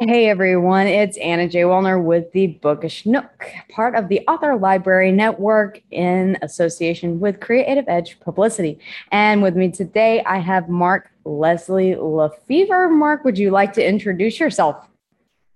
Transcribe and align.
Hey 0.00 0.28
everyone, 0.28 0.88
it's 0.88 1.16
Anna 1.18 1.48
J. 1.48 1.60
Wellner 1.60 2.02
with 2.02 2.32
the 2.32 2.48
Bookish 2.48 3.06
Nook, 3.06 3.46
part 3.70 3.94
of 3.94 4.08
the 4.08 4.22
Author 4.26 4.56
Library 4.56 5.12
Network 5.12 5.80
in 5.92 6.36
association 6.42 7.20
with 7.20 7.38
Creative 7.38 7.84
Edge 7.86 8.18
Publicity. 8.18 8.80
And 9.12 9.40
with 9.40 9.54
me 9.54 9.70
today, 9.70 10.20
I 10.24 10.38
have 10.38 10.68
Mark 10.68 11.12
Leslie 11.24 11.94
Lefebvre. 11.94 12.88
Mark, 12.88 13.24
would 13.24 13.38
you 13.38 13.52
like 13.52 13.72
to 13.74 13.86
introduce 13.86 14.40
yourself? 14.40 14.84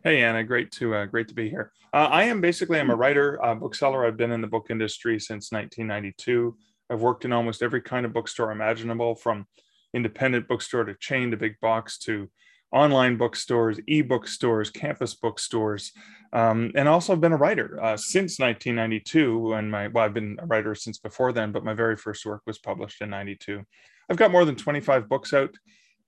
Hey 0.04 0.22
Anna, 0.22 0.44
great 0.44 0.70
to 0.72 0.94
uh, 0.94 1.06
great 1.06 1.26
to 1.28 1.34
be 1.34 1.50
here. 1.50 1.72
Uh, 1.92 2.06
I 2.08 2.22
am 2.22 2.40
basically 2.40 2.78
I'm 2.78 2.90
a 2.90 2.96
writer, 2.96 3.40
bookseller. 3.58 4.06
I've 4.06 4.16
been 4.16 4.30
in 4.30 4.40
the 4.40 4.46
book 4.46 4.68
industry 4.70 5.18
since 5.18 5.50
1992. 5.50 6.56
I've 6.90 7.00
worked 7.00 7.24
in 7.24 7.32
almost 7.32 7.60
every 7.60 7.82
kind 7.82 8.06
of 8.06 8.12
bookstore 8.12 8.52
imaginable, 8.52 9.16
from 9.16 9.48
independent 9.94 10.46
bookstore 10.46 10.84
to 10.84 10.94
chain 10.94 11.32
to 11.32 11.36
big 11.36 11.58
box 11.60 11.98
to 11.98 12.30
online 12.72 13.16
bookstores, 13.16 13.78
e-book 13.86 14.28
stores, 14.28 14.70
campus 14.70 15.14
bookstores, 15.14 15.92
um, 16.32 16.72
and 16.74 16.88
also 16.88 17.12
I've 17.12 17.20
been 17.20 17.32
a 17.32 17.38
writer 17.38 17.78
uh, 17.82 17.96
since 17.96 18.38
1992. 18.38 19.54
And 19.54 19.70
my 19.70 19.88
well, 19.88 20.04
I've 20.04 20.14
been 20.14 20.36
a 20.40 20.46
writer 20.46 20.74
since 20.74 20.98
before 20.98 21.32
then, 21.32 21.52
but 21.52 21.64
my 21.64 21.74
very 21.74 21.96
first 21.96 22.26
work 22.26 22.42
was 22.46 22.58
published 22.58 23.00
in 23.00 23.10
'92. 23.10 23.62
I've 24.10 24.16
got 24.16 24.30
more 24.30 24.44
than 24.44 24.56
25 24.56 25.08
books 25.08 25.32
out. 25.32 25.54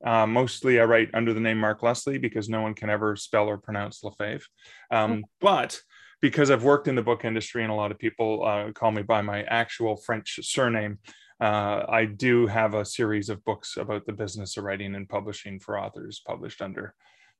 Uh, 0.04 0.26
mostly 0.26 0.80
I 0.80 0.84
write 0.84 1.10
under 1.12 1.34
the 1.34 1.40
name 1.40 1.58
Mark 1.58 1.82
Leslie 1.82 2.18
because 2.18 2.48
no 2.48 2.62
one 2.62 2.74
can 2.74 2.88
ever 2.88 3.16
spell 3.16 3.46
or 3.46 3.58
pronounce 3.58 4.02
Lefebvre. 4.02 4.46
Um, 4.90 5.12
hmm. 5.12 5.20
but 5.40 5.78
because 6.22 6.50
I've 6.50 6.64
worked 6.64 6.88
in 6.88 6.94
the 6.94 7.02
book 7.02 7.24
industry 7.24 7.62
and 7.62 7.72
a 7.72 7.74
lot 7.74 7.90
of 7.90 7.98
people 7.98 8.44
uh, 8.44 8.72
call 8.72 8.92
me 8.92 9.02
by 9.02 9.22
my 9.22 9.42
actual 9.42 9.96
French 9.96 10.38
surname, 10.42 10.98
uh, 11.40 11.86
I 11.88 12.04
do 12.04 12.46
have 12.46 12.74
a 12.74 12.84
series 12.84 13.30
of 13.30 13.44
books 13.44 13.76
about 13.76 14.04
the 14.04 14.12
business 14.12 14.56
of 14.56 14.64
writing 14.64 14.94
and 14.94 15.08
publishing 15.08 15.58
for 15.58 15.78
authors 15.78 16.20
published 16.26 16.60
under 16.60 16.94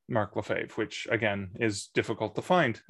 Mark 0.08 0.34
Lefebvre, 0.36 0.74
which 0.74 1.06
again 1.10 1.50
is 1.60 1.88
difficult 1.94 2.34
to 2.34 2.42
find. 2.42 2.80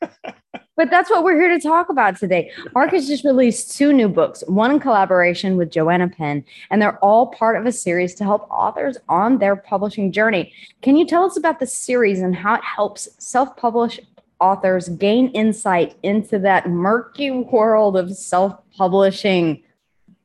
but 0.00 0.90
that's 0.90 1.08
what 1.08 1.24
we're 1.24 1.40
here 1.40 1.56
to 1.56 1.60
talk 1.60 1.88
about 1.88 2.18
today. 2.18 2.50
Mark 2.74 2.90
has 2.90 3.06
just 3.06 3.24
released 3.24 3.76
two 3.76 3.92
new 3.92 4.08
books, 4.08 4.42
one 4.46 4.72
in 4.72 4.80
collaboration 4.80 5.56
with 5.56 5.70
Joanna 5.70 6.08
Penn, 6.08 6.44
and 6.70 6.82
they're 6.82 6.98
all 6.98 7.28
part 7.28 7.56
of 7.56 7.64
a 7.64 7.72
series 7.72 8.14
to 8.16 8.24
help 8.24 8.46
authors 8.50 8.98
on 9.08 9.38
their 9.38 9.56
publishing 9.56 10.12
journey. 10.12 10.52
Can 10.82 10.96
you 10.96 11.06
tell 11.06 11.24
us 11.24 11.36
about 11.36 11.60
the 11.60 11.66
series 11.66 12.20
and 12.20 12.34
how 12.34 12.56
it 12.56 12.64
helps 12.64 13.08
self 13.18 13.56
publish 13.56 14.00
authors 14.40 14.88
gain 14.90 15.28
insight 15.28 15.94
into 16.02 16.38
that 16.40 16.68
murky 16.68 17.30
world 17.30 17.96
of 17.96 18.14
self 18.14 18.54
publishing? 18.76 19.62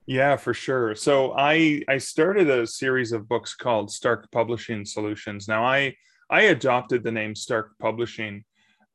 Yeah, 0.05 0.35
for 0.35 0.53
sure. 0.53 0.95
So 0.95 1.33
I 1.37 1.83
I 1.87 1.97
started 1.97 2.49
a 2.49 2.65
series 2.65 3.11
of 3.11 3.29
books 3.29 3.55
called 3.55 3.91
Stark 3.91 4.31
Publishing 4.31 4.85
Solutions. 4.85 5.47
Now 5.47 5.63
I 5.63 5.95
I 6.29 6.43
adopted 6.43 7.03
the 7.03 7.11
name 7.11 7.35
Stark 7.35 7.77
Publishing 7.79 8.43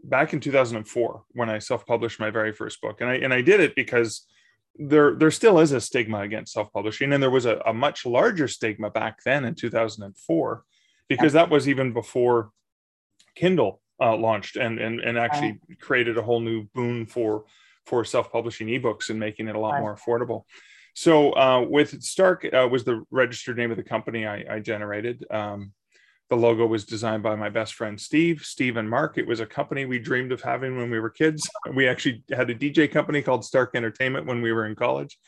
back 0.02 0.32
in 0.32 0.40
2004 0.40 1.22
when 1.32 1.50
I 1.50 1.58
self-published 1.58 2.20
my 2.20 2.30
very 2.30 2.52
first 2.52 2.80
book. 2.80 3.00
And 3.00 3.10
I 3.10 3.14
and 3.14 3.32
I 3.32 3.40
did 3.40 3.60
it 3.60 3.74
because 3.74 4.26
there 4.74 5.14
there 5.14 5.30
still 5.30 5.58
is 5.60 5.72
a 5.72 5.80
stigma 5.80 6.20
against 6.20 6.52
self-publishing 6.52 7.12
and 7.12 7.22
there 7.22 7.30
was 7.30 7.46
a, 7.46 7.62
a 7.64 7.72
much 7.72 8.04
larger 8.04 8.46
stigma 8.46 8.90
back 8.90 9.22
then 9.24 9.44
in 9.44 9.54
2004 9.54 10.64
because 11.08 11.32
that 11.32 11.48
was 11.48 11.68
even 11.68 11.92
before 11.92 12.50
Kindle 13.36 13.80
uh, 14.00 14.14
launched 14.16 14.56
and, 14.56 14.78
and 14.78 15.00
and 15.00 15.16
actually 15.16 15.58
created 15.80 16.18
a 16.18 16.22
whole 16.22 16.40
new 16.40 16.64
boon 16.74 17.06
for 17.06 17.44
for 17.86 18.04
self-publishing 18.04 18.66
ebooks 18.66 19.10
and 19.10 19.20
making 19.20 19.46
it 19.48 19.54
a 19.54 19.58
lot 19.58 19.80
more 19.80 19.96
affordable. 19.96 20.42
So 20.96 21.32
uh, 21.32 21.60
with 21.60 22.02
Stark 22.02 22.46
uh, 22.50 22.66
was 22.72 22.84
the 22.84 23.04
registered 23.10 23.58
name 23.58 23.70
of 23.70 23.76
the 23.76 23.82
company 23.82 24.26
I, 24.26 24.44
I 24.50 24.60
generated. 24.60 25.26
Um, 25.30 25.72
the 26.30 26.36
logo 26.36 26.64
was 26.66 26.86
designed 26.86 27.22
by 27.22 27.36
my 27.36 27.50
best 27.50 27.74
friend 27.74 28.00
Steve, 28.00 28.40
Steve 28.40 28.78
and 28.78 28.88
Mark. 28.88 29.18
It 29.18 29.26
was 29.26 29.40
a 29.40 29.46
company 29.46 29.84
we 29.84 29.98
dreamed 29.98 30.32
of 30.32 30.40
having 30.40 30.78
when 30.78 30.90
we 30.90 30.98
were 30.98 31.10
kids. 31.10 31.46
We 31.74 31.86
actually 31.86 32.24
had 32.32 32.48
a 32.48 32.54
DJ 32.54 32.90
company 32.90 33.20
called 33.20 33.44
Stark 33.44 33.72
Entertainment 33.74 34.24
when 34.24 34.40
we 34.40 34.52
were 34.52 34.64
in 34.64 34.74
college, 34.74 35.18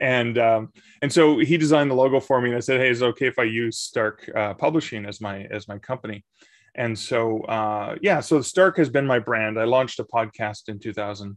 and 0.00 0.38
um, 0.38 0.72
and 1.02 1.12
so 1.12 1.38
he 1.38 1.56
designed 1.56 1.90
the 1.90 1.96
logo 1.96 2.20
for 2.20 2.40
me. 2.40 2.50
And 2.50 2.56
I 2.56 2.60
said, 2.60 2.80
"Hey, 2.80 2.88
is 2.88 3.02
it 3.02 3.06
okay 3.06 3.26
if 3.26 3.40
I 3.40 3.42
use 3.42 3.76
Stark 3.76 4.30
uh, 4.36 4.54
Publishing 4.54 5.04
as 5.04 5.20
my 5.20 5.48
as 5.50 5.66
my 5.66 5.78
company?" 5.78 6.24
And 6.76 6.96
so 6.96 7.40
uh, 7.42 7.96
yeah, 8.00 8.20
so 8.20 8.40
Stark 8.40 8.76
has 8.76 8.88
been 8.88 9.06
my 9.06 9.18
brand. 9.18 9.58
I 9.58 9.64
launched 9.64 9.98
a 9.98 10.04
podcast 10.04 10.68
in 10.68 10.78
2000 10.78 11.36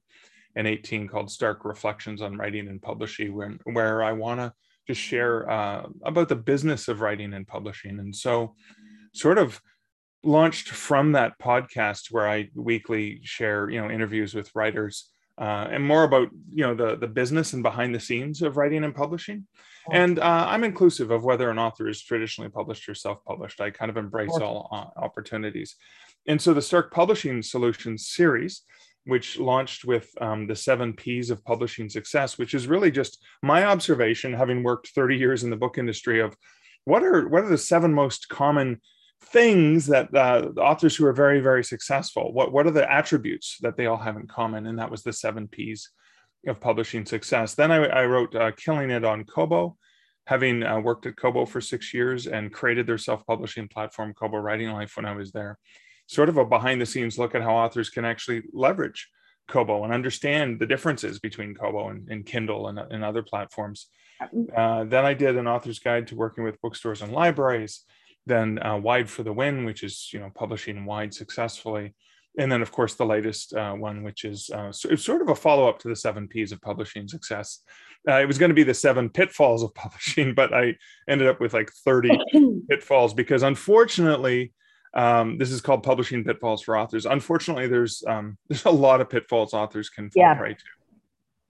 and 0.56 0.67
18 0.67 1.07
called 1.07 1.31
Stark 1.31 1.66
Reflections 1.66 2.22
on 2.22 2.38
Writing 2.38 2.67
and 2.67 2.81
Publishing, 2.81 3.34
when, 3.34 3.59
where 3.63 4.03
I 4.03 4.12
want 4.12 4.39
to 4.39 4.53
just 4.88 5.01
share 5.01 5.50
uh, 5.50 5.88
about 6.03 6.29
the 6.29 6.35
business 6.35 6.88
of 6.88 7.01
writing 7.01 7.34
and 7.34 7.47
publishing. 7.47 8.00
And 8.00 8.16
so, 8.16 8.56
sort 9.13 9.38
of 9.38 9.61
launched 10.23 10.69
from 10.69 11.13
that 11.13 11.38
podcast 11.40 12.11
where 12.11 12.29
I 12.29 12.50
weekly 12.56 13.22
share, 13.23 13.69
you 13.69 13.81
know, 13.81 13.90
interviews 13.90 14.34
with 14.34 14.53
writers 14.56 15.09
uh, 15.38 15.67
and 15.72 15.84
more 15.84 16.03
about, 16.03 16.29
you 16.53 16.63
know, 16.63 16.75
the 16.75 16.95
the 16.95 17.07
business 17.07 17.53
and 17.53 17.63
behind 17.63 17.95
the 17.95 18.00
scenes 18.00 18.41
of 18.41 18.57
writing 18.57 18.84
and 18.84 18.95
publishing. 18.95 19.47
And 19.91 20.19
uh, 20.19 20.45
I'm 20.47 20.63
inclusive 20.63 21.09
of 21.09 21.23
whether 21.23 21.50
an 21.50 21.57
author 21.57 21.88
is 21.90 22.03
traditionally 22.03 22.51
published 22.51 22.88
or 22.88 22.94
self-published. 22.94 23.59
I 23.61 23.72
kind 23.72 23.90
of 23.90 23.97
embrace 23.97 24.38
all 24.40 24.69
uh, 24.72 25.00
opportunities. 25.00 25.75
And 26.28 26.40
so 26.40 26.53
the 26.53 26.61
Stark 26.61 26.94
Publishing 26.94 27.41
Solutions 27.41 28.07
series 28.07 28.61
which 29.06 29.39
launched 29.39 29.85
with 29.85 30.09
um, 30.22 30.47
the 30.47 30.56
seven 30.56 30.94
P's 30.94 31.29
of 31.29 31.44
publishing 31.44 31.89
success, 31.89 32.38
which 32.38 32.53
is 32.53 32.67
really 32.67 32.91
just 32.91 33.23
my 33.41 33.66
observation, 33.66 34.34
having 34.34 34.63
worked 34.63 34.89
30 34.89 35.17
years 35.17 35.44
in 35.44 35.50
the 35.50 35.56
book 35.56 35.78
industry, 35.78 36.22
of 36.22 36.35
what 36.85 37.03
are 37.03 37.28
what 37.28 37.44
are 37.44 37.50
the 37.50 37.57
seven 37.57 37.94
most 37.94 38.29
common 38.29 38.79
things 39.25 39.88
that 39.88 40.13
uh, 40.16 40.50
authors 40.57 40.95
who 40.95 41.06
are 41.06 41.13
very 41.13 41.40
very 41.40 41.63
successful 41.63 42.34
what 42.34 42.51
what 42.51 42.66
are 42.66 42.72
the 42.72 42.91
attributes 42.91 43.57
that 43.61 43.78
they 43.78 43.85
all 43.85 43.97
have 43.97 44.17
in 44.17 44.28
common? 44.28 44.66
And 44.66 44.79
that 44.79 44.90
was 44.90 45.03
the 45.03 45.13
seven 45.13 45.47
p's 45.47 45.90
of 46.47 46.59
publishing 46.59 47.06
success. 47.06 47.53
Then 47.53 47.72
i, 47.72 47.85
I 47.85 48.06
wrote 48.06 48.35
uh, 48.35 48.51
killing 48.51 48.90
it 48.90 49.06
on 49.06 49.25
kobo 49.25 49.78
having 50.28 50.63
uh, 50.63 50.79
worked 50.79 51.06
at 51.06 51.17
kobo 51.17 51.45
for 51.45 51.61
six 51.61 51.94
years 51.94 52.28
and 52.28 52.53
created 52.53 52.88
their 52.88 52.97
self-publishing 52.97 53.67
platform 53.67 54.13
kobo 54.13 54.38
writing 54.38 54.72
life 54.72 54.94
when 54.95 55.06
i 55.06 55.16
was 55.16 55.31
there 55.31 55.57
sort 56.11 56.27
of 56.27 56.35
a 56.35 56.44
behind 56.44 56.81
the 56.81 56.85
scenes 56.85 57.17
look 57.17 57.35
at 57.35 57.41
how 57.41 57.55
authors 57.55 57.89
can 57.89 58.03
actually 58.03 58.44
leverage 58.51 59.09
Kobo 59.47 59.85
and 59.85 59.94
understand 59.94 60.59
the 60.59 60.66
differences 60.66 61.19
between 61.19 61.55
Kobo 61.55 61.88
and, 61.88 62.09
and 62.09 62.25
Kindle 62.25 62.67
and, 62.67 62.77
and, 62.77 63.01
other 63.01 63.23
platforms. 63.23 63.88
Uh, 64.55 64.83
then 64.83 65.05
I 65.05 65.13
did 65.13 65.38
an 65.38 65.47
author's 65.47 65.79
guide 65.79 66.07
to 66.07 66.16
working 66.16 66.44
with 66.44 66.61
bookstores 66.61 67.01
and 67.01 67.13
libraries. 67.13 67.85
Then 68.25 68.63
uh, 68.63 68.77
Wide 68.77 69.09
for 69.09 69.23
the 69.23 69.31
Win, 69.31 69.63
which 69.63 69.83
is 69.83 70.09
you 70.13 70.19
know 70.19 70.29
publishing 70.35 70.85
wide 70.85 71.13
successfully, 71.13 71.95
and 72.38 72.51
then 72.51 72.61
of 72.61 72.72
course 72.72 72.93
the 72.95 73.05
latest 73.05 73.53
uh, 73.53 73.73
one, 73.73 74.03
which 74.03 74.25
is 74.25 74.49
uh, 74.53 74.72
so 74.72 74.93
sort 74.95 75.22
of 75.22 75.29
a 75.29 75.35
follow 75.35 75.67
up 75.67 75.79
to 75.79 75.88
the 75.88 75.95
seven 75.95 76.28
P's 76.28 76.51
of 76.51 76.61
publishing 76.61 77.07
success. 77.07 77.63
Uh, 78.07 78.19
it 78.19 78.28
was 78.28 78.38
going 78.38 78.49
to 78.49 78.55
be 78.55 78.63
the 78.63 78.73
seven 78.73 79.09
pitfalls 79.09 79.63
of 79.63 79.73
publishing, 79.75 80.35
but 80.35 80.53
I 80.53 80.75
ended 81.07 81.28
up 81.28 81.39
with 81.39 81.53
like 81.53 81.72
thirty 81.83 82.16
pitfalls 82.69 83.13
because 83.13 83.43
unfortunately 83.43 84.53
um, 84.94 85.38
this 85.38 85.52
is 85.52 85.62
called 85.62 85.84
publishing 85.84 86.24
pitfalls 86.24 86.62
for 86.62 86.78
authors. 86.78 87.06
Unfortunately, 87.06 87.68
there's 87.68 88.03
um, 88.07 88.38
there's 88.50 88.66
a 88.66 88.72
lot 88.72 89.02
of 89.02 89.09
pitfalls 89.09 89.53
authors 89.53 89.90
can 89.90 90.09
fall 90.09 90.22
yeah. 90.22 90.35
prey 90.35 90.53
to. 90.53 90.63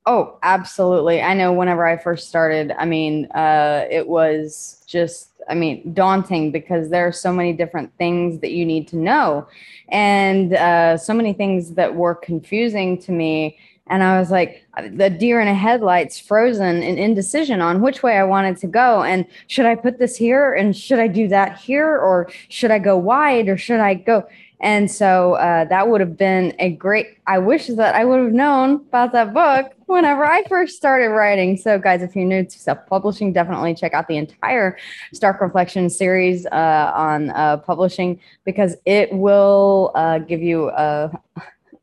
Oh, 0.08 0.40
absolutely. 0.42 1.22
I 1.22 1.36
know 1.36 1.54
whenever 1.54 1.86
I 1.86 1.96
first 1.96 2.28
started, 2.28 2.74
I 2.78 2.86
mean, 2.86 3.26
uh, 3.36 3.86
it 3.90 4.08
was 4.08 4.84
just, 4.88 5.30
I 5.48 5.54
mean, 5.54 5.94
daunting 5.94 6.52
because 6.52 6.90
there 6.90 7.06
are 7.06 7.12
so 7.12 7.32
many 7.32 7.54
different 7.54 7.96
things 8.00 8.42
that 8.42 8.50
you 8.50 8.66
need 8.66 8.88
to 8.90 8.96
know 8.96 9.48
and 9.90 10.54
uh, 10.54 10.98
so 10.98 11.14
many 11.14 11.34
things 11.34 11.76
that 11.76 11.94
were 11.94 12.16
confusing 12.16 13.00
to 13.04 13.12
me 13.12 13.60
and 13.88 14.04
I 14.04 14.20
was 14.20 14.32
like, 14.32 14.66
the 14.92 15.10
deer 15.10 15.42
in 15.42 15.48
a 15.48 15.54
headlights, 15.54 16.20
frozen 16.20 16.82
in 16.82 16.98
indecision 16.98 17.62
on 17.62 17.82
which 17.82 18.04
way 18.04 18.18
I 18.18 18.24
wanted 18.24 18.58
to 18.58 18.68
go. 18.68 19.04
And 19.04 19.26
should 19.48 19.66
I 19.66 19.76
put 19.76 20.00
this 20.00 20.16
here? 20.16 20.54
And 20.54 20.76
should 20.76 21.00
I 21.00 21.08
do 21.08 21.28
that 21.28 21.58
here? 21.58 21.98
Or 21.98 22.30
should 22.50 22.72
I 22.72 22.80
go 22.80 22.96
wide? 22.96 23.50
Or 23.50 23.58
should 23.58 23.80
I 23.82 23.96
go? 23.96 24.26
And 24.62 24.90
so 24.90 25.34
uh, 25.34 25.66
that 25.66 25.90
would 25.90 26.02
have 26.02 26.16
been 26.16 26.54
a 26.60 26.70
great. 26.70 27.18
I 27.26 27.40
wish 27.40 27.68
that 27.68 27.96
I 27.96 28.06
would 28.06 28.20
have 28.20 28.32
known 28.32 28.76
about 28.76 29.12
that 29.14 29.34
book 29.34 29.74
whenever 29.88 30.24
I 30.24 30.44
first 30.48 30.78
started 30.78 31.10
writing. 31.10 31.58
So, 31.58 31.80
guys, 31.80 32.04
if 32.04 32.16
you're 32.16 32.26
new 32.26 32.46
to 32.46 32.60
self 32.60 32.86
publishing, 32.86 33.34
definitely 33.34 33.74
check 33.74 33.96
out 33.96 34.08
the 34.08 34.18
entire 34.18 34.78
Stark 35.14 35.42
Reflection 35.42 35.90
series 35.90 36.46
uh, 36.46 36.92
on 36.94 37.32
uh, 37.32 37.58
publishing 37.58 38.20
because 38.46 38.76
it 38.86 39.12
will 39.12 39.92
uh, 39.96 40.20
give 40.20 40.44
you 40.44 40.70
a 40.70 41.12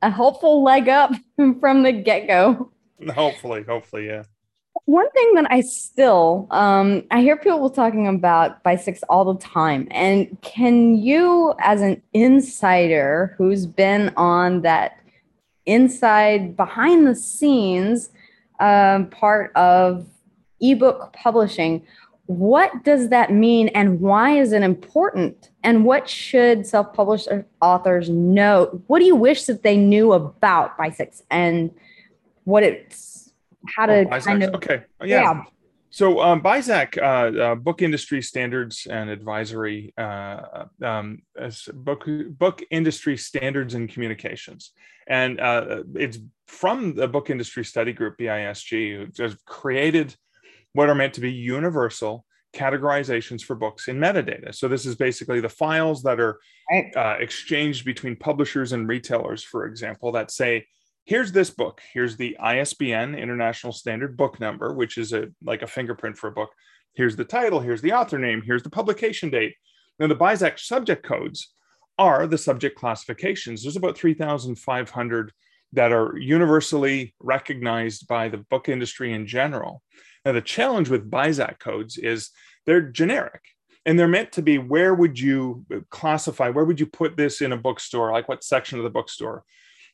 a 0.02 0.10
helpful 0.10 0.62
leg 0.62 0.88
up 0.88 1.12
from 1.60 1.82
the 1.82 1.92
get 1.92 2.26
go. 2.26 2.70
Hopefully, 3.14 3.62
hopefully, 3.62 4.06
yeah. 4.06 4.24
One 4.84 5.10
thing 5.10 5.34
that 5.34 5.46
I 5.50 5.60
still, 5.60 6.46
um, 6.50 7.02
I 7.10 7.20
hear 7.20 7.36
people 7.36 7.68
talking 7.68 8.06
about 8.06 8.62
BISACs 8.64 9.02
all 9.08 9.32
the 9.32 9.40
time. 9.40 9.86
And 9.90 10.40
can 10.40 10.96
you, 10.96 11.54
as 11.60 11.82
an 11.82 12.00
insider 12.14 13.34
who's 13.36 13.66
been 13.66 14.12
on 14.16 14.62
that 14.62 14.98
inside, 15.66 16.56
behind 16.56 17.06
the 17.06 17.14
scenes 17.14 18.10
um, 18.60 19.10
part 19.10 19.52
of 19.56 20.06
ebook 20.60 21.12
publishing, 21.12 21.84
what 22.26 22.84
does 22.84 23.08
that 23.08 23.32
mean 23.32 23.68
and 23.68 24.00
why 24.00 24.38
is 24.38 24.52
it 24.52 24.62
important? 24.62 25.47
And 25.64 25.84
what 25.84 26.08
should 26.08 26.66
self 26.66 26.93
published 26.93 27.28
authors 27.60 28.08
know? 28.08 28.82
What 28.87 29.00
do 29.00 29.05
you 29.05 29.16
wish 29.16 29.44
that 29.44 29.62
they 29.62 29.76
knew 29.76 30.12
about 30.12 30.78
BISAC 30.78 31.22
and 31.31 31.70
what 32.44 32.62
it's, 32.62 33.32
how 33.66 33.87
to 33.87 34.06
oh, 34.10 34.20
kind 34.20 34.43
of. 34.43 34.55
Okay. 34.55 34.82
yeah. 35.02 35.22
yeah 35.22 35.43
so 35.90 36.20
um, 36.20 36.43
BISAC, 36.43 36.99
uh, 36.99 37.43
uh, 37.43 37.55
Book 37.55 37.81
Industry 37.81 38.20
Standards 38.20 38.87
and 38.90 39.08
Advisory, 39.08 39.94
uh, 39.96 40.66
um, 40.84 41.22
book 41.72 42.06
book 42.38 42.62
industry 42.70 43.16
standards 43.16 43.75
and 43.75 43.88
communications, 43.88 44.72
and 45.06 45.40
uh, 45.40 45.82
it's 45.94 46.19
from 46.46 46.94
the 46.94 47.08
Book 47.08 47.31
Industry 47.31 47.64
Study 47.64 47.94
Group 47.94 48.19
(BISG), 48.19 48.96
who 48.96 49.22
has 49.22 49.37
created 49.46 50.14
what 50.75 50.90
are 50.90 50.94
meant 50.94 51.14
to 51.14 51.22
be 51.22 51.32
universal 51.32 52.26
categorizations 52.58 53.43
for 53.43 53.55
books 53.55 53.88
in 53.88 53.99
metadata. 53.99 54.55
So 54.55 54.69
this 54.69 54.84
is 54.84 54.96
basically 54.96 55.40
the 55.40 55.49
files 55.49 56.02
that 56.02 56.19
are 56.20 56.40
right. 56.70 56.96
Uh, 56.96 57.16
exchanged 57.20 57.84
between 57.84 58.16
publishers 58.16 58.72
and 58.72 58.88
retailers, 58.88 59.43
for 59.43 59.66
example, 59.66 60.12
that 60.12 60.31
say 60.31 60.66
here's 61.05 61.32
this 61.32 61.50
book. 61.50 61.81
Here's 61.93 62.16
the 62.16 62.37
ISBN, 62.38 63.14
International 63.14 63.72
Standard 63.72 64.16
Book 64.16 64.40
Number, 64.40 64.75
which 64.75 64.99
is 64.99 65.12
a 65.12 65.28
like 65.43 65.62
a 65.62 65.66
fingerprint 65.66 66.19
for 66.19 66.28
a 66.28 66.32
book. 66.32 66.50
Here's 66.94 67.16
the 67.16 67.25
title. 67.25 67.60
Here's 67.60 67.82
the 67.82 67.93
author 67.93 68.19
name. 68.19 68.43
Here's 68.44 68.62
the 68.62 68.70
publication 68.70 69.31
date. 69.31 69.54
Now 69.99 70.08
the 70.08 70.16
BISAC 70.16 70.58
subject 70.58 71.04
codes 71.04 71.54
are 71.96 72.26
the 72.26 72.38
subject 72.38 72.78
classifications. 72.78 73.62
There's 73.62 73.76
about 73.76 73.96
3,500 73.96 75.32
that 75.72 75.93
are 75.93 76.16
universally 76.16 77.14
recognized 77.20 78.06
by 78.06 78.28
the 78.28 78.38
book 78.38 78.69
industry 78.69 79.12
in 79.12 79.26
general. 79.26 79.82
Now 80.28 80.34
the 80.34 80.42
challenge 80.42 80.90
with 80.90 81.10
BISAC 81.10 81.58
codes 81.58 81.96
is 81.96 82.32
they're 82.66 82.82
generic 82.82 83.40
and 83.86 83.98
they're 83.98 84.06
meant 84.06 84.32
to 84.32 84.42
be 84.42 84.58
where 84.58 84.94
would 84.94 85.19
you 85.19 85.64
classify 85.88 86.50
where 86.50 86.66
would 86.66 86.78
you 86.78 86.84
put 86.84 87.16
this 87.16 87.40
in 87.40 87.52
a 87.52 87.56
bookstore 87.56 88.12
like 88.12 88.28
what 88.28 88.44
section 88.44 88.76
of 88.76 88.84
the 88.84 88.90
bookstore? 88.90 89.42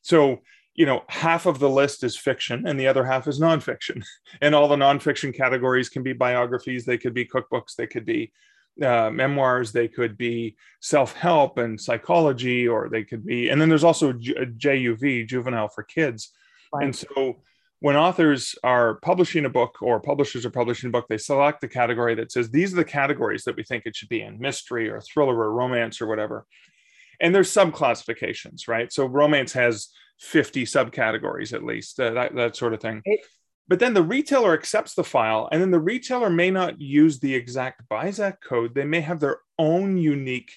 So 0.03 0.41
you 0.75 0.87
know 0.87 1.05
half 1.09 1.47
of 1.47 1.61
the 1.61 1.71
list 1.71 2.03
is 2.03 2.17
fiction 2.17 2.67
and 2.67 2.81
the 2.81 2.89
other 2.89 3.05
half 3.05 3.29
is 3.29 3.39
nonfiction. 3.39 4.03
And 4.41 4.57
all 4.57 4.67
the 4.67 4.75
nonfiction 4.75 5.33
categories 5.33 5.89
can 5.89 6.03
be 6.03 6.13
biographies 6.13 6.85
they 6.85 6.99
could 6.99 7.15
be 7.15 7.27
cookbooks 7.27 7.77
they 7.77 7.87
could 7.87 8.05
be 8.05 8.33
uh, 8.83 9.11
memoirs 9.11 9.71
they 9.71 9.87
could 9.87 10.19
be 10.19 10.57
self-help 10.81 11.59
and 11.59 11.81
psychology 11.81 12.67
or 12.67 12.89
they 12.89 13.05
could 13.05 13.25
be 13.25 13.51
and 13.51 13.61
then 13.61 13.69
there's 13.69 13.85
also 13.85 14.13
juv 14.13 15.29
juvenile 15.29 15.69
for 15.69 15.85
kids. 15.85 16.33
Right. 16.73 16.87
and 16.87 16.97
so 16.97 17.37
when 17.85 17.97
authors 17.97 18.55
are 18.65 18.95
publishing 18.97 19.45
a 19.45 19.51
book 19.51 19.77
or 19.83 20.01
publishers 20.01 20.47
are 20.47 20.51
publishing 20.51 20.89
a 20.89 20.91
book 20.91 21.07
they 21.09 21.19
select 21.19 21.61
the 21.61 21.69
category 21.69 22.15
that 22.15 22.33
says 22.33 22.51
these 22.51 22.73
are 22.73 22.77
the 22.77 22.85
categories 22.85 23.45
that 23.45 23.57
we 23.57 23.63
think 23.63 23.85
it 23.85 23.95
should 23.95 24.09
be 24.09 24.23
in 24.23 24.39
mystery 24.39 24.89
or 24.89 25.01
thriller 25.01 25.37
or 25.37 25.53
romance 25.53 26.01
or 26.01 26.07
whatever 26.07 26.47
and 27.21 27.35
there's 27.35 27.51
some 27.51 27.71
classifications 27.71 28.69
right 28.69 28.93
so 28.93 29.05
romance 29.05 29.53
has 29.53 29.89
50 30.21 30.65
subcategories 30.65 31.53
at 31.53 31.65
least, 31.65 31.99
uh, 32.01 32.11
that, 32.11 32.35
that 32.35 32.57
sort 32.57 32.75
of 32.75 32.81
thing. 32.81 33.03
It, 33.05 33.21
but 33.67 33.79
then 33.79 33.95
the 33.95 34.03
retailer 34.03 34.53
accepts 34.53 34.95
the 34.95 35.05
file, 35.05 35.49
and 35.51 35.61
then 35.61 35.71
the 35.71 35.81
retailer 35.81 36.31
may 36.31 36.51
not 36.51 36.81
use 36.81 37.19
the 37.19 37.35
exact 37.35 37.89
BISAC 37.89 38.37
code. 38.43 38.75
They 38.75 38.85
may 38.85 39.01
have 39.01 39.21
their 39.21 39.39
own 39.59 39.97
unique 39.97 40.53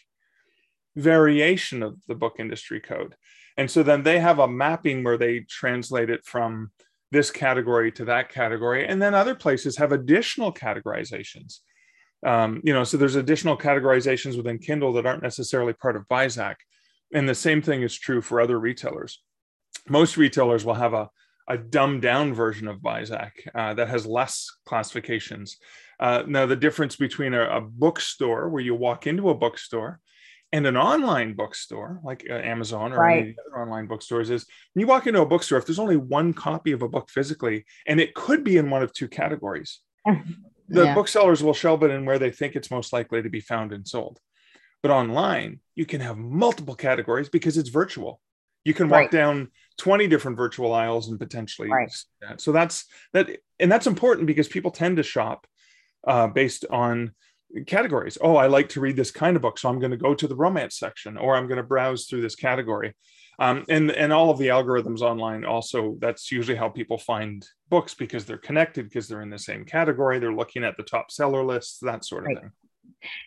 variation 0.95 1.83
of 1.83 1.97
the 2.07 2.15
book 2.15 2.35
industry 2.39 2.79
code. 2.79 3.15
And 3.55 3.71
so 3.71 3.81
then 3.81 4.03
they 4.03 4.19
have 4.19 4.39
a 4.39 4.47
mapping 4.47 5.03
where 5.03 5.17
they 5.17 5.39
translate 5.41 6.09
it 6.09 6.25
from 6.25 6.71
this 7.11 7.31
category 7.31 7.91
to 7.93 8.05
that 8.05 8.29
category. 8.29 8.87
And 8.87 9.01
then 9.01 9.13
other 9.13 9.35
places 9.35 9.77
have 9.77 9.91
additional 9.91 10.53
categorizations. 10.53 11.59
Um, 12.25 12.61
you 12.63 12.73
know, 12.73 12.83
so 12.83 12.97
there's 12.97 13.15
additional 13.15 13.57
categorizations 13.57 14.35
within 14.35 14.59
Kindle 14.59 14.93
that 14.93 15.05
aren't 15.05 15.23
necessarily 15.23 15.73
part 15.73 15.95
of 15.95 16.07
BISAC. 16.07 16.55
And 17.13 17.29
the 17.29 17.35
same 17.35 17.61
thing 17.61 17.83
is 17.83 17.97
true 17.97 18.21
for 18.21 18.41
other 18.41 18.59
retailers 18.59 19.21
most 19.89 20.17
retailers 20.17 20.65
will 20.65 20.73
have 20.73 20.93
a, 20.93 21.09
a 21.47 21.57
dumbed 21.57 22.01
down 22.01 22.33
version 22.33 22.67
of 22.67 22.79
BISAC 22.79 23.31
uh, 23.55 23.73
that 23.75 23.89
has 23.89 24.05
less 24.05 24.47
classifications. 24.65 25.57
Uh, 25.99 26.23
now, 26.27 26.45
the 26.45 26.55
difference 26.55 26.95
between 26.95 27.33
a, 27.33 27.57
a, 27.57 27.61
bookstore 27.61 28.49
where 28.49 28.61
you 28.61 28.75
walk 28.75 29.07
into 29.07 29.29
a 29.29 29.35
bookstore 29.35 29.99
and 30.51 30.65
an 30.65 30.77
online 30.77 31.33
bookstore 31.33 31.99
like 32.03 32.25
uh, 32.29 32.33
Amazon 32.33 32.93
or 32.93 32.99
right. 32.99 33.21
any 33.21 33.35
other 33.47 33.61
online 33.61 33.87
bookstores 33.87 34.29
is 34.29 34.45
when 34.73 34.81
you 34.81 34.87
walk 34.87 35.07
into 35.07 35.21
a 35.21 35.25
bookstore, 35.25 35.57
if 35.57 35.65
there's 35.65 35.79
only 35.79 35.97
one 35.97 36.33
copy 36.33 36.71
of 36.71 36.81
a 36.81 36.89
book 36.89 37.09
physically, 37.09 37.65
and 37.85 37.99
it 37.99 38.13
could 38.13 38.43
be 38.43 38.57
in 38.57 38.69
one 38.69 38.83
of 38.83 38.93
two 38.93 39.07
categories, 39.07 39.79
the 40.05 40.85
yeah. 40.85 40.93
booksellers 40.93 41.43
will 41.43 41.53
shelve 41.53 41.83
it 41.83 41.91
in 41.91 42.05
where 42.05 42.19
they 42.19 42.31
think 42.31 42.55
it's 42.55 42.71
most 42.71 42.93
likely 42.93 43.21
to 43.21 43.29
be 43.29 43.41
found 43.41 43.73
and 43.73 43.87
sold. 43.87 44.19
But 44.81 44.91
online, 44.91 45.59
you 45.75 45.85
can 45.85 46.01
have 46.01 46.17
multiple 46.17 46.75
categories 46.75 47.29
because 47.29 47.57
it's 47.57 47.69
virtual. 47.69 48.21
You 48.63 48.73
can 48.73 48.89
walk 48.89 48.99
right. 48.99 49.11
down 49.11 49.49
20 49.77 50.07
different 50.07 50.37
virtual 50.37 50.73
aisles 50.73 51.09
and 51.09 51.19
potentially 51.19 51.69
right. 51.69 51.91
that. 52.21 52.41
so 52.41 52.51
that's 52.51 52.85
that 53.13 53.29
and 53.59 53.71
that's 53.71 53.87
important 53.87 54.27
because 54.27 54.47
people 54.47 54.71
tend 54.71 54.97
to 54.97 55.03
shop 55.03 55.47
uh, 56.05 56.27
based 56.27 56.65
on 56.69 57.13
categories 57.65 58.17
oh 58.21 58.35
i 58.35 58.47
like 58.47 58.69
to 58.69 58.81
read 58.81 58.95
this 58.95 59.11
kind 59.11 59.35
of 59.35 59.41
book 59.41 59.57
so 59.57 59.69
i'm 59.69 59.79
going 59.79 59.91
to 59.91 59.97
go 59.97 60.13
to 60.13 60.27
the 60.27 60.35
romance 60.35 60.77
section 60.77 61.17
or 61.17 61.35
i'm 61.35 61.47
going 61.47 61.57
to 61.57 61.63
browse 61.63 62.05
through 62.05 62.21
this 62.21 62.35
category 62.35 62.93
um, 63.39 63.63
and 63.69 63.91
and 63.91 64.11
all 64.11 64.31
of 64.31 64.39
the 64.39 64.47
algorithms 64.47 65.01
online 65.01 65.45
also 65.45 65.95
that's 65.99 66.31
usually 66.31 66.57
how 66.57 66.67
people 66.67 66.97
find 66.97 67.47
books 67.69 67.93
because 67.93 68.25
they're 68.25 68.37
connected 68.37 68.85
because 68.85 69.07
they're 69.07 69.21
in 69.21 69.29
the 69.29 69.39
same 69.39 69.63
category 69.63 70.19
they're 70.19 70.33
looking 70.33 70.63
at 70.63 70.75
the 70.75 70.83
top 70.83 71.11
seller 71.11 71.43
lists 71.43 71.79
that 71.79 72.03
sort 72.03 72.23
of 72.23 72.27
right. 72.27 72.39
thing 72.39 72.51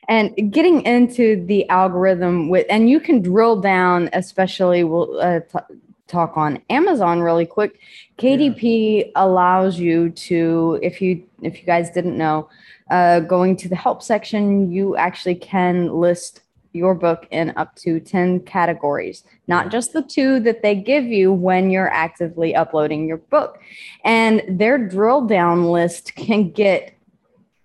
and 0.08 0.52
getting 0.52 0.82
into 0.82 1.44
the 1.46 1.68
algorithm 1.68 2.48
with 2.48 2.66
and 2.68 2.90
you 2.90 3.00
can 3.00 3.22
drill 3.22 3.60
down 3.60 4.10
especially 4.12 4.84
we'll 4.84 5.18
uh, 5.20 5.40
t- 5.40 5.76
talk 6.10 6.36
on 6.36 6.60
Amazon 6.68 7.20
really 7.20 7.46
quick. 7.46 7.78
KDP 8.18 8.98
yeah. 8.98 9.12
allows 9.14 9.78
you 9.78 10.10
to, 10.10 10.78
if 10.82 11.00
you 11.00 11.24
if 11.40 11.58
you 11.58 11.64
guys 11.64 11.90
didn't 11.90 12.18
know, 12.18 12.50
uh, 12.90 13.20
going 13.20 13.56
to 13.56 13.68
the 13.68 13.76
help 13.76 14.02
section, 14.02 14.70
you 14.70 14.96
actually 14.96 15.36
can 15.36 15.92
list 15.92 16.42
your 16.72 16.94
book 16.94 17.26
in 17.30 17.52
up 17.56 17.74
to 17.74 17.98
10 17.98 18.40
categories, 18.40 19.24
not 19.48 19.70
just 19.70 19.92
the 19.92 20.02
two 20.02 20.38
that 20.40 20.62
they 20.62 20.74
give 20.74 21.04
you 21.04 21.32
when 21.32 21.70
you're 21.70 21.92
actively 21.92 22.54
uploading 22.54 23.08
your 23.08 23.16
book. 23.16 23.58
And 24.04 24.42
their 24.48 24.78
drill 24.78 25.26
down 25.26 25.64
list 25.64 26.14
can 26.14 26.50
get 26.50 26.94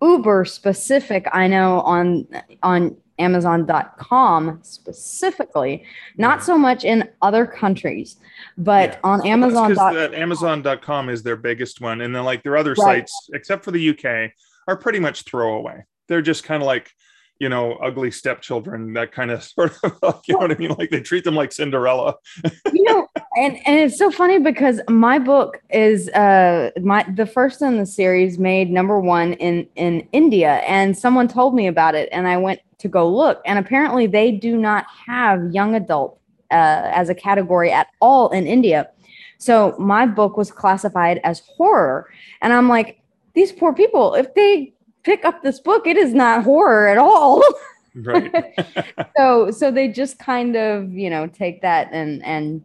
uber 0.02 0.46
specific. 0.46 1.28
I 1.32 1.48
know 1.48 1.82
on 1.82 2.28
on 2.64 2.98
Amazon.com 3.18 4.60
specifically, 4.62 5.86
not 6.18 6.44
so 6.44 6.58
much 6.58 6.84
in 6.84 7.10
other 7.22 7.46
countries, 7.46 8.18
but 8.58 8.92
yeah. 8.92 9.00
on 9.04 9.26
Amazon. 9.26 9.78
Amazon.com 10.14 11.10
is 11.10 11.24
their 11.24 11.38
biggest 11.38 11.80
one. 11.80 12.02
And 12.02 12.14
then, 12.14 12.26
like, 12.26 12.44
their 12.44 12.58
other 12.58 12.74
right. 12.74 13.08
sites, 13.08 13.30
except 13.34 13.64
for 13.64 13.72
the 13.72 13.90
UK, 13.92 14.32
are 14.68 14.78
pretty 14.78 15.00
much 15.00 15.24
throwaway. 15.24 15.84
They're 16.08 16.22
just 16.22 16.44
kind 16.44 16.62
of 16.62 16.68
like, 16.68 16.92
you 17.40 17.50
know, 17.50 17.74
ugly 17.74 18.12
stepchildren, 18.12 18.94
that 18.94 19.12
kind 19.12 19.32
of 19.32 19.44
sort 19.58 19.74
of, 19.84 20.22
you 20.28 20.34
know 20.34 20.40
what 20.40 20.52
I 20.52 20.56
mean? 20.56 20.76
Like 20.78 20.90
they 20.90 21.02
treat 21.02 21.24
them 21.24 21.36
like 21.36 21.52
Cinderella. 21.52 22.16
you 22.74 22.84
know, 22.84 23.08
and, 23.36 23.58
and 23.66 23.80
it's 23.80 23.98
so 23.98 24.12
funny 24.12 24.40
because 24.40 24.80
my 24.90 25.20
book 25.20 25.62
is 25.70 26.10
uh 26.10 26.72
my 26.82 27.06
the 27.16 27.26
first 27.26 27.62
in 27.62 27.78
the 27.78 27.86
series 27.86 28.38
made 28.38 28.72
number 28.72 29.00
one 29.00 29.34
in 29.34 29.68
in 29.76 30.08
India, 30.12 30.56
and 30.68 30.98
someone 30.98 31.28
told 31.28 31.56
me 31.56 31.68
about 31.68 31.96
it, 31.96 32.08
and 32.12 32.28
I 32.28 32.38
went 32.38 32.62
to 32.80 32.88
go 32.88 33.10
look. 33.10 33.42
And 33.46 33.60
apparently, 33.60 34.08
they 34.08 34.32
do 34.32 34.58
not 34.58 34.86
have 35.08 35.52
young 35.52 35.76
adult 35.76 36.20
uh, 36.52 36.92
as 36.94 37.10
a 37.10 37.16
category 37.16 37.72
at 37.72 37.88
all 38.00 38.30
in 38.30 38.48
India. 38.48 38.90
So 39.38 39.76
my 39.78 40.06
book 40.06 40.38
was 40.38 40.52
classified 40.52 41.20
as 41.24 41.40
horror. 41.40 42.10
And 42.42 42.54
I'm 42.54 42.70
like, 42.70 43.00
these 43.36 43.52
poor 43.52 43.74
people, 43.74 44.16
if 44.16 44.34
they 44.34 44.74
pick 45.04 45.24
up 45.26 45.44
this 45.44 45.60
book, 45.60 45.86
it 45.86 45.98
is 45.98 46.14
not 46.14 46.44
horror 46.44 46.88
at 46.88 46.98
all. 46.98 47.44
right. 47.96 48.54
so 49.18 49.52
so 49.52 49.72
they 49.72 49.88
just 49.88 50.18
kind 50.18 50.56
of, 50.56 50.92
you 50.92 51.10
know, 51.10 51.28
take 51.28 51.62
that 51.62 51.90
and 51.92 52.24
and 52.26 52.64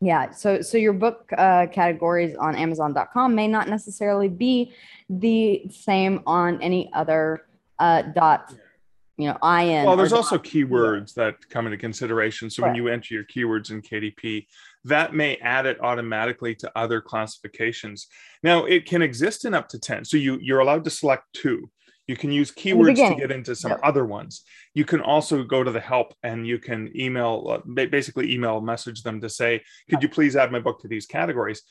yeah, 0.00 0.30
so 0.30 0.60
so 0.60 0.76
your 0.76 0.92
book 0.92 1.30
uh, 1.36 1.66
categories 1.72 2.36
on 2.36 2.56
Amazon.com 2.56 3.34
may 3.34 3.48
not 3.48 3.68
necessarily 3.68 4.28
be 4.28 4.72
the 5.08 5.66
same 5.70 6.22
on 6.26 6.60
any 6.60 6.90
other 6.92 7.46
uh, 7.78 8.02
dot 8.02 8.54
you 9.16 9.28
know, 9.28 9.38
IN. 9.48 9.84
Well, 9.84 9.96
there's 9.96 10.12
also 10.12 10.38
keywords 10.38 11.14
that 11.14 11.36
come 11.48 11.66
into 11.66 11.78
consideration. 11.78 12.50
So 12.50 12.62
right. 12.62 12.70
when 12.70 12.76
you 12.76 12.88
enter 12.88 13.14
your 13.14 13.24
keywords 13.24 13.70
in 13.70 13.80
KDP, 13.80 14.46
that 14.84 15.14
may 15.14 15.36
add 15.36 15.66
it 15.66 15.80
automatically 15.80 16.54
to 16.56 16.72
other 16.76 17.00
classifications. 17.00 18.08
Now 18.42 18.64
it 18.64 18.86
can 18.86 19.02
exist 19.02 19.44
in 19.44 19.54
up 19.54 19.68
to 19.68 19.78
10. 19.78 20.04
So 20.04 20.16
you 20.16 20.38
you're 20.40 20.60
allowed 20.60 20.84
to 20.84 20.90
select 20.90 21.24
two. 21.32 21.70
You 22.06 22.16
can 22.16 22.30
use 22.30 22.50
keywords 22.50 22.96
to 22.96 23.14
get 23.14 23.30
into 23.30 23.56
some 23.56 23.70
yep. 23.70 23.80
other 23.82 24.04
ones. 24.04 24.42
You 24.74 24.84
can 24.84 25.00
also 25.00 25.42
go 25.42 25.64
to 25.64 25.70
the 25.70 25.80
help 25.80 26.12
and 26.22 26.46
you 26.46 26.58
can 26.58 26.92
email, 26.94 27.62
uh, 27.66 27.84
basically 27.86 28.34
email 28.34 28.60
message 28.60 29.02
them 29.02 29.22
to 29.22 29.30
say, 29.30 29.62
could 29.88 30.02
you 30.02 30.10
please 30.10 30.36
add 30.36 30.52
my 30.52 30.60
book 30.60 30.80
to 30.80 30.88
these 30.88 31.06
categories? 31.06 31.62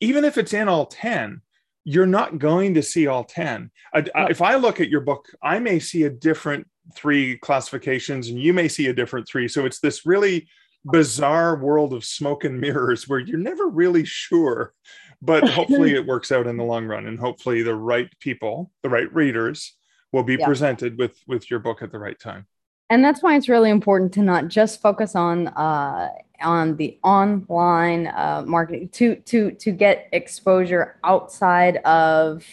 Even 0.00 0.24
if 0.24 0.38
it's 0.38 0.52
in 0.52 0.68
all 0.68 0.86
10, 0.86 1.40
you're 1.84 2.06
not 2.06 2.38
going 2.38 2.74
to 2.74 2.82
see 2.82 3.06
all 3.06 3.24
10. 3.24 3.70
I, 3.94 4.04
I, 4.14 4.26
if 4.30 4.42
I 4.42 4.56
look 4.56 4.80
at 4.80 4.90
your 4.90 5.00
book, 5.00 5.26
I 5.42 5.58
may 5.58 5.78
see 5.78 6.04
a 6.04 6.10
different 6.10 6.66
three 6.94 7.38
classifications 7.38 8.28
and 8.28 8.38
you 8.38 8.52
may 8.52 8.68
see 8.68 8.88
a 8.88 8.92
different 8.92 9.28
three. 9.28 9.48
So 9.48 9.64
it's 9.64 9.80
this 9.80 10.04
really 10.04 10.48
bizarre 10.84 11.56
world 11.56 11.92
of 11.92 12.04
smoke 12.04 12.44
and 12.44 12.60
mirrors 12.60 13.08
where 13.08 13.18
you're 13.18 13.38
never 13.38 13.68
really 13.68 14.04
sure. 14.04 14.74
But 15.22 15.48
hopefully 15.48 15.94
it 15.94 16.06
works 16.06 16.32
out 16.32 16.46
in 16.46 16.56
the 16.56 16.64
long 16.64 16.86
run 16.86 17.06
and 17.06 17.18
hopefully 17.18 17.62
the 17.62 17.74
right 17.74 18.08
people, 18.20 18.70
the 18.82 18.88
right 18.88 19.12
readers 19.14 19.76
will 20.12 20.22
be 20.24 20.36
yeah. 20.36 20.46
presented 20.46 20.98
with 20.98 21.16
with 21.26 21.50
your 21.50 21.60
book 21.60 21.82
at 21.82 21.92
the 21.92 21.98
right 21.98 22.18
time. 22.18 22.46
And 22.90 23.04
that's 23.04 23.22
why 23.22 23.36
it's 23.36 23.48
really 23.48 23.70
important 23.70 24.12
to 24.14 24.22
not 24.22 24.48
just 24.48 24.82
focus 24.82 25.14
on 25.14 25.48
uh, 25.48 26.08
on 26.42 26.76
the 26.76 26.98
online 27.02 28.08
uh, 28.08 28.42
marketing 28.46 28.88
to 28.90 29.16
to 29.16 29.52
to 29.52 29.70
get 29.70 30.08
exposure 30.12 30.98
outside 31.04 31.76
of 31.78 32.44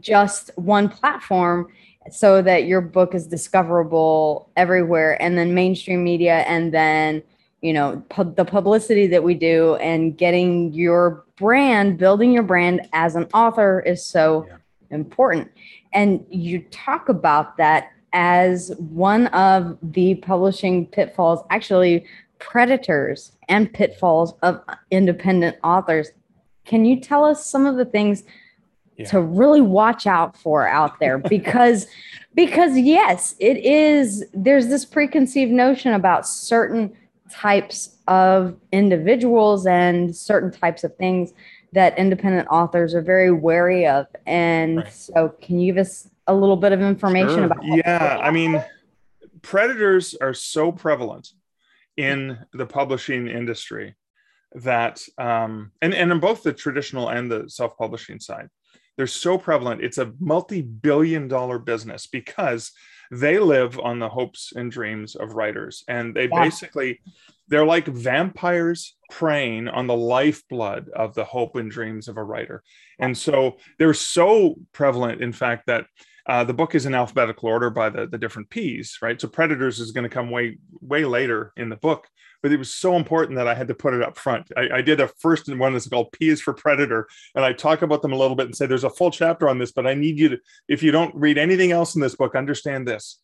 just 0.00 0.50
one 0.56 0.88
platform 0.88 1.68
so 2.10 2.42
that 2.42 2.64
your 2.64 2.80
book 2.80 3.14
is 3.14 3.26
discoverable 3.26 4.50
everywhere 4.56 5.20
and 5.22 5.38
then 5.38 5.54
mainstream 5.54 6.02
media 6.02 6.38
and 6.48 6.74
then 6.74 7.22
you 7.60 7.72
know 7.72 8.02
the 8.34 8.44
publicity 8.44 9.06
that 9.06 9.22
we 9.22 9.34
do 9.34 9.76
and 9.76 10.18
getting 10.18 10.72
your 10.72 11.24
brand 11.36 11.98
building 11.98 12.32
your 12.32 12.42
brand 12.42 12.80
as 12.92 13.14
an 13.14 13.24
author 13.34 13.80
is 13.80 14.04
so 14.04 14.44
yeah. 14.48 14.56
important 14.90 15.48
and 15.92 16.24
you 16.28 16.58
talk 16.70 17.08
about 17.08 17.56
that 17.56 17.92
as 18.12 18.72
one 18.78 19.26
of 19.28 19.78
the 19.82 20.16
publishing 20.16 20.86
pitfalls 20.86 21.44
actually 21.50 22.04
predators 22.38 23.32
and 23.48 23.72
pitfalls 23.72 24.34
of 24.42 24.60
independent 24.90 25.56
authors 25.62 26.10
can 26.64 26.84
you 26.84 27.00
tell 27.00 27.24
us 27.24 27.46
some 27.46 27.66
of 27.66 27.76
the 27.76 27.84
things 27.84 28.24
yeah. 28.96 29.06
to 29.06 29.20
really 29.20 29.60
watch 29.60 30.06
out 30.06 30.36
for 30.36 30.66
out 30.66 30.98
there 31.00 31.18
because 31.30 31.86
because 32.34 32.76
yes 32.76 33.34
it 33.38 33.58
is 33.58 34.24
there's 34.34 34.68
this 34.68 34.84
preconceived 34.84 35.52
notion 35.52 35.92
about 35.92 36.26
certain 36.26 36.92
types 37.30 37.96
of 38.08 38.54
individuals 38.72 39.66
and 39.66 40.14
certain 40.14 40.50
types 40.50 40.84
of 40.84 40.94
things 40.96 41.32
that 41.72 41.96
independent 41.98 42.46
authors 42.48 42.94
are 42.94 43.00
very 43.00 43.32
wary 43.32 43.86
of 43.86 44.06
and 44.26 44.78
right. 44.78 44.92
so 44.92 45.30
can 45.40 45.58
you 45.58 45.72
give 45.72 45.80
us 45.80 46.08
a 46.26 46.34
little 46.34 46.56
bit 46.56 46.72
of 46.72 46.80
information 46.80 47.34
sure. 47.34 47.44
about 47.44 47.64
yeah 47.64 48.18
i 48.22 48.30
mean 48.30 48.62
predators 49.42 50.14
are 50.14 50.34
so 50.34 50.70
prevalent 50.70 51.28
in 51.96 52.38
the 52.52 52.66
publishing 52.66 53.28
industry 53.28 53.94
that 54.54 55.02
um 55.18 55.72
and 55.80 55.94
and 55.94 56.12
in 56.12 56.20
both 56.20 56.42
the 56.42 56.52
traditional 56.52 57.08
and 57.08 57.30
the 57.30 57.48
self-publishing 57.48 58.20
side 58.20 58.48
they're 58.96 59.06
so 59.06 59.38
prevalent. 59.38 59.82
It's 59.82 59.98
a 59.98 60.12
multi 60.20 60.62
billion 60.62 61.28
dollar 61.28 61.58
business 61.58 62.06
because 62.06 62.72
they 63.10 63.38
live 63.38 63.78
on 63.78 63.98
the 63.98 64.08
hopes 64.08 64.52
and 64.54 64.70
dreams 64.70 65.14
of 65.14 65.34
writers. 65.34 65.84
And 65.88 66.14
they 66.14 66.28
yeah. 66.28 66.44
basically, 66.44 67.00
they're 67.48 67.66
like 67.66 67.86
vampires 67.86 68.96
preying 69.10 69.68
on 69.68 69.86
the 69.86 69.96
lifeblood 69.96 70.88
of 70.90 71.14
the 71.14 71.24
hope 71.24 71.56
and 71.56 71.70
dreams 71.70 72.08
of 72.08 72.16
a 72.16 72.24
writer. 72.24 72.62
And 72.98 73.16
so 73.16 73.56
they're 73.78 73.94
so 73.94 74.56
prevalent, 74.72 75.22
in 75.22 75.32
fact, 75.32 75.66
that 75.66 75.86
uh, 76.26 76.44
the 76.44 76.54
book 76.54 76.74
is 76.74 76.86
in 76.86 76.94
alphabetical 76.94 77.48
order 77.48 77.70
by 77.70 77.90
the, 77.90 78.06
the 78.06 78.18
different 78.18 78.50
P's, 78.50 78.98
right? 79.02 79.20
So 79.20 79.28
Predators 79.28 79.80
is 79.80 79.92
going 79.92 80.04
to 80.04 80.14
come 80.14 80.30
way, 80.30 80.58
way 80.80 81.04
later 81.04 81.52
in 81.56 81.68
the 81.68 81.76
book 81.76 82.08
but 82.42 82.52
it 82.52 82.58
was 82.58 82.74
so 82.74 82.96
important 82.96 83.36
that 83.36 83.46
I 83.46 83.54
had 83.54 83.68
to 83.68 83.74
put 83.74 83.94
it 83.94 84.02
up 84.02 84.18
front. 84.18 84.50
I, 84.56 84.78
I 84.78 84.82
did 84.82 85.00
a 85.00 85.08
first 85.20 85.48
one 85.48 85.72
that's 85.72 85.88
called 85.88 86.12
P 86.12 86.28
is 86.28 86.40
for 86.40 86.52
Predator, 86.52 87.08
and 87.34 87.44
I 87.44 87.52
talk 87.52 87.82
about 87.82 88.02
them 88.02 88.12
a 88.12 88.16
little 88.16 88.36
bit 88.36 88.46
and 88.46 88.56
say 88.56 88.66
there's 88.66 88.84
a 88.84 88.90
full 88.90 89.10
chapter 89.10 89.48
on 89.48 89.58
this, 89.58 89.72
but 89.72 89.86
I 89.86 89.94
need 89.94 90.18
you 90.18 90.30
to, 90.30 90.38
if 90.68 90.82
you 90.82 90.90
don't 90.90 91.14
read 91.14 91.38
anything 91.38 91.70
else 91.70 91.94
in 91.94 92.00
this 92.00 92.16
book, 92.16 92.34
understand 92.34 92.86
this. 92.86 93.20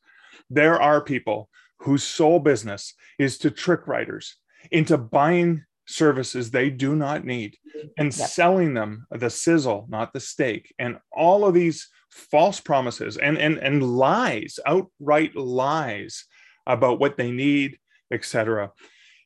There 0.48 0.80
are 0.80 1.02
people 1.02 1.50
whose 1.80 2.04
sole 2.04 2.38
business 2.38 2.94
is 3.18 3.38
to 3.38 3.50
trick 3.50 3.86
writers 3.86 4.36
into 4.70 4.96
buying 4.96 5.64
services 5.86 6.50
they 6.50 6.70
do 6.70 6.94
not 6.94 7.24
need 7.24 7.56
and 7.96 8.16
yep. 8.16 8.28
selling 8.28 8.74
them 8.74 9.06
the 9.10 9.30
sizzle, 9.30 9.86
not 9.88 10.12
the 10.12 10.20
steak, 10.20 10.72
and 10.78 10.98
all 11.12 11.44
of 11.44 11.54
these 11.54 11.88
false 12.10 12.60
promises 12.60 13.16
and 13.16 13.38
and 13.38 13.58
and 13.58 13.82
lies, 13.82 14.58
outright 14.66 15.36
lies 15.36 16.24
about 16.66 17.00
what 17.00 17.16
they 17.16 17.30
need, 17.30 17.78
etc. 18.10 18.72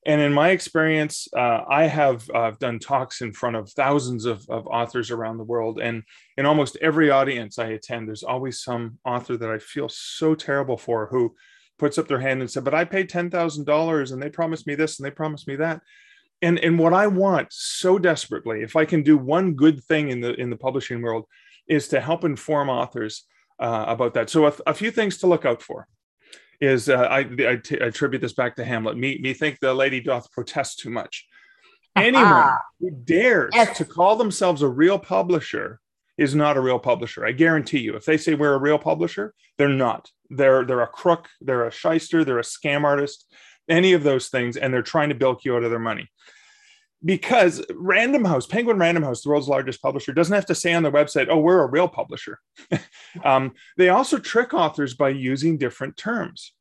And 0.05 0.21
in 0.21 0.33
my 0.33 0.51
experience, 0.51 1.29
uh, 1.37 1.61
I 1.69 1.87
have 1.87 2.29
uh, 2.35 2.53
done 2.59 2.81
talks 2.81 3.21
in 3.21 3.33
front 3.33 3.55
of 3.55 3.71
thousands 3.71 4.25
of, 4.25 4.45
of, 4.49 4.67
authors 4.67 5.13
around 5.13 5.37
the 5.39 5.45
world. 5.45 5.81
And 5.81 6.03
in 6.37 6.45
almost 6.45 6.77
every 6.81 7.11
audience 7.11 7.57
I 7.57 7.67
attend, 7.67 8.09
there's 8.09 8.25
always 8.25 8.65
some 8.65 8.99
author 9.05 9.37
that 9.37 9.49
I 9.49 9.59
feel 9.59 9.89
so 9.89 10.35
terrible 10.35 10.77
for 10.77 11.07
who 11.07 11.37
puts 11.79 11.99
up 11.99 12.09
their 12.09 12.19
hand 12.19 12.41
and 12.41 12.51
said, 12.51 12.65
But 12.65 12.75
I 12.75 12.85
paid 12.85 13.11
$10,000 13.11 14.13
and 14.13 14.23
they 14.23 14.29
promised 14.29 14.67
me 14.67 14.75
this 14.75 14.99
and 14.99 15.07
they 15.07 15.13
promised 15.13 15.47
me 15.47 15.55
that. 15.57 15.81
And, 16.41 16.59
and 16.59 16.77
what 16.77 16.93
I 16.93 17.07
want 17.07 17.53
so 17.53 17.97
desperately, 17.97 18.63
if 18.63 18.75
I 18.75 18.85
can 18.85 19.05
do 19.05 19.17
one 19.17 19.55
good 19.55 19.85
thing 19.85 20.11
in 20.11 20.21
the 20.21 20.35
in 20.35 20.51
the 20.51 20.57
publishing 20.57 21.01
world, 21.01 21.27
is 21.69 21.89
to 21.89 22.01
help 22.01 22.25
inform 22.25 22.69
authors 22.69 23.25
uh, 23.59 23.85
about 23.89 24.15
that. 24.15 24.31
So 24.31 24.47
a, 24.47 24.53
a 24.67 24.75
few 24.75 24.91
things 24.91 25.19
to 25.19 25.27
look 25.27 25.45
out 25.45 25.63
for 25.63 25.87
is 26.61 26.89
uh, 26.89 26.97
I, 26.97 27.19
I, 27.19 27.57
t- 27.57 27.77
attribute 27.77 28.23
this 28.23 28.33
back 28.33 28.57
to 28.57 28.65
Hamlet. 28.65 28.97
Me, 28.97 29.19
me 29.21 29.35
think 29.35 29.59
the 29.61 29.75
lady 29.75 30.01
doth 30.01 30.31
protest 30.31 30.79
too 30.79 30.91
much. 30.91 31.27
Anyone 31.97 32.57
who 32.81 32.91
dares 32.91 33.51
yes. 33.55 33.77
to 33.77 33.85
call 33.85 34.17
themselves 34.17 34.63
a 34.63 34.69
real 34.69 34.99
publisher 34.99 35.81
is 36.17 36.35
not 36.35 36.57
a 36.57 36.61
real 36.61 36.79
publisher. 36.79 37.27
I 37.27 37.33
guarantee 37.33 37.81
you. 37.81 37.97
If 37.97 38.05
they 38.05 38.17
say 38.17 38.35
we're 38.35 38.55
a 38.55 38.59
real 38.59 38.79
publisher, 38.79 39.35
they're 39.59 39.69
not. 39.69 40.11
They're 40.31 40.65
they're 40.65 40.81
a 40.81 40.87
crook. 40.87 41.29
They're 41.41 41.67
a 41.67 41.71
shyster. 41.71 42.25
They're 42.25 42.39
a 42.39 42.43
scam 42.43 42.85
artist. 42.85 43.27
Any 43.69 43.93
of 43.93 44.03
those 44.03 44.29
things, 44.29 44.57
and 44.57 44.73
they're 44.73 44.83
trying 44.83 45.11
to 45.11 45.15
bilk 45.15 45.45
you 45.45 45.55
out 45.55 45.65
of 45.65 45.71
their 45.71 45.79
money 45.79 46.09
because 47.05 47.65
Random 47.75 48.25
House, 48.25 48.47
Penguin 48.47 48.79
Random 48.79 49.03
House, 49.03 49.23
the 49.23 49.31
world's 49.31 49.49
largest 49.49 49.83
publisher, 49.83 50.13
doesn't 50.13 50.35
have 50.35 50.47
to 50.47 50.55
say 50.55 50.73
on 50.73 50.83
their 50.83 50.93
website, 50.93 51.29
oh, 51.29 51.39
we're 51.39 51.63
a 51.63 51.71
real 51.71 51.89
publisher. 51.89 52.39
um, 53.25 53.53
they 53.77 53.89
also 53.89 54.19
trick 54.19 54.55
authors 54.55 54.95
by 54.95 55.09
using 55.09 55.59
different 55.59 55.97
terms. 55.97 56.53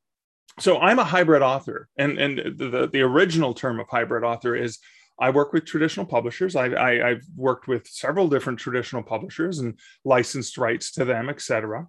So 0.59 0.79
I'm 0.79 0.99
a 0.99 1.03
hybrid 1.03 1.41
author, 1.41 1.87
and, 1.97 2.19
and 2.19 2.57
the, 2.57 2.89
the, 2.91 3.01
original 3.01 3.53
term 3.53 3.79
of 3.79 3.87
hybrid 3.87 4.23
author 4.23 4.55
is 4.55 4.79
I 5.17 5.29
work 5.29 5.53
with 5.53 5.65
traditional 5.65 6.05
publishers. 6.05 6.55
I, 6.55 6.65
I, 6.65 7.09
have 7.09 7.23
worked 7.37 7.67
with 7.67 7.87
several 7.87 8.27
different 8.27 8.59
traditional 8.59 9.01
publishers 9.01 9.59
and 9.59 9.79
licensed 10.03 10.57
rights 10.57 10.91
to 10.93 11.05
them, 11.05 11.29
etc. 11.29 11.87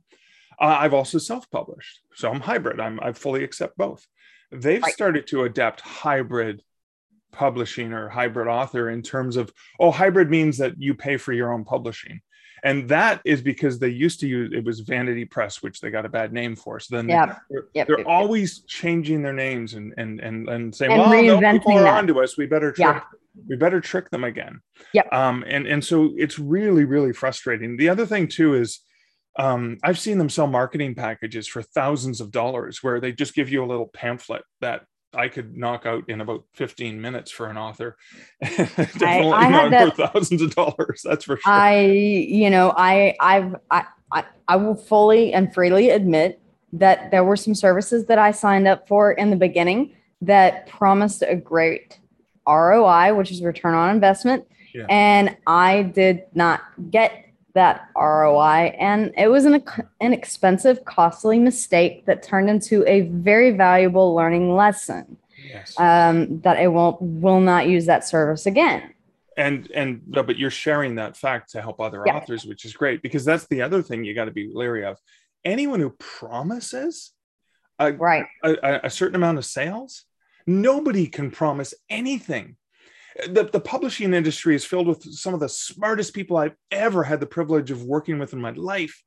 Uh, 0.61 0.77
I've 0.79 0.95
also 0.95 1.19
self-published, 1.19 2.01
so 2.15 2.31
I'm 2.31 2.41
hybrid. 2.41 2.79
I'm 2.79 3.01
I 3.01 3.13
fully 3.13 3.43
accept 3.43 3.77
both. 3.77 4.07
They've 4.53 4.83
right. 4.83 4.93
started 4.93 5.27
to 5.29 5.43
adapt 5.43 5.81
hybrid 5.81 6.63
publishing 7.33 7.93
or 7.93 8.09
hybrid 8.09 8.49
author 8.49 8.91
in 8.91 9.03
terms 9.03 9.37
of 9.37 9.53
oh 9.81 9.91
hybrid 9.91 10.31
means 10.31 10.59
that 10.59 10.75
you 10.79 10.95
pay 10.95 11.17
for 11.17 11.33
your 11.33 11.53
own 11.53 11.65
publishing. 11.65 12.21
And 12.65 12.89
that 12.91 13.21
is 13.25 13.43
because 13.43 13.81
they 13.81 13.89
used 13.89 14.21
to 14.21 14.29
use 14.29 14.53
it 14.55 14.65
was 14.65 14.81
vanity 14.81 15.25
press 15.25 15.63
which 15.63 15.81
they 15.81 15.91
got 15.91 16.07
a 16.07 16.09
bad 16.09 16.33
name 16.33 16.55
for. 16.55 16.79
So 16.79 16.97
then 16.97 17.09
yep. 17.09 17.41
they're, 17.51 17.65
yep, 17.75 17.87
they're 17.89 17.99
yep, 17.99 18.07
always 18.07 18.61
changing 18.61 19.23
their 19.23 19.33
names 19.33 19.75
and 19.75 19.93
and 19.97 20.21
and, 20.21 20.49
and 20.49 20.75
saying 20.75 20.93
and 20.93 21.01
well 21.01 21.41
no, 21.41 21.53
people 21.53 21.79
are 21.79 21.89
onto 21.89 22.23
us. 22.23 22.37
We 22.37 22.47
better 22.47 22.71
trick, 22.71 22.87
yeah. 22.87 23.01
we 23.49 23.57
better 23.57 23.81
trick 23.81 24.11
them 24.11 24.25
again. 24.25 24.61
Yeah 24.93 25.03
um 25.11 25.45
and 25.47 25.67
and 25.67 25.85
so 25.85 26.13
it's 26.17 26.39
really 26.39 26.85
really 26.85 27.13
frustrating. 27.13 27.77
The 27.77 27.89
other 27.89 28.07
thing 28.07 28.29
too 28.29 28.55
is 28.55 28.81
um, 29.39 29.79
I've 29.83 29.99
seen 29.99 30.19
them 30.19 30.29
sell 30.29 30.47
marketing 30.47 30.95
packages 30.95 31.49
for 31.49 31.63
thousands 31.63 32.21
of 32.21 32.31
dollars 32.31 32.83
where 32.83 33.01
they 33.01 33.13
just 33.13 33.35
give 33.35 33.49
you 33.49 33.65
a 33.65 33.67
little 33.67 33.87
pamphlet 33.87 34.43
that 34.61 34.85
I 35.15 35.29
could 35.29 35.57
knock 35.57 35.87
out 35.87 36.09
in 36.09 36.21
about 36.21 36.45
15 36.55 37.01
minutes 37.01 37.31
for 37.31 37.47
an 37.47 37.57
author. 37.57 37.97
Definitely 38.43 39.33
I, 39.33 39.47
I 39.47 39.51
not 39.51 39.71
that, 39.71 39.97
for 39.97 40.07
thousands 40.13 40.43
of 40.43 40.55
dollars. 40.55 41.03
That's 41.05 41.25
for 41.25 41.37
sure. 41.37 41.53
I, 41.53 41.81
you 41.83 42.51
know, 42.51 42.73
I, 42.77 43.15
I've, 43.21 43.57
I, 43.71 43.85
I, 44.11 44.25
I 44.49 44.57
will 44.57 44.75
fully 44.75 45.33
and 45.33 45.53
freely 45.53 45.91
admit 45.91 46.41
that 46.73 47.11
there 47.11 47.25
were 47.25 47.37
some 47.37 47.55
services 47.55 48.07
that 48.07 48.19
I 48.19 48.31
signed 48.31 48.67
up 48.67 48.89
for 48.89 49.13
in 49.13 49.31
the 49.31 49.37
beginning 49.37 49.95
that 50.23 50.67
promised 50.69 51.23
a 51.27 51.37
great 51.37 51.99
ROI, 52.47 53.15
which 53.15 53.31
is 53.31 53.43
return 53.43 53.75
on 53.75 53.95
investment. 53.95 54.47
Yeah. 54.75 54.87
And 54.89 55.37
I 55.47 55.83
did 55.83 56.25
not 56.35 56.63
get 56.91 57.27
that 57.55 57.89
ROI. 57.97 58.75
And 58.79 59.13
it 59.17 59.29
was 59.29 59.45
an, 59.45 59.63
an 60.01 60.13
expensive, 60.13 60.85
costly 60.85 61.39
mistake 61.39 62.07
that 62.07 62.23
turned 62.23 62.49
into 62.49 62.85
a 62.87 63.03
very 63.03 63.51
valuable 63.53 64.15
learning 64.15 64.55
lesson. 64.55 65.17
Yes. 65.47 65.79
Um, 65.79 66.41
that 66.43 66.57
I 66.57 66.69
won't 66.69 67.01
will 67.03 67.41
not 67.41 67.67
use 67.67 67.87
that 67.87 68.07
service 68.07 68.47
again. 68.47 68.95
And 69.37 69.71
and 69.75 70.03
but 70.07 70.39
you're 70.39 70.51
sharing 70.51 70.97
that 70.97 71.17
fact 71.17 71.53
to 71.53 71.63
help 71.63 71.81
other 71.81 72.03
yeah. 72.07 72.17
authors, 72.17 72.45
which 72.45 72.65
is 72.65 72.75
great 72.75 73.03
because 73.03 73.25
that's 73.25 73.47
the 73.49 73.63
other 73.63 73.83
thing 73.83 74.05
you 74.05 74.15
got 74.15 74.27
to 74.27 74.31
be 74.31 74.51
leery 74.53 74.85
of. 74.85 74.99
Anyone 75.45 75.81
who 75.81 75.91
promises 75.99 77.13
a, 77.79 77.93
right 77.93 78.27
a, 78.45 78.81
a 78.85 78.91
certain 78.91 79.17
amount 79.17 79.39
of 79.39 79.45
sales, 79.45 80.05
nobody 80.47 81.07
can 81.07 81.31
promise 81.31 81.75
anything 81.91 82.57
the, 83.29 83.49
the 83.53 83.61
publishing 83.61 84.15
industry 84.15 84.55
is 84.55 84.65
filled 84.65 84.87
with 84.87 85.03
some 85.03 85.35
of 85.35 85.41
the 85.41 85.49
smartest 85.49 86.15
people 86.15 86.37
I've 86.37 86.57
ever 86.71 87.03
had 87.03 87.21
the 87.21 87.27
privilege 87.27 87.71
of 87.71 87.85
working 87.85 88.19
with 88.19 88.33
in 88.33 88.41
my 88.41 88.51
life. 88.51 89.03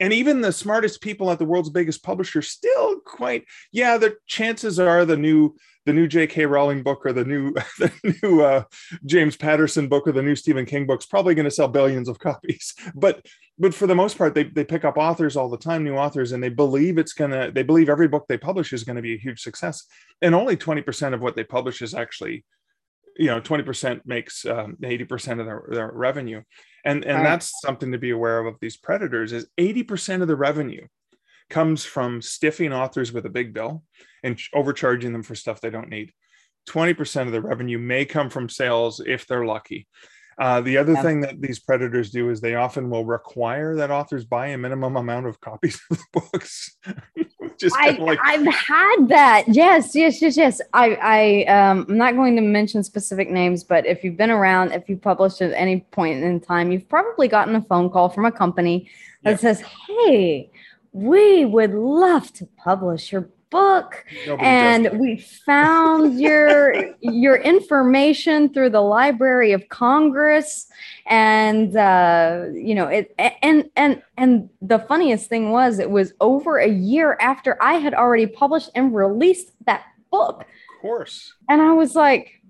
And 0.00 0.12
even 0.12 0.40
the 0.40 0.52
smartest 0.52 1.00
people 1.00 1.30
at 1.30 1.38
the 1.38 1.44
world's 1.44 1.70
biggest 1.70 2.02
publisher 2.02 2.42
still 2.42 3.00
quite, 3.00 3.44
yeah, 3.72 3.96
the 3.96 4.16
chances 4.26 4.78
are 4.78 5.04
the 5.04 5.16
new 5.16 5.54
the 5.86 5.92
new 5.92 6.06
J.K. 6.06 6.46
Rowling 6.46 6.82
book 6.82 7.04
or 7.04 7.12
the 7.12 7.24
new 7.24 7.52
the 7.78 8.18
new 8.22 8.42
uh, 8.42 8.64
James 9.04 9.36
Patterson 9.36 9.88
book 9.88 10.08
or 10.08 10.12
the 10.12 10.22
new 10.22 10.34
Stephen 10.34 10.66
King 10.66 10.86
book's 10.86 11.06
probably 11.06 11.34
going 11.34 11.44
to 11.44 11.50
sell 11.50 11.68
billions 11.68 12.08
of 12.08 12.18
copies. 12.18 12.74
But 12.94 13.24
but 13.58 13.74
for 13.74 13.86
the 13.86 13.94
most 13.94 14.18
part, 14.18 14.34
they 14.34 14.44
they 14.44 14.64
pick 14.64 14.84
up 14.84 14.96
authors 14.96 15.36
all 15.36 15.48
the 15.48 15.58
time, 15.58 15.84
new 15.84 15.96
authors, 15.96 16.32
and 16.32 16.42
they 16.42 16.48
believe 16.48 16.98
it's 16.98 17.12
gonna. 17.12 17.50
They 17.52 17.62
believe 17.62 17.88
every 17.88 18.08
book 18.08 18.26
they 18.28 18.38
publish 18.38 18.72
is 18.72 18.84
going 18.84 18.96
to 18.96 19.02
be 19.02 19.14
a 19.14 19.18
huge 19.18 19.40
success. 19.40 19.84
And 20.20 20.34
only 20.34 20.56
twenty 20.56 20.82
percent 20.82 21.14
of 21.14 21.20
what 21.20 21.36
they 21.36 21.44
publish 21.44 21.82
is 21.82 21.94
actually 21.94 22.44
you 23.16 23.26
know 23.26 23.40
20% 23.40 24.00
makes 24.04 24.44
um, 24.46 24.76
80% 24.82 25.40
of 25.40 25.46
their, 25.46 25.64
their 25.68 25.90
revenue 25.92 26.42
and 26.84 27.04
and 27.04 27.18
right. 27.18 27.24
that's 27.24 27.60
something 27.60 27.92
to 27.92 27.98
be 27.98 28.10
aware 28.10 28.40
of 28.40 28.46
of 28.46 28.60
these 28.60 28.76
predators 28.76 29.32
is 29.32 29.46
80% 29.58 30.22
of 30.22 30.28
the 30.28 30.36
revenue 30.36 30.86
comes 31.50 31.84
from 31.84 32.20
stiffing 32.20 32.72
authors 32.72 33.12
with 33.12 33.26
a 33.26 33.30
big 33.30 33.52
bill 33.52 33.82
and 34.22 34.38
overcharging 34.54 35.12
them 35.12 35.22
for 35.22 35.34
stuff 35.34 35.60
they 35.60 35.70
don't 35.70 35.90
need 35.90 36.12
20% 36.68 37.26
of 37.26 37.32
the 37.32 37.42
revenue 37.42 37.78
may 37.78 38.04
come 38.04 38.30
from 38.30 38.48
sales 38.48 39.00
if 39.04 39.26
they're 39.26 39.44
lucky 39.44 39.86
uh, 40.38 40.60
the 40.60 40.78
other 40.78 40.94
yeah. 40.94 41.02
thing 41.02 41.20
that 41.20 41.40
these 41.40 41.60
predators 41.60 42.10
do 42.10 42.30
is 42.30 42.40
they 42.40 42.54
often 42.54 42.90
will 42.90 43.04
require 43.04 43.76
that 43.76 43.90
authors 43.90 44.24
buy 44.24 44.48
a 44.48 44.58
minimum 44.58 44.96
amount 44.96 45.26
of 45.26 45.40
copies 45.40 45.80
of 45.90 45.98
the 45.98 46.20
books. 46.20 46.76
Just 47.58 47.76
I, 47.76 47.90
like- 47.90 48.18
I've 48.22 48.46
had 48.46 49.08
that. 49.08 49.44
Yes, 49.48 49.94
yes, 49.94 50.20
yes, 50.20 50.36
yes. 50.36 50.60
I, 50.72 50.94
I, 50.94 51.44
um, 51.44 51.86
I'm 51.88 51.96
not 51.96 52.14
going 52.14 52.36
to 52.36 52.42
mention 52.42 52.82
specific 52.82 53.30
names, 53.30 53.64
but 53.64 53.86
if 53.86 54.04
you've 54.04 54.16
been 54.16 54.30
around, 54.30 54.72
if 54.72 54.88
you 54.88 54.96
published 54.96 55.40
at 55.40 55.52
any 55.52 55.80
point 55.92 56.22
in 56.22 56.40
time, 56.40 56.72
you've 56.72 56.88
probably 56.88 57.28
gotten 57.28 57.54
a 57.54 57.62
phone 57.62 57.90
call 57.90 58.08
from 58.08 58.24
a 58.24 58.32
company 58.32 58.90
that 59.22 59.32
yeah. 59.32 59.36
says, 59.36 59.60
"Hey, 59.60 60.50
we 60.92 61.44
would 61.44 61.72
love 61.72 62.32
to 62.34 62.46
publish 62.56 63.12
your 63.12 63.28
book 63.54 64.04
Nobody 64.26 64.48
and 64.48 64.98
we 64.98 65.18
found 65.46 66.18
your 66.20 66.74
your 67.00 67.36
information 67.36 68.52
through 68.52 68.70
the 68.70 68.80
library 68.80 69.52
of 69.52 69.68
congress. 69.68 70.66
And 71.06 71.76
uh, 71.76 72.46
you 72.52 72.74
know 72.74 72.88
it 72.88 73.14
and 73.42 73.70
and 73.76 74.02
and 74.16 74.50
the 74.60 74.80
funniest 74.80 75.28
thing 75.28 75.52
was 75.52 75.78
it 75.78 75.90
was 75.90 76.14
over 76.20 76.58
a 76.58 76.68
year 76.68 77.16
after 77.20 77.56
i 77.62 77.74
had 77.74 77.94
already 77.94 78.26
published 78.26 78.70
and 78.74 78.94
released 78.94 79.52
that 79.66 79.84
book. 80.10 80.40
Of 80.40 80.82
course. 80.82 81.32
And 81.48 81.62
i 81.62 81.72
was 81.72 81.94
like 81.94 82.42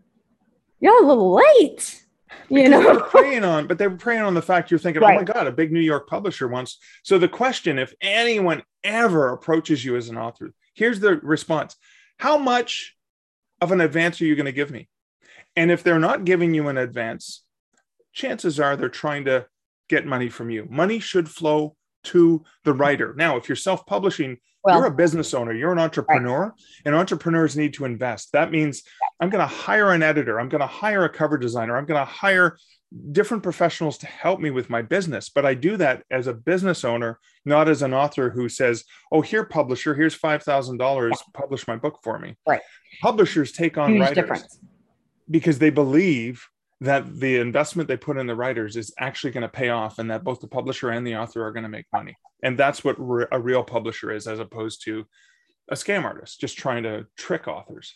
you're 0.80 1.02
a 1.04 1.06
little 1.06 1.34
late 1.34 2.02
you 2.48 2.68
know 2.68 2.82
they 2.82 2.92
were 2.92 3.00
preying 3.00 3.44
on 3.44 3.66
but 3.66 3.78
they 3.78 3.88
were 3.88 3.96
preying 3.96 4.22
on 4.22 4.34
the 4.34 4.42
fact 4.42 4.70
you're 4.70 4.78
thinking 4.78 5.02
right. 5.02 5.14
oh 5.14 5.18
my 5.18 5.24
god 5.24 5.46
a 5.46 5.52
big 5.52 5.72
new 5.72 5.80
york 5.80 6.06
publisher 6.06 6.46
wants 6.46 6.78
so 7.02 7.16
the 7.16 7.28
question 7.28 7.78
if 7.78 7.94
anyone 8.00 8.62
ever 8.82 9.32
approaches 9.32 9.84
you 9.84 9.96
as 9.96 10.08
an 10.08 10.18
author 10.18 10.52
Here's 10.74 11.00
the 11.00 11.16
response 11.16 11.76
How 12.18 12.38
much 12.38 12.94
of 13.60 13.72
an 13.72 13.80
advance 13.80 14.20
are 14.20 14.26
you 14.26 14.36
going 14.36 14.46
to 14.46 14.52
give 14.52 14.70
me? 14.70 14.88
And 15.56 15.70
if 15.70 15.82
they're 15.82 15.98
not 15.98 16.24
giving 16.24 16.52
you 16.52 16.68
an 16.68 16.76
advance, 16.76 17.42
chances 18.12 18.58
are 18.58 18.76
they're 18.76 18.88
trying 18.88 19.24
to 19.26 19.46
get 19.88 20.06
money 20.06 20.28
from 20.28 20.50
you. 20.50 20.66
Money 20.68 20.98
should 20.98 21.28
flow 21.28 21.76
to 22.04 22.44
the 22.64 22.72
writer. 22.72 23.14
Now, 23.16 23.36
if 23.36 23.48
you're 23.48 23.56
self 23.56 23.86
publishing, 23.86 24.38
well, 24.62 24.76
you're 24.76 24.86
a 24.86 24.94
business 24.94 25.34
owner, 25.34 25.52
you're 25.52 25.72
an 25.72 25.78
entrepreneur, 25.78 26.44
right. 26.44 26.52
and 26.84 26.94
entrepreneurs 26.94 27.56
need 27.56 27.74
to 27.74 27.84
invest. 27.84 28.32
That 28.32 28.50
means 28.50 28.82
I'm 29.20 29.30
going 29.30 29.46
to 29.46 29.54
hire 29.54 29.92
an 29.92 30.02
editor, 30.02 30.40
I'm 30.40 30.48
going 30.48 30.60
to 30.60 30.66
hire 30.66 31.04
a 31.04 31.08
cover 31.08 31.38
designer, 31.38 31.76
I'm 31.76 31.86
going 31.86 32.00
to 32.00 32.10
hire 32.10 32.56
different 33.12 33.42
professionals 33.42 33.98
to 33.98 34.06
help 34.06 34.38
me 34.40 34.50
with 34.50 34.70
my 34.70 34.80
business 34.80 35.28
but 35.28 35.44
i 35.44 35.52
do 35.52 35.76
that 35.76 36.04
as 36.10 36.26
a 36.26 36.32
business 36.32 36.84
owner 36.84 37.18
not 37.44 37.68
as 37.68 37.82
an 37.82 37.92
author 37.92 38.30
who 38.30 38.48
says 38.48 38.84
oh 39.10 39.20
here 39.20 39.44
publisher 39.44 39.94
here's 39.94 40.16
$5000 40.18 41.12
publish 41.32 41.66
my 41.66 41.76
book 41.76 41.98
for 42.02 42.18
me. 42.18 42.36
Right. 42.46 42.60
Publishers 43.02 43.52
take 43.52 43.76
on 43.76 43.90
Huge 43.90 44.00
writers 44.00 44.14
difference. 44.14 44.58
because 45.30 45.58
they 45.58 45.70
believe 45.70 46.46
that 46.80 47.18
the 47.20 47.36
investment 47.36 47.88
they 47.88 47.96
put 47.96 48.16
in 48.16 48.26
the 48.26 48.34
writers 48.34 48.76
is 48.76 48.92
actually 48.98 49.32
going 49.32 49.42
to 49.42 49.48
pay 49.48 49.70
off 49.70 49.98
and 49.98 50.10
that 50.10 50.24
both 50.24 50.40
the 50.40 50.48
publisher 50.48 50.90
and 50.90 51.06
the 51.06 51.16
author 51.16 51.44
are 51.44 51.52
going 51.52 51.62
to 51.62 51.68
make 51.68 51.86
money. 51.92 52.16
And 52.42 52.58
that's 52.58 52.84
what 52.84 52.96
re- 52.98 53.26
a 53.32 53.40
real 53.40 53.62
publisher 53.62 54.10
is 54.10 54.26
as 54.26 54.38
opposed 54.38 54.84
to 54.84 55.06
a 55.68 55.74
scam 55.74 56.04
artist 56.04 56.40
just 56.40 56.58
trying 56.58 56.82
to 56.82 57.06
trick 57.16 57.48
authors 57.48 57.94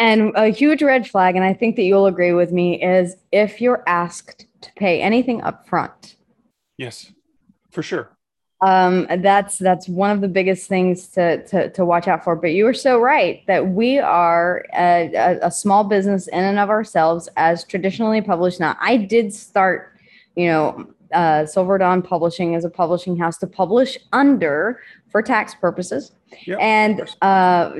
and 0.00 0.32
a 0.34 0.48
huge 0.48 0.82
red 0.82 1.06
flag, 1.06 1.36
and 1.36 1.44
I 1.44 1.52
think 1.52 1.76
that 1.76 1.82
you'll 1.82 2.06
agree 2.06 2.32
with 2.32 2.50
me, 2.50 2.82
is 2.82 3.16
if 3.30 3.60
you're 3.60 3.84
asked 3.86 4.46
to 4.62 4.72
pay 4.74 5.00
anything 5.00 5.42
up 5.42 5.68
front. 5.68 6.16
Yes, 6.78 7.12
for 7.70 7.82
sure. 7.82 8.10
Um, 8.62 9.06
that's 9.18 9.58
that's 9.58 9.88
one 9.88 10.10
of 10.10 10.20
the 10.20 10.28
biggest 10.28 10.68
things 10.68 11.08
to, 11.08 11.46
to 11.46 11.70
to 11.70 11.84
watch 11.84 12.08
out 12.08 12.24
for. 12.24 12.34
But 12.34 12.52
you 12.52 12.66
are 12.66 12.74
so 12.74 12.98
right 12.98 13.46
that 13.46 13.68
we 13.68 13.98
are 13.98 14.66
a, 14.74 15.12
a, 15.14 15.38
a 15.42 15.50
small 15.50 15.84
business 15.84 16.28
in 16.28 16.42
and 16.42 16.58
of 16.58 16.68
ourselves 16.68 17.28
as 17.36 17.64
traditionally 17.64 18.20
published. 18.20 18.60
Now, 18.60 18.76
I 18.80 18.96
did 18.96 19.32
start, 19.32 19.98
you 20.34 20.46
know, 20.46 20.86
uh, 21.12 21.46
Silver 21.46 21.78
Dawn 21.78 22.02
Publishing 22.02 22.54
as 22.54 22.64
a 22.64 22.70
publishing 22.70 23.16
house 23.16 23.38
to 23.38 23.46
publish 23.46 23.98
under 24.12 24.80
for 25.10 25.22
tax 25.22 25.54
purposes. 25.54 26.12
Yep, 26.46 26.58
and 26.60 27.16
uh, 27.22 27.72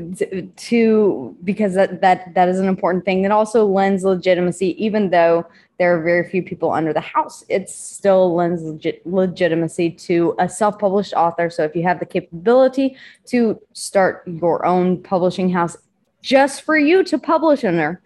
to 0.57 1.37
because 1.45 1.75
that, 1.75 2.01
that 2.01 2.35
that 2.35 2.49
is 2.49 2.59
an 2.59 2.67
important 2.67 3.05
thing 3.05 3.23
that 3.23 3.31
also 3.31 3.65
lends 3.65 4.03
legitimacy 4.03 4.83
even 4.85 5.11
though 5.11 5.47
there 5.79 5.97
are 5.97 6.03
very 6.03 6.29
few 6.29 6.43
people 6.43 6.73
under 6.73 6.93
the 6.93 7.01
house 7.01 7.45
it 7.49 7.71
still 7.71 8.35
lends 8.35 8.63
legit, 8.63 9.07
legitimacy 9.07 9.91
to 9.93 10.35
a 10.41 10.49
self-published 10.49 11.15
author. 11.15 11.49
So 11.49 11.63
if 11.63 11.77
you 11.77 11.85
have 11.85 12.01
the 12.01 12.07
capability 12.07 12.97
to 13.27 13.61
start 13.73 14.25
your 14.27 14.67
own 14.67 15.01
publishing 15.01 15.49
house 15.49 15.77
just 16.23 16.63
for 16.63 16.77
you 16.77 17.05
to 17.05 17.19
publish 17.19 17.63
under 17.63 18.03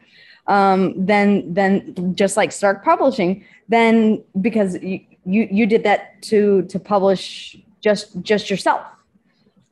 um, 0.47 1.07
then 1.07 1.53
then 1.55 2.15
just 2.15 2.37
like 2.37 2.53
Stark 2.53 2.85
Publishing, 2.85 3.45
then 3.69 4.23
because 4.41 4.77
you, 4.83 5.01
you 5.25 5.49
you 5.51 5.67
did 5.67 5.85
that 5.85 6.21
to 6.23 6.63
to 6.65 6.79
publish 6.79 7.57
just 7.81 8.21
just 8.23 8.51
yourself 8.51 8.83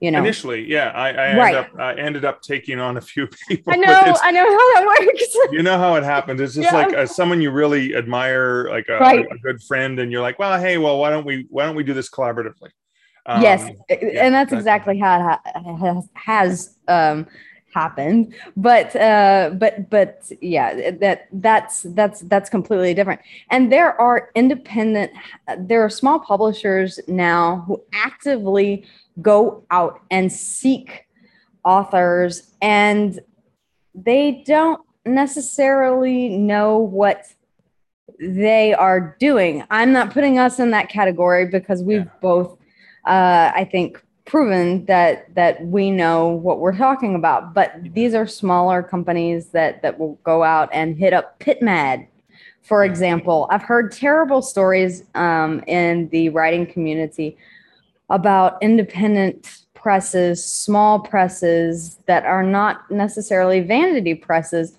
you 0.02 0.10
know. 0.10 0.18
Initially 0.18 0.68
yeah 0.68 0.90
i, 0.90 1.10
I 1.10 1.36
right. 1.36 1.54
ended, 1.54 1.72
up, 1.74 1.80
I 1.80 1.94
ended 1.94 2.24
up 2.24 2.42
taking 2.42 2.80
on 2.80 2.96
a 2.96 3.00
few 3.00 3.28
people. 3.48 3.72
I 3.72 3.76
know 3.86 4.16
i 4.22 4.30
know 4.32 4.44
how 4.44 4.74
that 4.74 5.06
works. 5.06 5.36
You 5.52 5.62
know 5.62 5.78
how 5.78 5.94
it 5.94 6.02
happens. 6.02 6.40
It's 6.40 6.54
just 6.54 6.64
yeah. 6.72 6.76
like 6.76 6.94
uh, 6.94 7.06
someone 7.06 7.40
you 7.40 7.52
really 7.52 7.94
admire 7.94 8.68
like 8.68 8.88
a, 8.88 8.98
right. 8.98 9.24
a, 9.30 9.38
good 9.38 9.62
friend 9.62 10.00
and 10.00 10.10
you're 10.10 10.20
like 10.20 10.38
well 10.38 10.60
hey 10.60 10.76
well 10.76 10.98
why 10.98 11.10
don't 11.10 11.24
we 11.24 11.46
why 11.50 11.64
don't 11.64 11.76
we 11.76 11.84
do 11.84 11.94
this 11.94 12.10
collaboratively? 12.10 12.70
Um, 13.26 13.40
yes 13.40 13.70
yeah, 13.88 13.96
and 14.24 14.34
that's, 14.34 14.50
that's 14.50 14.60
exactly 14.60 14.98
how 14.98 15.20
it 15.20 15.40
ha- 15.54 16.02
has 16.14 16.76
um 16.88 17.26
happened. 17.72 18.34
But 18.56 18.94
uh 18.96 19.50
but 19.54 19.88
but 19.88 20.30
yeah 20.40 20.90
that 20.90 21.28
that's 21.32 21.82
that's 21.94 22.20
that's 22.22 22.50
completely 22.50 22.92
different. 22.92 23.20
And 23.50 23.72
there 23.72 23.98
are 24.00 24.30
independent 24.34 25.12
there 25.58 25.82
are 25.84 25.90
small 25.90 26.18
publishers 26.18 26.98
now 27.06 27.64
who 27.66 27.80
actively 27.92 28.84
go 29.20 29.64
out 29.70 30.01
and 30.11 30.33
seek 30.33 31.07
authors 31.64 32.53
and 32.61 33.20
they 33.94 34.42
don't 34.46 34.81
necessarily 35.05 36.29
know 36.29 36.79
what 36.79 37.27
they 38.18 38.72
are 38.72 39.16
doing. 39.18 39.64
I'm 39.70 39.92
not 39.92 40.12
putting 40.12 40.38
us 40.38 40.59
in 40.59 40.70
that 40.70 40.88
category 40.88 41.46
because 41.46 41.83
we've 41.83 42.05
yeah. 42.05 42.11
both 42.20 42.59
uh 43.05 43.51
i 43.57 43.68
think 43.68 44.01
proven 44.25 44.85
that 44.87 45.35
that 45.35 45.66
we 45.66 45.90
know 45.90 46.29
what 46.29 46.61
we're 46.61 46.77
talking 46.77 47.14
about. 47.16 47.53
But 47.53 47.75
these 47.92 48.14
are 48.14 48.27
smaller 48.27 48.83
companies 48.83 49.48
that 49.48 49.83
that 49.83 49.98
will 49.98 50.14
go 50.22 50.44
out 50.44 50.68
and 50.72 50.96
hit 50.96 51.12
up 51.12 51.40
pitmad 51.40 52.07
for 52.62 52.85
example. 52.85 53.48
I've 53.51 53.62
heard 53.62 53.92
terrible 53.92 54.40
stories 54.40 55.05
um, 55.14 55.62
in 55.66 56.09
the 56.11 56.29
writing 56.29 56.66
community 56.66 57.37
about 58.12 58.62
independent 58.62 59.59
presses 59.75 60.44
small 60.44 61.01
presses 61.01 61.96
that 62.07 62.25
are 62.25 62.44
not 62.44 62.88
necessarily 62.88 63.59
vanity 63.59 64.14
presses 64.14 64.79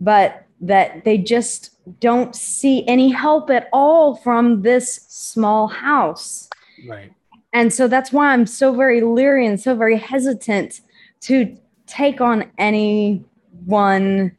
but 0.00 0.44
that 0.60 1.04
they 1.04 1.18
just 1.18 1.70
don't 2.00 2.34
see 2.34 2.86
any 2.86 3.10
help 3.10 3.50
at 3.50 3.68
all 3.72 4.16
from 4.16 4.62
this 4.62 5.04
small 5.08 5.66
house. 5.68 6.48
Right. 6.88 7.12
And 7.52 7.72
so 7.72 7.88
that's 7.88 8.12
why 8.12 8.32
I'm 8.32 8.46
so 8.46 8.74
very 8.74 9.00
leery 9.00 9.46
and 9.46 9.60
so 9.60 9.74
very 9.74 9.96
hesitant 9.96 10.80
to 11.22 11.56
take 11.86 12.20
on 12.20 12.50
anyone, 12.58 14.36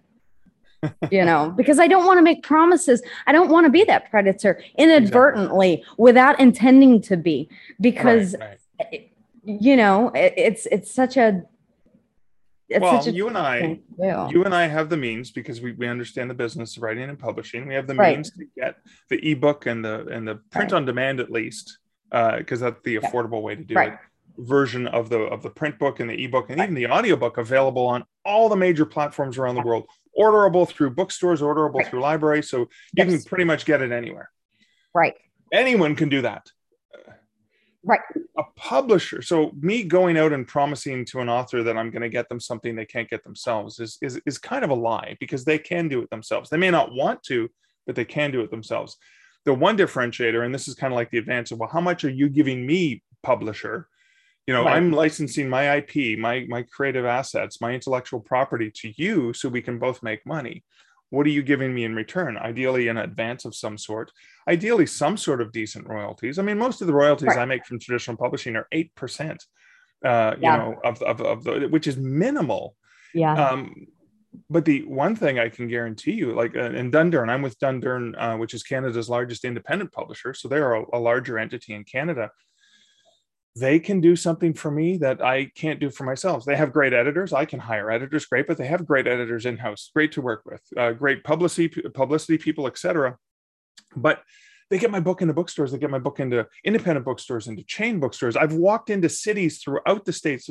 you 1.12 1.24
know, 1.26 1.54
because 1.56 1.80
I 1.80 1.88
don't 1.88 2.06
want 2.06 2.18
to 2.18 2.22
make 2.22 2.44
promises. 2.44 3.02
I 3.28 3.32
don't 3.32 3.50
want 3.50 3.66
to 3.66 3.70
be 3.70 3.84
that 3.86 4.10
predator 4.10 4.62
inadvertently 4.78 5.74
exactly. 5.74 5.96
without 5.98 6.40
intending 6.40 7.02
to 7.04 7.18
be, 7.18 7.50
because, 7.80 8.36
right, 8.40 8.60
right. 8.80 9.12
you 9.44 9.76
know, 9.76 10.10
it, 10.10 10.34
it's, 10.38 10.66
it's 10.68 10.94
such 10.94 11.18
a, 11.18 11.44
it's 12.68 12.82
well, 12.82 13.00
such 13.00 13.14
a 13.14 13.16
you 13.16 13.28
and 13.28 13.38
I, 13.38 13.60
thing 13.62 13.84
to 14.00 14.28
do. 14.30 14.38
you 14.38 14.44
and 14.44 14.56
I 14.56 14.68
have 14.68 14.90
the 14.90 14.98
means 14.98 15.30
because 15.30 15.62
we, 15.62 15.74
we 15.74 15.88
understand 15.88 16.30
the 16.32 16.34
business 16.34 16.78
of 16.78 16.84
writing 16.84 17.08
and 17.10 17.20
publishing. 17.20 17.68
We 17.68 17.76
have 17.76 17.86
the 17.86 17.94
Right. 17.94 18.18
means 18.18 18.32
to 18.32 18.46
get 18.58 18.78
the 19.10 19.32
ebook 19.32 19.68
and 19.68 19.86
the 19.86 20.08
and 20.08 20.28
the 20.28 20.36
print 20.50 20.74
on 20.74 20.84
demand 20.84 21.20
at 21.20 21.32
least, 21.32 21.78
uh, 22.12 22.38
because 22.38 22.62
that's 22.62 22.82
the 22.84 22.96
affordable 22.98 23.44
way 23.44 23.54
to 23.56 23.64
do 23.64 23.78
it. 23.78 23.94
Version 24.38 24.88
of 24.88 25.10
the 25.10 25.20
of 25.20 25.42
the 25.44 25.50
print 25.50 25.80
book 25.80 26.00
and 26.00 26.10
the 26.10 26.24
ebook 26.26 26.50
and 26.50 26.60
even 26.62 26.74
the 26.74 26.88
audiobook 26.88 27.38
available 27.38 27.86
on 27.88 28.04
all 28.26 28.50
the 28.50 28.56
major 28.56 28.86
platforms 28.86 29.38
around 29.38 29.56
the 29.56 29.62
world. 29.62 29.86
Orderable 30.20 30.68
through 30.68 30.92
bookstores, 30.92 31.42
orderable 31.42 31.76
Right. 31.80 31.88
through 31.88 32.02
libraries, 32.02 32.50
so 32.50 32.60
you 32.60 32.68
Yes. 32.96 33.10
can 33.10 33.24
pretty 33.24 33.44
much 33.46 33.66
get 33.66 33.82
it 33.82 33.92
anywhere. 33.92 34.30
right. 34.94 35.14
Anyone 35.54 35.96
can 35.96 36.10
do 36.10 36.22
that. 36.22 36.48
Right. 37.88 38.00
a 38.38 38.44
publisher 38.56 39.22
so 39.22 39.52
me 39.60 39.84
going 39.84 40.18
out 40.18 40.34
and 40.34 40.48
promising 40.48 41.06
to 41.06 41.20
an 41.20 41.30
author 41.30 41.62
that 41.62 41.78
i'm 41.78 41.92
going 41.92 42.02
to 42.02 42.10
get 42.10 42.28
them 42.30 42.40
something 42.40 42.76
they 42.76 42.84
can't 42.86 43.08
get 43.10 43.24
themselves 43.24 43.80
is, 43.80 44.00
is 44.02 44.20
is 44.26 44.40
kind 44.40 44.64
of 44.64 44.72
a 44.72 44.74
lie 44.74 45.16
because 45.20 45.46
they 45.46 45.60
can 45.60 45.88
do 45.88 46.02
it 46.02 46.10
themselves 46.10 46.50
they 46.50 46.58
may 46.58 46.72
not 46.72 46.92
want 46.96 47.22
to 47.22 47.48
but 47.86 47.96
they 47.96 48.04
can 48.04 48.32
do 48.32 48.42
it 48.42 48.50
themselves 48.50 48.98
the 49.46 49.54
one 49.54 49.78
differentiator 49.78 50.44
and 50.44 50.54
this 50.54 50.68
is 50.68 50.74
kind 50.74 50.92
of 50.92 50.96
like 50.98 51.12
the 51.12 51.20
advance 51.20 51.52
of 51.52 51.60
well 51.60 51.70
how 51.70 51.80
much 51.80 52.04
are 52.04 52.10
you 52.10 52.28
giving 52.28 52.66
me 52.66 53.04
publisher 53.22 53.88
you 54.48 54.54
know 54.54 54.64
Right. 54.64 54.76
i'm 54.78 54.92
licensing 54.92 55.50
my 55.50 55.76
ip 55.78 56.20
my 56.20 56.46
my 56.48 56.64
creative 56.64 57.06
assets 57.06 57.62
my 57.62 57.74
intellectual 57.74 58.20
property 58.20 58.72
to 58.82 58.94
you 58.98 59.34
so 59.34 59.50
we 59.50 59.62
can 59.62 59.80
both 59.80 60.04
make 60.04 60.26
money 60.26 60.64
what 61.10 61.26
are 61.26 61.30
you 61.32 61.44
giving 61.44 61.74
me 61.74 61.84
in 61.84 61.96
return 61.96 62.38
ideally 62.38 62.88
an 62.88 62.98
advance 62.98 63.46
of 63.46 63.56
some 63.56 63.78
sort 63.78 64.12
ideally 64.48 64.86
some 64.86 65.18
sort 65.18 65.42
of 65.42 65.52
decent 65.52 65.88
royalties 65.88 66.38
i 66.40 66.42
mean 66.44 66.58
most 66.58 66.82
of 66.82 66.88
the 66.88 66.94
royalties 66.94 67.28
Right. 67.30 67.40
i 67.40 67.46
make 67.46 67.66
from 67.66 67.80
traditional 67.80 68.18
publishing 68.18 68.56
are 68.56 68.68
8% 68.74 69.38
uh, 70.04 70.36
you 70.38 70.44
Yeah. 70.44 70.58
know 70.58 70.76
of, 70.84 71.02
of, 71.02 71.22
of 71.22 71.44
the 71.44 71.68
which 71.70 71.88
is 71.88 71.98
minimal 71.98 72.76
Yeah. 73.14 73.34
um, 73.34 73.88
but 74.50 74.66
the 74.66 74.84
one 74.84 75.16
thing 75.16 75.40
I 75.40 75.48
can 75.48 75.70
guarantee 75.70 76.12
you, 76.12 76.34
like 76.34 76.58
uh, 76.58 76.72
in 76.82 76.92
Dundurn, 76.92 77.30
I'm 77.30 77.42
with 77.42 77.58
Dundurn, 77.58 78.14
uh, 78.18 78.36
which 78.38 78.54
is 78.54 78.64
Canada's 78.64 79.08
largest 79.10 79.46
independent 79.46 79.94
publisher. 79.94 80.34
So 80.34 80.50
they're 80.50 80.74
a, 80.74 80.84
a 80.92 81.00
larger 81.00 81.40
entity 81.40 81.74
in 81.74 81.86
Canada. 81.86 82.30
They 83.56 83.80
can 83.80 84.02
do 84.02 84.16
something 84.16 84.54
for 84.54 84.70
me 84.70 84.98
that 84.98 85.24
I 85.24 85.46
can't 85.56 85.80
do 85.80 85.90
for 85.90 86.04
myself. 86.04 86.44
They 86.44 86.58
have 86.58 86.74
great 86.74 86.94
editors. 86.94 87.32
I 87.32 87.46
can 87.46 87.60
hire 87.60 87.90
editors, 87.90 88.26
great, 88.26 88.48
but 88.48 88.58
they 88.58 88.68
have 88.68 88.86
great 88.86 89.08
editors 89.08 89.46
in 89.46 89.58
house, 89.58 89.90
great 89.94 90.12
to 90.14 90.22
work 90.22 90.44
with, 90.46 90.62
uh, 90.78 90.92
great 90.92 91.24
publicity, 91.24 91.70
publicity 91.94 92.38
people, 92.38 92.68
etc. 92.68 93.18
But 93.96 94.24
they 94.70 94.80
get 94.80 94.92
my 94.92 95.00
book 95.00 95.22
into 95.22 95.34
bookstores. 95.34 95.72
They 95.72 95.78
get 95.78 95.92
my 95.92 96.00
book 96.00 96.20
into 96.20 96.48
independent 96.64 97.06
bookstores, 97.06 97.48
into 97.48 97.64
chain 97.64 98.00
bookstores. 98.00 98.36
I've 98.36 98.54
walked 98.54 98.90
into 98.90 99.10
cities 99.10 99.60
throughout 99.60 100.06
the 100.06 100.14
states. 100.14 100.50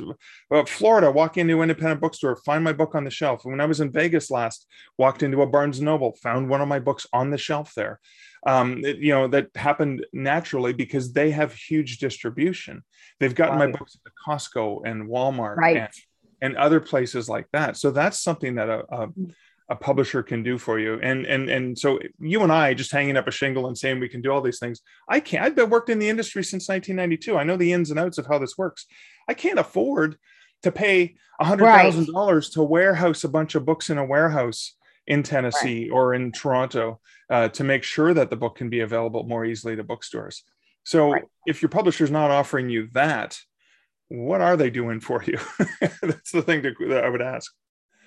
Uh, 0.51 0.65
Florida, 0.65 1.11
walk 1.11 1.37
into 1.37 1.57
an 1.57 1.71
independent 1.71 2.01
bookstore, 2.01 2.37
find 2.37 2.63
my 2.63 2.73
book 2.73 2.95
on 2.95 3.05
the 3.05 3.11
shelf. 3.11 3.45
When 3.45 3.61
I 3.61 3.67
was 3.67 3.81
in 3.81 3.91
Vegas 3.91 4.31
last, 4.31 4.67
walked 4.99 5.23
into 5.23 5.43
a 5.43 5.47
Barnes 5.47 5.81
Noble, 5.81 6.17
found 6.23 6.49
one 6.49 6.61
of 6.61 6.69
my 6.69 6.79
books 6.79 7.07
on 7.13 7.31
the 7.31 7.39
shelf 7.39 7.73
there. 7.75 8.01
Um, 8.47 8.79
you 8.85 9.13
know 9.15 9.27
that 9.29 9.49
happened 9.55 10.05
naturally 10.13 10.73
because 10.73 11.13
they 11.13 11.31
have 11.31 11.55
huge 11.55 11.99
distribution. 11.99 12.83
They've 13.19 13.35
gotten 13.35 13.59
my 13.59 13.69
books 13.69 13.97
at 14.07 14.13
Costco 14.27 14.83
and 14.87 15.09
Walmart 15.09 15.57
Right. 15.57 15.77
and, 15.77 15.89
and 16.43 16.57
other 16.57 16.81
places 16.81 17.29
like 17.29 17.47
that. 17.53 17.77
So 17.77 17.91
that's 17.91 18.21
something 18.21 18.57
that 18.57 18.69
a, 18.69 18.85
a 18.95 19.09
a 19.71 19.77
publisher 19.77 20.23
can 20.23 20.43
do 20.43 20.59
for 20.59 20.79
you. 20.79 21.01
And 21.01 21.25
and 21.25 21.49
and 21.49 21.79
so 21.79 21.99
you 22.21 22.43
and 22.43 22.53
I 22.53 22.75
just 22.75 22.93
hanging 22.93 23.17
up 23.17 23.27
a 23.27 23.31
shingle 23.31 23.67
and 23.67 23.79
saying 23.79 23.99
we 23.99 24.11
can 24.11 24.21
do 24.21 24.31
all 24.31 24.43
these 24.43 24.59
things. 24.59 24.83
I 25.09 25.21
can't. 25.21 25.43
I've 25.45 25.57
been 25.57 25.71
worked 25.71 25.89
in 25.89 25.99
the 25.99 26.09
industry 26.09 26.45
since 26.45 26.69
1992. 26.69 27.39
I 27.39 27.45
know 27.45 27.57
the 27.57 27.73
ins 27.73 27.91
and 27.91 27.99
outs 27.99 28.19
of 28.19 28.27
how 28.27 28.39
this 28.39 28.59
works. 28.59 28.87
I 29.27 29.33
can't 29.35 29.59
afford 29.59 30.19
to 30.65 30.73
pay 30.73 31.17
a 31.41 31.45
hundred 31.45 31.65
thousand 31.83 32.13
dollars 32.13 32.51
to 32.51 32.63
warehouse 32.63 33.25
a 33.25 33.29
bunch 33.29 33.55
of 33.55 33.65
books 33.65 33.89
in 33.89 33.97
a 33.97 34.05
warehouse 34.05 34.75
in 35.07 35.23
Tennessee 35.23 35.89
or 35.91 36.15
in 36.15 36.31
Toronto 36.33 37.01
uh, 37.31 37.49
to 37.49 37.65
make 37.65 37.83
sure 37.83 38.15
that 38.15 38.31
the 38.31 38.37
book 38.37 38.57
can 38.57 38.69
be 38.71 38.81
available 38.81 39.25
more 39.25 39.45
easily 39.45 39.77
to 39.77 39.85
bookstores. 39.85 40.43
So 40.85 41.11
Right. 41.13 41.25
if 41.47 41.63
your 41.63 41.71
publisher's 41.71 42.11
not 42.11 42.31
offering 42.31 42.69
you 42.69 42.89
that, 42.93 43.39
what 44.09 44.41
are 44.41 44.57
they 44.57 44.71
doing 44.71 45.01
for 45.01 45.23
you? 45.25 45.39
That's 46.03 46.31
the 46.33 46.43
thing 46.43 46.63
to, 46.63 46.75
that 46.89 47.05
I 47.05 47.09
would 47.09 47.23
ask. 47.23 47.53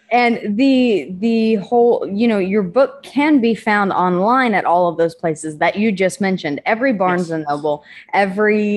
and 0.10 0.58
the 0.58 1.13
the 1.19 1.56
whole 1.56 2.08
you 2.08 2.27
know 2.30 2.38
your 2.38 2.63
book 2.63 3.03
can 3.03 3.41
be 3.41 3.53
found 3.53 3.91
online 3.91 4.53
at 4.53 4.63
all 4.63 4.88
of 4.88 4.95
those 4.97 5.13
places 5.13 5.58
that 5.58 5.75
you 5.75 5.91
just 5.91 6.21
mentioned 6.21 6.62
every 6.65 6.93
barnes 6.93 7.27
Yes. 7.27 7.32
and 7.32 7.45
noble 7.49 7.84
every 8.13 8.71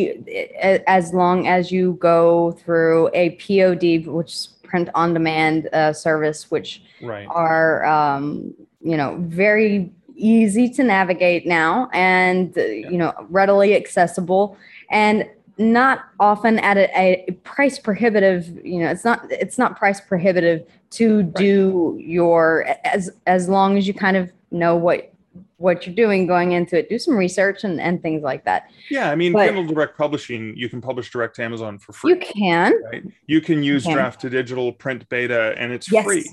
as 0.88 1.12
long 1.14 1.46
as 1.46 1.70
you 1.70 1.92
go 2.00 2.50
through 2.52 3.10
a 3.14 3.30
pod 3.36 3.82
which 4.08 4.32
is 4.32 4.48
print 4.64 4.88
on 4.94 5.12
demand 5.14 5.68
uh, 5.72 5.92
service 5.92 6.50
which 6.50 6.82
Right. 7.00 7.28
are 7.30 7.84
um, 7.84 8.52
you 8.82 8.96
know 8.96 9.16
very 9.20 9.92
easy 10.20 10.68
to 10.68 10.82
navigate 10.84 11.46
now 11.46 11.88
and 11.92 12.56
uh, 12.58 12.62
you 12.62 12.98
know 12.98 13.12
readily 13.30 13.74
accessible 13.74 14.56
and 14.90 15.28
not 15.58 16.04
often 16.18 16.58
at 16.60 16.76
a, 16.76 17.24
a 17.28 17.32
price 17.44 17.78
prohibitive 17.78 18.48
you 18.64 18.80
know 18.80 18.88
it's 18.90 19.04
not 19.04 19.20
it's 19.30 19.58
not 19.58 19.78
price 19.78 20.00
prohibitive 20.00 20.66
to 20.90 21.22
do 21.22 21.98
your 22.00 22.66
as 22.84 23.10
as 23.26 23.48
long 23.48 23.76
as 23.76 23.86
you 23.86 23.94
kind 23.94 24.16
of 24.16 24.30
know 24.50 24.74
what 24.76 25.12
what 25.58 25.86
you're 25.86 25.94
doing 25.94 26.26
going 26.26 26.52
into 26.52 26.78
it 26.78 26.88
do 26.88 26.98
some 26.98 27.14
research 27.14 27.64
and, 27.64 27.78
and 27.80 28.00
things 28.00 28.22
like 28.22 28.44
that 28.44 28.70
Yeah, 28.90 29.10
I 29.10 29.14
mean, 29.14 29.32
But- 29.32 29.46
Kindle 29.46 29.66
Direct 29.66 29.96
Publishing, 29.98 30.56
you 30.56 30.68
can 30.70 30.80
publish 30.80 31.10
direct 31.10 31.36
to 31.36 31.44
Amazon 31.44 31.78
for 31.78 31.92
free. 31.92 32.12
you 32.12 32.18
can 32.18 32.72
right? 32.90 33.04
You 33.26 33.40
can 33.42 33.62
use 33.62 33.84
can. 33.84 33.92
draft 33.92 34.20
to 34.22 34.30
digital 34.30 34.72
print 34.72 35.06
beta, 35.10 35.54
and 35.58 35.70
it's 35.72 35.92
yes 35.92 36.04
free. 36.04 36.24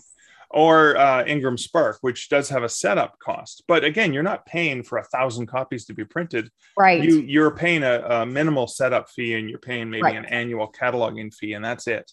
Or 0.49 0.95
uh, 0.95 1.25
Ingram 1.25 1.57
Spark, 1.57 1.97
which 2.01 2.29
does 2.29 2.47
have 2.49 2.63
a 2.63 2.69
setup 2.69 3.19
cost, 3.19 3.63
but 3.67 3.83
again, 3.83 4.13
you're 4.13 4.23
not 4.23 4.45
paying 4.45 4.81
for 4.81 4.97
a 4.97 5.03
thousand 5.03 5.47
copies 5.47 5.83
to 5.85 5.93
be 5.93 6.05
printed. 6.05 6.49
right 6.77 7.03
You 7.03 7.19
you're 7.19 7.51
paying 7.51 7.83
a, 7.83 7.99
a 7.99 8.25
minimal 8.25 8.65
setup 8.67 9.09
fee, 9.09 9.33
and 9.33 9.49
you're 9.49 9.59
paying 9.59 9.89
maybe 9.89 10.03
Right. 10.03 10.15
an 10.15 10.25
annual 10.25 10.71
cataloging 10.71 11.33
fee, 11.33 11.51
and 11.53 11.65
that's 11.65 11.85
it. 11.87 12.09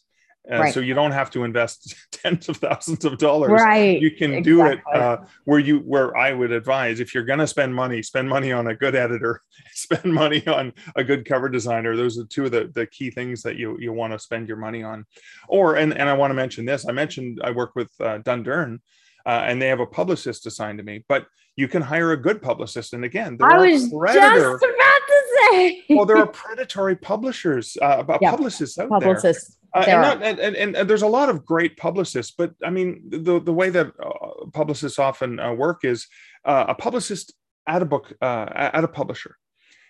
Uh, 0.51 0.59
Right. 0.59 0.75
So 0.75 0.81
you 0.81 0.93
don't 0.93 1.13
have 1.13 1.31
to 1.31 1.45
invest 1.45 1.95
tens 2.13 2.49
of 2.51 2.59
thousands 2.59 3.05
of 3.07 3.17
dollars. 3.19 3.51
Right. 3.51 3.99
You 4.01 4.11
can 4.11 4.43
do 4.43 4.67
it 4.67 4.79
uh, 4.93 5.17
where 5.45 5.59
you 5.59 5.79
where 5.79 6.15
i 6.17 6.33
would 6.33 6.53
advise 6.53 7.01
if 7.01 7.15
you're 7.15 7.25
going 7.25 7.39
to 7.39 7.47
spend 7.47 7.75
money 7.75 8.03
spend 8.03 8.29
money 8.29 8.53
on 8.53 8.67
a 8.67 8.75
good 8.75 8.95
editor 8.95 9.41
spend 9.73 10.05
money 10.13 10.47
on 10.47 10.73
a 10.97 11.03
good 11.05 11.25
cover 11.25 11.49
designer. 11.49 11.97
Those 11.97 12.19
are 12.19 12.25
two 12.25 12.45
of 12.45 12.51
the, 12.51 12.71
the 12.75 12.87
key 12.87 13.11
things 13.11 13.41
that 13.43 13.57
you 13.57 13.79
you 13.81 13.93
want 13.95 14.13
to 14.13 14.19
spend 14.19 14.47
your 14.49 14.59
money 14.59 14.83
on. 14.83 15.07
Or 15.49 15.77
and, 15.77 15.97
and 15.97 16.09
i 16.09 16.13
want 16.13 16.31
to 16.31 16.35
mention 16.35 16.65
this 16.67 16.87
i 16.87 16.93
mentioned 16.93 17.41
i 17.43 17.51
work 17.51 17.73
with 17.75 17.91
uh, 18.01 18.19
dundurn 18.19 18.81
uh, 19.27 19.43
and 19.49 19.61
they 19.63 19.69
have 19.69 19.81
a 19.81 19.87
publicist 19.87 20.45
assigned 20.47 20.77
to 20.79 20.85
me 20.85 21.05
but 21.09 21.27
you 21.57 21.69
can 21.69 21.81
hire 21.81 22.13
a 22.13 22.17
good 22.17 22.43
publicist 22.43 22.93
and 22.93 23.05
again 23.05 23.37
there 23.39 23.51
i 23.51 23.57
are 23.57 23.61
was 23.71 23.89
predator. 23.89 24.59
just 24.61 24.65
about 24.65 25.03
to 25.09 25.21
say. 25.39 25.85
Well 25.89 26.05
there 26.05 26.19
are 26.19 26.27
predatory 26.45 26.97
publishers 26.97 27.77
uh, 27.81 28.05
Yeah. 28.21 28.31
publicists 28.31 28.79
out 28.79 28.91
there. 28.91 28.99
Publicists 29.01 29.57
uh, 29.75 29.85
and, 29.89 30.01
not, 30.01 30.23
and, 30.23 30.39
and, 30.39 30.77
and 30.77 30.89
there's 30.89 31.03
a 31.03 31.07
lot 31.07 31.29
of 31.29 31.45
great 31.45 31.77
publicists, 31.77 32.33
but 32.37 32.53
I 32.65 32.71
mean, 32.71 33.03
the, 33.09 33.41
the 33.41 33.53
way 33.53 33.71
that 33.71 33.89
uh, 34.03 34.47
publicists 34.53 34.99
often 34.99 35.41
uh, 35.41 35.53
work 35.53 35.85
is 35.85 36.07
uh, 36.45 36.67
a 36.69 36.75
publicist 36.75 37.35
at 37.67 37.83
a 37.83 37.85
book, 37.85 38.13
uh, 38.23 38.47
at 38.55 38.85
a 38.85 38.89
publisher 38.89 39.37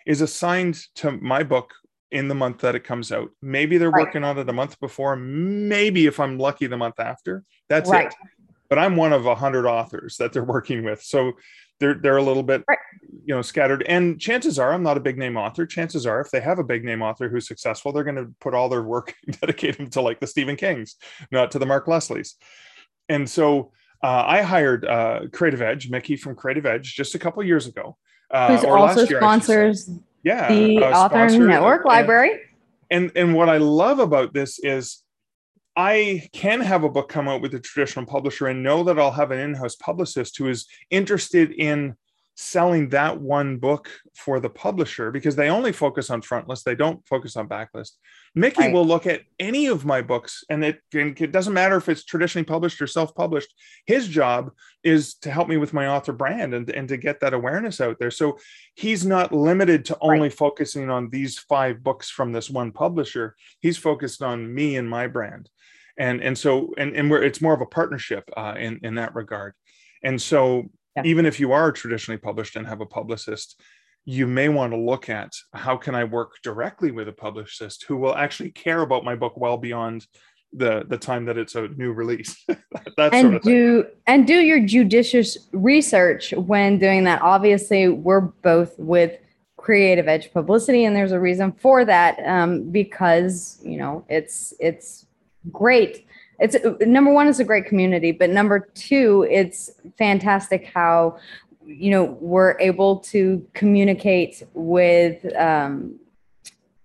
is 0.06 0.20
assigned 0.20 0.78
to 0.96 1.12
my 1.12 1.42
book 1.42 1.72
in 2.10 2.28
the 2.28 2.34
month 2.34 2.58
that 2.58 2.74
it 2.74 2.84
comes 2.84 3.10
out. 3.12 3.30
Maybe 3.42 3.76
they're 3.76 3.90
Right. 3.90 4.06
working 4.06 4.24
on 4.24 4.38
it 4.38 4.48
a 4.48 4.52
month 4.52 4.78
before, 4.80 5.16
maybe 5.16 6.06
if 6.06 6.20
I'm 6.20 6.38
lucky, 6.38 6.66
the 6.66 6.76
month 6.76 7.00
after. 7.00 7.44
That's 7.68 7.90
Right. 7.90 8.06
it. 8.06 8.14
But 8.70 8.78
I'm 8.78 8.96
one 8.96 9.12
of 9.12 9.26
a 9.26 9.34
hundred 9.34 9.66
authors 9.66 10.16
that 10.16 10.32
they're 10.32 10.44
working 10.44 10.84
with. 10.84 11.02
So 11.02 11.32
they're, 11.80 11.94
they're 11.94 12.16
a 12.16 12.22
little 12.22 12.42
bit 12.42 12.62
Right. 12.68 12.78
you 13.24 13.34
know 13.34 13.42
scattered 13.42 13.82
and 13.88 14.20
chances 14.20 14.58
are 14.58 14.72
i'm 14.72 14.82
not 14.82 14.96
a 14.96 15.00
big 15.00 15.18
name 15.18 15.36
author 15.36 15.66
chances 15.66 16.06
are 16.06 16.20
if 16.20 16.30
they 16.30 16.40
have 16.40 16.58
a 16.58 16.64
big 16.64 16.84
name 16.84 17.02
author 17.02 17.28
who's 17.28 17.46
successful 17.48 17.92
they're 17.92 18.04
going 18.04 18.16
to 18.16 18.32
put 18.40 18.54
all 18.54 18.68
their 18.68 18.82
work 18.82 19.14
dedicate 19.40 19.76
them 19.76 19.88
to 19.90 20.00
like 20.00 20.20
the 20.20 20.26
stephen 20.26 20.56
kings 20.56 20.96
not 21.30 21.50
to 21.50 21.58
the 21.58 21.66
mark 21.66 21.86
leslies 21.86 22.34
and 23.08 23.28
so 23.28 23.72
uh, 24.02 24.24
i 24.26 24.42
hired 24.42 24.84
uh, 24.84 25.20
creative 25.32 25.62
edge 25.62 25.90
mickey 25.90 26.16
from 26.16 26.34
creative 26.34 26.66
edge 26.66 26.94
just 26.94 27.14
a 27.14 27.18
couple 27.18 27.42
years 27.42 27.66
ago 27.66 27.96
uh, 28.30 28.48
who's 28.48 28.64
also 28.64 28.74
year, 28.74 28.78
I 28.82 28.94
should 28.94 29.08
say. 29.08 29.16
sponsors 29.16 29.90
yeah 30.22 30.48
the 30.48 30.78
uh, 30.78 30.90
author 30.90 31.28
network 31.38 31.80
and- 31.82 31.88
library 31.88 32.40
and 32.90 33.10
and 33.16 33.34
what 33.34 33.48
i 33.48 33.56
love 33.58 33.98
about 33.98 34.32
this 34.34 34.58
is 34.58 35.03
i 35.76 36.28
can 36.32 36.60
have 36.60 36.84
a 36.84 36.88
book 36.88 37.08
come 37.08 37.28
out 37.28 37.40
with 37.40 37.54
a 37.54 37.60
traditional 37.60 38.06
publisher 38.06 38.46
and 38.46 38.62
know 38.62 38.84
that 38.84 38.98
i'll 38.98 39.10
have 39.10 39.30
an 39.30 39.38
in-house 39.38 39.76
publicist 39.76 40.36
who 40.38 40.48
is 40.48 40.66
interested 40.90 41.50
in 41.52 41.94
selling 42.36 42.88
that 42.88 43.20
one 43.20 43.58
book 43.58 43.88
for 44.16 44.40
the 44.40 44.50
publisher 44.50 45.10
because 45.12 45.36
they 45.36 45.48
only 45.48 45.70
focus 45.70 46.10
on 46.10 46.20
frontlist 46.20 46.64
they 46.64 46.74
don't 46.74 47.06
focus 47.06 47.36
on 47.36 47.48
backlist. 47.48 47.92
Mickey 48.34 48.62
Right. 48.62 48.72
will 48.72 48.84
look 48.84 49.06
at 49.06 49.22
any 49.38 49.66
of 49.66 49.84
my 49.84 50.02
books 50.02 50.42
and 50.50 50.64
it, 50.64 50.80
and 50.92 51.20
it 51.20 51.30
doesn't 51.30 51.52
matter 51.52 51.76
if 51.76 51.88
it's 51.88 52.04
traditionally 52.04 52.44
published 52.44 52.82
or 52.82 52.88
self-published. 52.88 53.54
His 53.86 54.08
job 54.08 54.50
is 54.82 55.14
to 55.18 55.30
help 55.30 55.48
me 55.48 55.56
with 55.56 55.72
my 55.72 55.86
author 55.86 56.12
brand 56.12 56.52
and, 56.52 56.68
and 56.70 56.88
to 56.88 56.96
get 56.96 57.20
that 57.20 57.34
awareness 57.34 57.80
out 57.80 58.00
there. 58.00 58.10
So 58.10 58.38
he's 58.74 59.06
not 59.06 59.32
limited 59.32 59.84
to 59.86 59.98
only 60.00 60.30
focusing 60.30 60.90
on 60.90 61.10
these 61.10 61.38
five 61.38 61.84
books 61.84 62.10
from 62.10 62.32
this 62.32 62.50
one 62.50 62.72
publisher. 62.72 63.36
He's 63.60 63.78
focused 63.78 64.20
on 64.20 64.52
me 64.52 64.76
and 64.76 64.90
my 64.90 65.06
brand 65.06 65.48
and 65.98 66.22
and 66.22 66.36
so 66.36 66.72
and 66.78 66.94
and 66.94 67.10
where 67.10 67.22
it's 67.22 67.40
more 67.40 67.54
of 67.54 67.60
a 67.60 67.66
partnership 67.66 68.28
uh, 68.36 68.54
in 68.58 68.78
in 68.82 68.94
that 68.94 69.14
regard 69.14 69.54
and 70.02 70.20
so 70.20 70.64
yeah. 70.96 71.02
even 71.04 71.26
if 71.26 71.38
you 71.40 71.52
are 71.52 71.72
traditionally 71.72 72.18
published 72.18 72.56
and 72.56 72.66
have 72.66 72.80
a 72.80 72.86
publicist 72.86 73.60
you 74.04 74.26
may 74.26 74.48
want 74.48 74.72
to 74.72 74.78
look 74.78 75.08
at 75.08 75.32
how 75.52 75.76
can 75.76 75.94
i 75.94 76.04
work 76.04 76.34
directly 76.42 76.90
with 76.90 77.08
a 77.08 77.12
publicist 77.12 77.84
who 77.88 77.96
will 77.96 78.14
actually 78.14 78.50
care 78.50 78.82
about 78.82 79.04
my 79.04 79.14
book 79.14 79.34
well 79.36 79.56
beyond 79.56 80.06
the 80.52 80.84
the 80.88 80.98
time 80.98 81.24
that 81.24 81.36
it's 81.36 81.54
a 81.54 81.68
new 81.68 81.92
release 81.92 82.44
that 82.96 83.12
and 83.12 83.22
sort 83.22 83.34
of 83.34 83.42
do 83.42 83.82
thing. 83.82 83.92
and 84.06 84.26
do 84.26 84.40
your 84.40 84.60
judicious 84.60 85.48
research 85.52 86.32
when 86.32 86.78
doing 86.78 87.04
that 87.04 87.20
obviously 87.22 87.88
we're 87.88 88.20
both 88.20 88.78
with 88.78 89.18
creative 89.56 90.08
edge 90.08 90.32
publicity 90.32 90.84
and 90.84 90.94
there's 90.94 91.12
a 91.12 91.18
reason 91.18 91.50
for 91.50 91.84
that 91.84 92.18
um, 92.26 92.70
because 92.70 93.58
you 93.64 93.78
know 93.78 94.04
it's 94.08 94.52
it's 94.60 95.06
great 95.52 96.06
it's 96.40 96.56
number 96.80 97.12
one 97.12 97.28
it's 97.28 97.38
a 97.38 97.44
great 97.44 97.66
community 97.66 98.12
but 98.12 98.30
number 98.30 98.58
two 98.74 99.26
it's 99.30 99.70
fantastic 99.96 100.70
how 100.72 101.16
you 101.64 101.90
know 101.90 102.04
we're 102.20 102.58
able 102.60 102.98
to 102.98 103.46
communicate 103.54 104.42
with 104.54 105.24
um, 105.36 105.98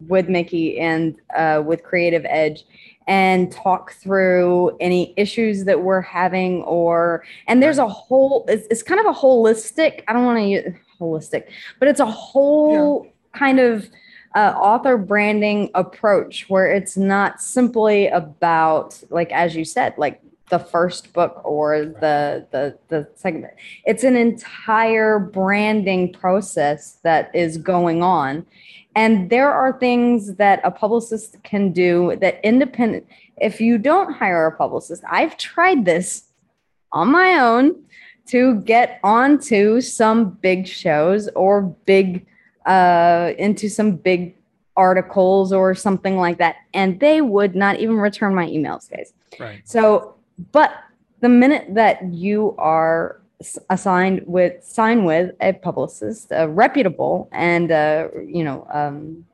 with 0.07 0.29
mickey 0.29 0.79
and 0.79 1.15
uh, 1.35 1.61
with 1.65 1.83
creative 1.83 2.25
edge 2.25 2.63
and 3.07 3.51
talk 3.51 3.93
through 3.93 4.77
any 4.79 5.13
issues 5.17 5.65
that 5.65 5.81
we're 5.81 6.01
having 6.01 6.61
or 6.63 7.23
and 7.47 7.61
there's 7.61 7.79
a 7.79 7.87
whole 7.87 8.45
it's, 8.47 8.67
it's 8.69 8.83
kind 8.83 8.99
of 8.99 9.05
a 9.07 9.17
holistic 9.17 10.03
i 10.07 10.13
don't 10.13 10.25
want 10.25 10.37
to 10.37 10.45
use 10.45 10.73
holistic 10.99 11.45
but 11.79 11.87
it's 11.87 11.99
a 11.99 12.05
whole 12.05 13.03
yeah. 13.03 13.39
kind 13.39 13.59
of 13.59 13.89
uh, 14.35 14.53
author 14.55 14.97
branding 14.97 15.69
approach 15.73 16.45
where 16.49 16.71
it's 16.71 16.95
not 16.95 17.41
simply 17.41 18.07
about 18.07 19.01
like 19.09 19.31
as 19.31 19.55
you 19.55 19.65
said 19.65 19.93
like 19.97 20.21
the 20.49 20.59
first 20.59 21.13
book 21.13 21.41
or 21.43 21.85
the 21.85 22.45
the 22.51 22.77
the 22.87 23.07
second 23.15 23.47
it's 23.85 24.03
an 24.03 24.15
entire 24.15 25.19
branding 25.19 26.11
process 26.11 26.97
that 27.03 27.33
is 27.35 27.57
going 27.57 28.01
on. 28.01 28.45
And 28.95 29.29
there 29.29 29.51
are 29.51 29.77
things 29.79 30.35
that 30.35 30.59
a 30.63 30.71
publicist 30.71 31.37
can 31.43 31.71
do 31.71 32.17
that 32.19 32.39
independent 32.43 33.05
if 33.41 33.61
you 33.61 33.77
don't 33.77 34.13
hire 34.13 34.47
a 34.47 34.55
publicist 34.55 35.03
i've 35.09 35.37
tried 35.37 35.85
this 35.85 36.23
on 36.91 37.11
my 37.11 37.39
own 37.39 37.75
to 38.27 38.55
get 38.61 38.99
onto 39.03 39.81
some 39.81 40.31
big 40.31 40.67
shows 40.67 41.29
or 41.29 41.61
big 41.85 42.25
uh, 42.69 43.33
into 43.37 43.67
some 43.67 43.97
big 43.97 44.35
articles 44.77 45.51
or 45.51 45.75
something 45.75 46.15
like 46.15 46.37
that 46.37 46.55
and 46.73 46.99
they 47.01 47.19
would 47.19 47.53
not 47.53 47.77
even 47.79 47.97
return 47.97 48.33
my 48.33 48.45
emails 48.47 48.89
guys 48.89 49.11
right 49.37 49.61
so 49.65 50.15
but 50.53 50.71
the 51.19 51.27
minute 51.27 51.65
that 51.73 52.13
you 52.13 52.55
are 52.57 53.19
assigned 53.69 54.23
with 54.25 54.63
sign 54.63 55.05
with 55.05 55.31
a 55.41 55.53
publicist, 55.53 56.27
a 56.31 56.47
reputable 56.47 57.29
and 57.31 57.71
uh, 57.71 58.09
you 58.25 58.43
know 58.43 58.67
um, 58.71 59.25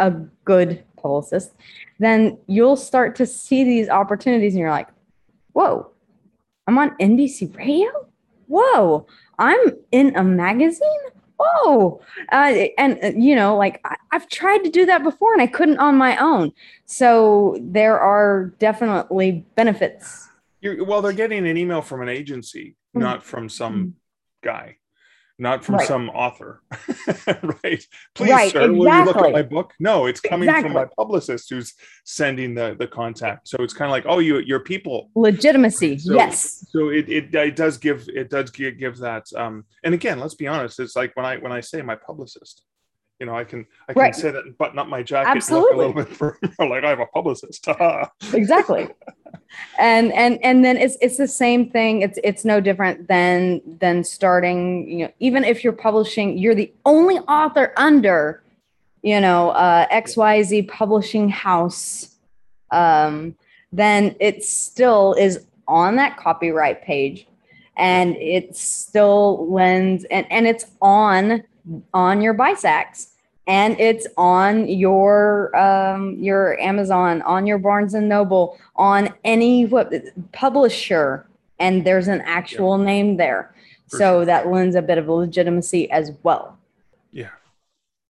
a 0.00 0.10
good 0.44 0.82
publicist, 0.96 1.52
then 1.98 2.38
you'll 2.46 2.76
start 2.76 3.16
to 3.16 3.26
see 3.26 3.64
these 3.64 3.88
opportunities, 3.88 4.54
and 4.54 4.60
you're 4.60 4.70
like, 4.70 4.88
"Whoa, 5.52 5.90
I'm 6.66 6.78
on 6.78 6.96
NBC 6.98 7.56
Radio! 7.56 7.90
Whoa, 8.46 9.06
I'm 9.38 9.60
in 9.92 10.16
a 10.16 10.24
magazine! 10.24 11.04
Whoa!" 11.38 12.00
Uh, 12.32 12.66
and 12.78 12.98
uh, 13.02 13.12
you 13.16 13.34
know, 13.34 13.56
like 13.56 13.80
I, 13.84 13.96
I've 14.12 14.28
tried 14.28 14.64
to 14.64 14.70
do 14.70 14.86
that 14.86 15.02
before, 15.02 15.32
and 15.32 15.42
I 15.42 15.46
couldn't 15.46 15.78
on 15.78 15.96
my 15.96 16.16
own. 16.16 16.52
So 16.86 17.58
there 17.60 17.98
are 17.98 18.54
definitely 18.58 19.46
benefits. 19.54 20.28
You're, 20.60 20.84
well, 20.84 21.02
they're 21.02 21.12
getting 21.12 21.46
an 21.46 21.56
email 21.56 21.82
from 21.82 22.02
an 22.02 22.08
agency 22.08 22.76
not 22.94 23.22
from 23.22 23.48
some 23.48 23.74
mm. 23.74 23.92
guy 24.42 24.76
not 25.38 25.64
from 25.64 25.76
right. 25.76 25.88
some 25.88 26.08
author 26.10 26.62
right 27.64 27.84
please 28.14 28.30
right, 28.30 28.52
sir 28.52 28.62
exactly. 28.62 28.68
will 28.70 28.98
you 28.98 29.04
look 29.04 29.16
at 29.16 29.32
my 29.32 29.42
book 29.42 29.72
no 29.80 30.06
it's 30.06 30.20
coming 30.20 30.48
exactly. 30.48 30.68
from 30.68 30.74
my 30.74 30.86
publicist 30.96 31.50
who's 31.50 31.74
sending 32.04 32.54
the 32.54 32.76
the 32.78 32.86
contact 32.86 33.48
so 33.48 33.56
it's 33.60 33.74
kind 33.74 33.88
of 33.88 33.92
like 33.92 34.04
oh 34.06 34.20
you 34.20 34.38
your 34.38 34.60
people 34.60 35.10
legitimacy 35.16 35.98
so, 35.98 36.14
yes 36.14 36.64
so 36.70 36.88
it, 36.88 37.08
it 37.08 37.34
it 37.34 37.56
does 37.56 37.78
give 37.78 38.08
it 38.08 38.30
does 38.30 38.50
give, 38.50 38.78
give 38.78 38.96
that 38.98 39.26
um 39.36 39.64
and 39.82 39.92
again 39.94 40.20
let's 40.20 40.34
be 40.34 40.46
honest 40.46 40.78
it's 40.78 40.94
like 40.94 41.14
when 41.16 41.26
i 41.26 41.36
when 41.38 41.52
i 41.52 41.60
say 41.60 41.82
my 41.82 41.96
publicist 41.96 42.62
you 43.20 43.26
know, 43.26 43.36
I 43.36 43.44
can 43.44 43.66
I 43.88 43.92
can 43.92 44.02
right. 44.02 44.14
say 44.14 44.30
that 44.30 44.44
and 44.44 44.56
button 44.58 44.78
up 44.78 44.88
my 44.88 45.02
jacket 45.02 45.36
Absolutely. 45.36 45.74
a 45.74 45.76
little 45.76 45.92
bit 45.94 46.08
for 46.16 46.38
like 46.58 46.84
I 46.84 46.90
have 46.90 47.00
a 47.00 47.06
publicist. 47.06 47.66
exactly. 48.32 48.88
And 49.78 50.12
and 50.12 50.38
and 50.42 50.64
then 50.64 50.76
it's 50.76 50.96
it's 51.00 51.16
the 51.16 51.28
same 51.28 51.70
thing. 51.70 52.02
It's 52.02 52.18
it's 52.24 52.44
no 52.44 52.60
different 52.60 53.06
than 53.06 53.60
than 53.78 54.02
starting, 54.02 54.88
you 54.90 55.06
know, 55.06 55.12
even 55.20 55.44
if 55.44 55.62
you're 55.62 55.72
publishing, 55.72 56.38
you're 56.38 56.54
the 56.54 56.72
only 56.84 57.18
author 57.20 57.72
under, 57.76 58.42
you 59.02 59.20
know, 59.20 59.50
uh 59.50 59.86
XYZ 59.88 60.68
publishing 60.68 61.28
house, 61.28 62.16
um, 62.72 63.36
then 63.72 64.16
it 64.18 64.44
still 64.44 65.14
is 65.14 65.46
on 65.68 65.96
that 65.96 66.16
copyright 66.16 66.82
page 66.82 67.26
and 67.76 68.16
it 68.16 68.56
still 68.56 69.50
lends 69.50 70.04
and, 70.04 70.30
and 70.30 70.46
it's 70.46 70.66
on 70.80 71.42
on 71.92 72.20
your 72.20 72.34
BISACs 72.34 73.08
and 73.46 73.78
it's 73.78 74.06
on 74.16 74.68
your 74.68 75.54
um, 75.56 76.16
your 76.18 76.58
Amazon, 76.60 77.22
on 77.22 77.46
your 77.46 77.58
Barnes 77.58 77.94
and 77.94 78.08
Noble, 78.08 78.58
on 78.76 79.12
any 79.24 79.66
what 79.66 79.92
publisher, 80.32 81.26
and 81.58 81.84
there's 81.84 82.08
an 82.08 82.22
actual 82.22 82.78
yeah. 82.78 82.84
name 82.84 83.16
there. 83.16 83.54
For 83.88 83.98
so 83.98 84.18
sure. 84.18 84.24
that 84.24 84.48
lends 84.48 84.76
a 84.76 84.82
bit 84.82 84.96
of 84.96 85.08
legitimacy 85.08 85.90
as 85.90 86.12
well. 86.22 86.58
Yeah, 87.12 87.30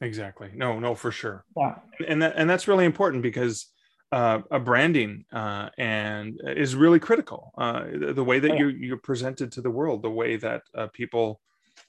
exactly. 0.03 0.51
No, 0.55 0.79
no, 0.79 0.95
for 0.95 1.11
sure. 1.11 1.45
Yeah, 1.57 1.77
and 2.07 2.21
that 2.21 2.35
and 2.37 2.49
that's 2.49 2.69
really 2.69 2.85
important 2.85 3.23
because 3.23 3.69
uh, 4.13 4.41
a 4.51 4.61
branding 4.61 5.25
uh, 5.33 5.71
and 5.79 6.39
is 6.45 6.77
really 6.77 6.99
critical. 6.99 7.53
Uh, 7.57 7.85
the, 7.91 8.13
the, 8.13 8.25
way 8.25 8.39
that 8.39 8.51
yeah. 8.51 8.59
you 8.59 8.69
you're 8.69 8.97
presented 8.99 9.51
to 9.53 9.63
the 9.63 9.71
world, 9.71 10.03
the 10.03 10.11
way 10.11 10.37
that 10.37 10.63
uh, 10.75 10.89
people 10.89 11.41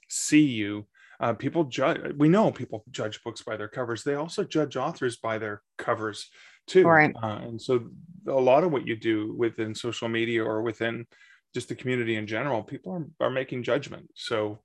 see 0.08 0.44
you 0.44 0.86
uh, 1.24 1.32
people 1.32 1.64
judge 1.64 1.98
we 2.18 2.28
know 2.28 2.52
people 2.52 2.84
judge 2.90 3.22
books 3.24 3.40
by 3.40 3.56
their 3.56 3.68
covers. 3.68 4.04
They 4.04 4.14
also 4.14 4.44
judge 4.44 4.76
authors 4.76 5.16
by 5.16 5.38
their 5.38 5.62
covers 5.78 6.28
too. 6.66 6.86
Right. 6.86 7.14
uh, 7.22 7.38
and 7.46 7.60
so 7.60 7.88
a 8.28 8.32
lot 8.32 8.62
of 8.62 8.72
what 8.72 8.86
you 8.86 8.94
do 8.94 9.32
within 9.32 9.74
social 9.74 10.08
media 10.08 10.44
or 10.44 10.60
within 10.60 11.06
just 11.54 11.70
the 11.70 11.74
community 11.74 12.16
in 12.16 12.26
general 12.26 12.62
people 12.62 12.92
are, 12.92 13.26
are 13.26 13.30
making 13.30 13.62
judgment. 13.62 14.10
So 14.14 14.60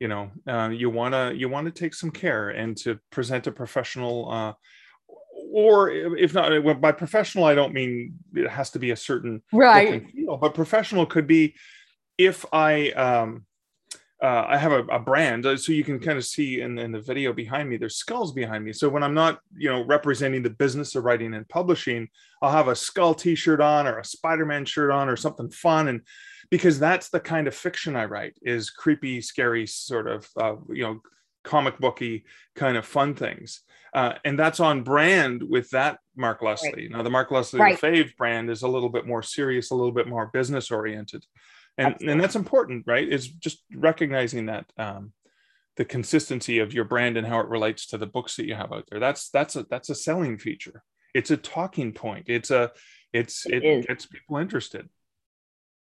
you 0.00 0.08
know 0.08 0.30
uh, 0.46 0.68
you 0.68 0.90
want 0.90 1.14
to 1.14 1.32
you 1.34 1.48
want 1.48 1.64
to 1.64 1.72
take 1.72 1.94
some 1.94 2.10
care 2.10 2.50
and 2.50 2.76
to 2.76 3.00
present 3.10 3.46
a 3.46 3.52
professional 3.52 4.30
uh, 4.30 4.52
or 5.50 5.90
if 5.90 6.34
not 6.34 6.80
by 6.80 6.92
professional 6.92 7.44
i 7.44 7.54
don't 7.54 7.72
mean 7.72 8.14
it 8.34 8.50
has 8.50 8.70
to 8.70 8.78
be 8.78 8.90
a 8.90 8.96
certain 8.96 9.42
right. 9.52 10.10
feel, 10.10 10.36
but 10.36 10.54
professional 10.54 11.06
could 11.06 11.26
be 11.26 11.54
if 12.18 12.44
i 12.52 12.90
um 12.90 13.44
uh, 14.22 14.46
I 14.48 14.56
have 14.56 14.70
a, 14.70 14.84
a, 14.84 15.00
brand, 15.00 15.44
uh, 15.46 15.56
so 15.56 15.72
you 15.72 15.82
can 15.82 15.98
kind 15.98 16.16
of 16.16 16.24
see 16.24 16.60
in, 16.60 16.78
in, 16.78 16.92
the 16.92 17.00
video 17.00 17.32
behind 17.32 17.68
me. 17.68 17.76
There's 17.76 17.96
skulls 17.96 18.32
behind 18.32 18.64
me. 18.64 18.72
So 18.72 18.88
when 18.88 19.02
I'm 19.02 19.14
not, 19.14 19.40
you 19.56 19.68
know, 19.68 19.84
representing 19.84 20.44
the 20.44 20.50
business 20.50 20.94
of 20.94 21.02
writing 21.02 21.34
and 21.34 21.48
publishing, 21.48 22.08
I'll 22.40 22.52
have 22.52 22.68
a 22.68 22.76
skull 22.76 23.14
T-shirt 23.14 23.60
on 23.60 23.88
or 23.88 23.98
a 23.98 24.04
Spider-Man 24.04 24.64
shirt 24.64 24.92
on 24.92 25.08
or 25.08 25.16
something 25.16 25.50
fun, 25.50 25.88
and 25.88 26.02
because 26.50 26.78
that's 26.78 27.08
the 27.08 27.18
kind 27.18 27.48
of 27.48 27.54
fiction 27.54 27.96
I 27.96 28.04
write 28.04 28.34
is 28.42 28.70
creepy, 28.70 29.20
scary, 29.20 29.66
sort 29.66 30.06
of, 30.06 30.28
uh, 30.36 30.54
you 30.68 30.84
know, 30.84 31.00
comic 31.42 31.80
booky 31.80 32.24
kind 32.54 32.76
of 32.76 32.86
fun 32.86 33.14
things. 33.14 33.62
Uh, 33.92 34.14
and 34.24 34.38
that's 34.38 34.60
on 34.60 34.82
brand 34.82 35.42
with 35.42 35.68
that 35.70 35.98
Mark 36.16 36.42
Leslie. 36.42 36.72
Right. 36.72 36.90
Now 36.90 37.02
the 37.02 37.10
Mark 37.10 37.30
Leslie 37.32 37.60
right. 37.60 37.78
Fave 37.78 38.16
brand 38.16 38.50
is 38.50 38.62
a 38.62 38.68
little 38.68 38.88
bit 38.88 39.06
more 39.06 39.22
serious, 39.22 39.70
a 39.70 39.74
little 39.74 39.92
bit 39.92 40.06
more 40.06 40.30
business 40.32 40.70
oriented 40.70 41.24
and 41.78 41.96
and 42.02 42.20
that's 42.20 42.36
important 42.36 42.84
right? 42.86 43.08
Is 43.08 43.28
just 43.28 43.62
recognizing 43.74 44.46
that 44.46 44.66
um, 44.76 45.12
the 45.76 45.84
consistency 45.84 46.58
of 46.58 46.74
your 46.74 46.84
brand 46.84 47.16
and 47.16 47.26
how 47.26 47.40
it 47.40 47.48
relates 47.48 47.86
to 47.88 47.98
the 47.98 48.06
books 48.06 48.36
that 48.36 48.46
you 48.46 48.54
have 48.54 48.72
out 48.72 48.84
there. 48.90 49.00
That's 49.00 49.30
that's 49.30 49.56
a 49.56 49.64
that's 49.70 49.88
a 49.88 49.94
selling 49.94 50.38
feature. 50.38 50.82
It's 51.14 51.30
a 51.30 51.36
talking 51.36 51.92
point. 51.92 52.26
It's 52.28 52.50
a 52.50 52.72
it's 53.12 53.46
it, 53.46 53.64
it 53.64 53.88
gets 53.88 54.06
people 54.06 54.38
interested. 54.38 54.88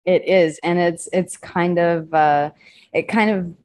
It 0.05 0.27
is. 0.27 0.59
And 0.63 0.79
it's 0.79 1.07
it's 1.13 1.37
kind 1.37 1.77
of 1.77 2.13
uh 2.13 2.51
it 2.93 3.03
kind 3.03 3.29
of 3.29 3.55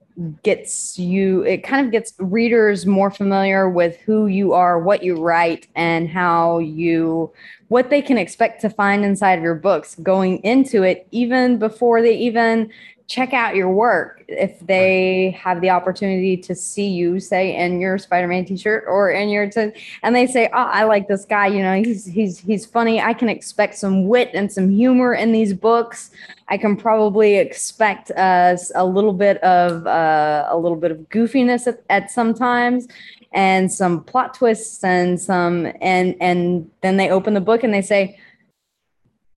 gets 0.45 0.97
you 0.97 1.43
it 1.43 1.65
kind 1.65 1.85
of 1.85 1.91
gets 1.91 2.15
readers 2.19 2.87
more 2.87 3.11
familiar 3.11 3.69
with 3.69 3.97
who 3.99 4.29
you 4.29 4.53
are 4.53 4.79
what 4.79 5.03
you 5.03 5.17
write 5.17 5.67
and 5.75 6.09
how 6.09 6.59
you 6.59 7.33
what 7.67 7.91
they 7.91 8.01
can 8.01 8.17
expect 8.17 8.61
to 8.61 8.71
find 8.71 9.05
inside 9.05 9.39
of 9.39 9.43
your 9.43 9.57
books 9.57 9.97
going 9.97 10.39
into 10.45 10.85
it 10.85 11.09
even 11.11 11.59
before 11.59 12.01
they 12.01 12.15
even 12.17 12.71
check 13.07 13.33
out 13.33 13.55
your 13.55 13.69
work 13.69 14.25
if 14.29 14.59
they 14.61 15.31
have 15.39 15.61
the 15.61 15.71
opportunity 15.71 16.37
to 16.37 16.55
see 16.55 16.89
you 16.89 17.21
say 17.21 17.55
in 17.55 17.81
your 17.81 17.99
spider-man 17.99 18.45
t-shirt 18.45 18.85
or 18.87 19.11
in 19.11 19.29
your 19.29 19.49
t- 19.51 19.73
and 20.03 20.17
they 20.17 20.27
say 20.27 20.47
oh 20.55 20.69
i 20.73 20.85
like 20.85 21.07
this 21.07 21.25
guy 21.25 21.47
you 21.47 21.63
know 21.63 21.75
he's 21.83 22.07
he's 22.07 22.39
he's 22.39 22.65
funny. 22.67 23.01
I 23.01 23.15
can 23.15 23.29
expect 23.29 23.77
some 23.77 24.07
wit 24.09 24.31
and 24.35 24.51
some 24.53 24.69
humor 24.69 25.15
in 25.15 25.33
these 25.33 25.53
books. 25.53 26.11
I 26.49 26.59
can 26.59 26.77
probably 26.77 27.37
expect 27.37 28.11
uh, 28.13 28.57
a 28.75 28.85
little 28.85 29.13
bit 29.13 29.39
of 29.43 29.87
uh, 29.87 30.47
a 30.49 30.57
little 30.57 30.77
bit 30.77 30.91
of 30.91 30.99
goofiness 31.11 31.67
at, 31.67 31.83
at 31.91 32.11
sometimes 32.11 32.89
and 33.33 33.73
some 33.73 34.05
plot 34.05 34.35
twists 34.35 34.85
and 34.85 35.21
some 35.21 35.73
and 35.81 36.17
and 36.21 36.71
then 36.83 36.97
they 36.97 37.11
open 37.11 37.35
the 37.35 37.41
book 37.41 37.65
and 37.65 37.73
they 37.73 37.83
say 37.83 38.19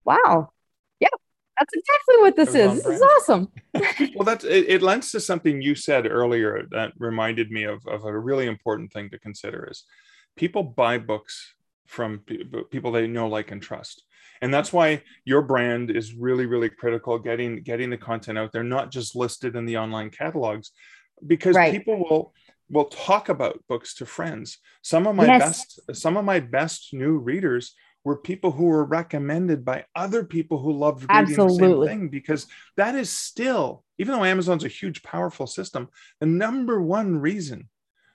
wow 0.06 0.49
that's 1.58 1.74
exactly 1.74 2.17
what 2.17 2.36
this 2.36 2.56
is. 2.56 2.84
This 2.84 2.96
is 2.96 3.02
awesome. 3.02 3.52
well, 4.15 4.26
that's 4.26 4.43
it, 4.43 4.70
it 4.70 4.82
lends 4.82 5.12
to 5.12 5.20
something 5.20 5.62
you 5.62 5.76
said 5.76 6.06
earlier 6.06 6.67
that 6.72 6.93
reminded 6.98 7.52
me 7.52 7.63
of, 7.63 7.86
of 7.88 8.06
a 8.06 8.17
really 8.17 8.46
important 8.46 8.93
thing 8.93 9.10
to 9.10 9.20
consider 9.20 9.67
is 9.70 9.84
people 10.36 10.63
buy 10.63 10.98
books 10.98 11.56
from 11.88 12.20
people 12.70 12.91
they 12.91 13.08
know, 13.08 13.28
like, 13.28 13.52
and 13.52 13.62
trust. 13.62 14.04
And 14.41 14.54
that's 14.54 14.72
why 14.72 15.02
your 15.26 15.41
brand 15.41 15.89
is 15.89 16.13
really, 16.13 16.46
really 16.46 16.70
critical 16.70 17.17
getting 17.17 17.63
getting 17.63 17.89
the 17.89 17.98
content 17.98 18.38
out 18.38 18.52
there, 18.52 18.63
not 18.63 18.91
just 18.91 19.15
listed 19.15 19.56
in 19.56 19.65
the 19.65 19.78
online 19.78 20.12
catalogs, 20.12 20.72
because 21.26 21.56
right. 21.56 21.72
people 21.72 21.98
will 21.98 22.34
will 22.70 22.86
talk 22.86 23.30
about 23.30 23.63
books 23.67 23.96
to 23.96 24.06
friends. 24.06 24.60
Some 24.84 25.08
of 25.08 25.15
my 25.15 25.26
yes. 25.26 25.41
best 25.41 25.98
some 26.00 26.17
of 26.17 26.26
my 26.26 26.39
best 26.39 26.93
new 26.93 27.17
readers 27.17 27.74
were 28.08 28.15
people 28.15 28.52
who 28.52 28.63
were 28.63 28.86
recommended 28.86 29.65
by 29.65 29.84
other 29.93 30.24
people 30.24 30.58
who 30.58 30.72
loved 30.72 31.02
reading 31.02 31.34
Absolutely. 31.34 31.58
the 31.58 31.91
same 31.91 32.00
thing 32.00 32.08
because 32.08 32.48
that 32.78 32.96
is 32.96 33.10
still 33.10 33.84
even 33.98 34.13
though 34.13 34.24
amazon's 34.24 34.63
a 34.63 34.70
huge 34.70 35.04
powerful 35.04 35.46
system 35.46 35.89
the 36.22 36.26
number 36.26 36.82
one 36.82 37.17
reason 37.17 37.67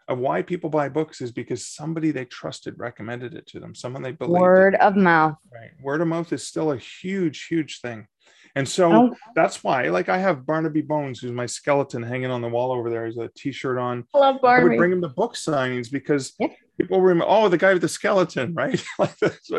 of 0.09 0.19
why 0.19 0.41
people 0.41 0.71
buy 0.71 0.89
books 0.89 1.21
is 1.21 1.31
because 1.31 1.67
somebody 1.67 2.11
they 2.11 2.25
trusted 2.25 2.75
recommended 2.79 3.35
it 3.35 3.47
to 3.47 3.61
them 3.61 3.75
someone 3.75 4.03
they 4.03 4.13
believed 4.13 4.41
word 4.41 4.75
of 4.77 4.97
mouth. 4.97 5.37
Right. 5.53 5.73
Word 5.83 6.01
of 6.01 6.09
mouth 6.09 6.33
is 6.33 6.49
still 6.49 6.73
a 6.73 6.79
huge 6.79 7.45
huge 7.45 7.81
thing 7.81 8.07
and 8.55 8.69
so 8.69 8.93
oh. 8.93 9.17
that's 9.35 9.65
why, 9.65 9.89
like, 9.89 10.09
I 10.09 10.19
have 10.19 10.45
Barnaby 10.45 10.83
Bones, 10.83 11.21
who's 11.21 11.33
my 11.33 11.47
skeleton 11.47 12.03
hanging 12.03 12.31
on 12.31 12.43
the 12.43 12.49
wall 12.49 12.71
over 12.73 12.91
there. 12.91 13.07
He's 13.07 13.17
a 13.17 13.31
t-shirt 13.35 13.79
on. 13.79 14.05
I 14.15 14.19
love 14.19 14.41
Barnaby. 14.43 14.67
I 14.67 14.69
would 14.69 14.79
bring 14.79 14.93
him 14.93 15.01
to 15.03 15.09
book 15.09 15.35
signings 15.35 15.91
because 15.91 16.35
yeah. 16.39 16.49
people 16.79 17.01
remember, 17.01 17.25
oh, 17.27 17.49
the 17.49 17.57
guy 17.57 17.73
with 17.73 17.81
the 17.81 17.89
skeleton, 17.89 18.55
right? 18.55 18.83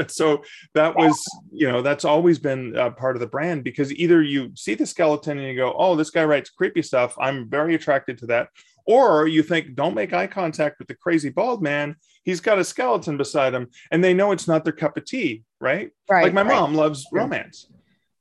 so 0.08 0.43
that 0.75 0.95
was, 0.95 1.19
you 1.51 1.71
know, 1.71 1.82
that's 1.82 2.06
always 2.06 2.38
been 2.38 2.73
part 2.97 3.15
of 3.15 3.19
the 3.19 3.27
brand 3.27 3.63
because 3.63 3.91
either 3.93 4.21
you 4.21 4.51
see 4.56 4.75
the 4.75 4.86
skeleton 4.86 5.39
and 5.39 5.47
you 5.47 5.56
go, 5.56 5.73
oh, 5.75 5.95
this 5.95 6.12
guy 6.12 6.23
writes 6.23 6.51
creepy 6.51 6.84
stuff. 6.84 7.15
I'm 7.19 7.49
very 7.49 7.73
attracted 7.73 8.19
to 8.19 8.27
that. 8.27 8.49
Or 8.86 9.27
you 9.27 9.41
think, 9.43 9.75
don't 9.75 9.95
make 9.95 10.13
eye 10.13 10.27
contact 10.27 10.77
with 10.77 10.88
the 10.88 10.95
crazy 10.95 11.29
bald 11.29 11.63
man. 11.63 11.95
He's 12.23 12.41
got 12.41 12.60
a 12.60 12.63
skeleton 12.63 13.17
beside 13.17 13.53
him, 13.53 13.69
and 13.91 14.03
they 14.03 14.13
know 14.13 14.34
it's 14.34 14.47
not 14.47 14.65
their 14.65 14.73
cup 14.73 14.97
of 14.97 15.06
tea, 15.06 15.43
right? 15.60 15.89
Right. 16.10 16.23
Like 16.23 16.34
my 16.34 16.41
right. 16.41 16.49
mom 16.53 16.75
loves 16.75 17.08
romance 17.12 17.67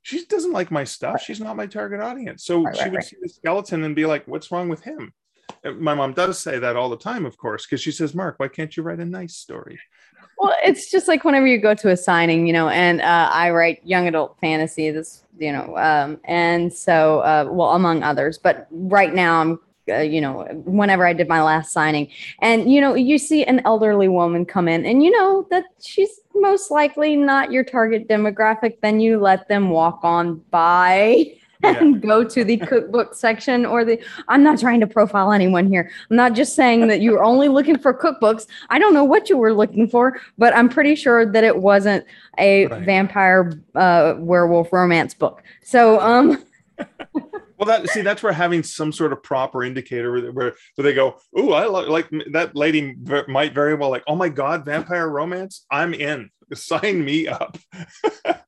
she 0.02 0.24
doesn't 0.26 0.52
like 0.52 0.70
my 0.70 0.84
stuff. 0.84 1.22
She's 1.22 1.40
not 1.40 1.56
my 1.56 1.66
target 1.66 2.00
audience. 2.00 2.44
So 2.44 2.62
right, 2.62 2.76
she 2.76 2.82
right, 2.82 2.90
would 2.90 2.96
right. 2.96 3.04
see 3.04 3.16
the 3.22 3.28
skeleton 3.28 3.84
and 3.84 3.96
be 3.96 4.06
like, 4.06 4.26
what's 4.26 4.50
wrong 4.50 4.68
with 4.68 4.82
him? 4.82 5.12
And 5.64 5.80
my 5.80 5.94
mom 5.94 6.12
does 6.12 6.38
say 6.38 6.58
that 6.58 6.76
all 6.76 6.88
the 6.88 6.96
time, 6.96 7.24
of 7.24 7.36
course, 7.36 7.66
because 7.66 7.80
she 7.80 7.92
says, 7.92 8.14
Mark, 8.14 8.38
why 8.38 8.48
can't 8.48 8.76
you 8.76 8.82
write 8.82 8.98
a 8.98 9.04
nice 9.04 9.36
story? 9.36 9.78
Well, 10.38 10.54
it's 10.64 10.90
just 10.90 11.06
like 11.06 11.24
whenever 11.24 11.46
you 11.46 11.58
go 11.58 11.74
to 11.74 11.90
a 11.90 11.96
signing, 11.96 12.46
you 12.46 12.52
know, 12.52 12.68
and 12.68 13.00
uh, 13.00 13.30
I 13.32 13.50
write 13.50 13.80
young 13.84 14.08
adult 14.08 14.36
fantasy, 14.40 14.90
this, 14.90 15.24
you 15.38 15.52
know, 15.52 15.76
um, 15.76 16.18
and 16.24 16.72
so, 16.72 17.20
uh, 17.20 17.46
well, 17.48 17.70
among 17.72 18.02
others, 18.02 18.38
but 18.38 18.66
right 18.70 19.14
now 19.14 19.40
I'm 19.40 19.60
uh, 19.88 19.98
you 19.98 20.20
know, 20.20 20.44
whenever 20.64 21.04
I 21.04 21.12
did 21.12 21.26
my 21.28 21.42
last 21.42 21.72
signing. 21.72 22.08
And, 22.40 22.72
you 22.72 22.80
know, 22.80 22.94
you 22.94 23.18
see 23.18 23.44
an 23.44 23.62
elderly 23.64 24.06
woman 24.06 24.44
come 24.44 24.68
in 24.68 24.86
and 24.86 25.02
you 25.02 25.10
know 25.10 25.44
that 25.50 25.64
she's 25.82 26.20
most 26.34 26.70
likely 26.70 27.16
not 27.16 27.52
your 27.52 27.64
target 27.64 28.08
demographic, 28.08 28.80
then 28.80 29.00
you 29.00 29.18
let 29.18 29.48
them 29.48 29.70
walk 29.70 30.00
on 30.02 30.36
by. 30.50 31.34
and 31.64 31.94
yeah. 31.94 32.00
go 32.00 32.24
to 32.24 32.42
the 32.42 32.56
cookbook 32.56 33.14
section 33.14 33.64
or 33.64 33.84
the 33.84 33.96
I'm 34.26 34.42
not 34.42 34.58
trying 34.58 34.80
to 34.80 34.86
profile 34.86 35.30
anyone 35.30 35.68
here. 35.68 35.90
I'm 36.10 36.16
not 36.16 36.32
just 36.32 36.56
saying 36.56 36.88
that 36.88 37.00
you 37.00 37.12
were 37.12 37.22
only 37.22 37.46
looking 37.48 37.78
for 37.78 37.94
cookbooks. 37.94 38.48
I 38.70 38.80
don't 38.80 38.92
know 38.92 39.04
what 39.04 39.30
you 39.30 39.36
were 39.36 39.54
looking 39.54 39.88
for, 39.88 40.20
but 40.38 40.54
I'm 40.56 40.68
pretty 40.68 40.96
sure 40.96 41.24
that 41.24 41.44
it 41.44 41.58
wasn't 41.58 42.04
a 42.38 42.66
right. 42.66 42.82
vampire 42.82 43.52
uh, 43.76 44.14
werewolf 44.18 44.72
romance 44.72 45.14
book. 45.14 45.42
So 45.62 46.00
um 46.00 46.44
well 47.62 47.80
that 47.80 47.88
see 47.88 48.00
that's 48.02 48.22
where 48.22 48.32
having 48.32 48.62
some 48.62 48.90
sort 48.90 49.12
of 49.12 49.22
proper 49.22 49.62
indicator 49.62 50.10
where, 50.10 50.32
where, 50.32 50.54
where 50.74 50.82
they 50.82 50.92
go 50.92 51.16
oh 51.36 51.52
i 51.52 51.64
lo- 51.64 51.88
like 51.88 52.08
that 52.32 52.56
lady 52.56 52.96
might 53.28 53.54
very 53.54 53.74
well 53.74 53.90
like 53.90 54.02
oh 54.08 54.16
my 54.16 54.28
god 54.28 54.64
vampire 54.64 55.08
romance? 55.08 55.66
I'm 55.70 55.94
in. 55.94 56.30
Sign 56.54 57.04
me 57.04 57.28
up. 57.28 57.58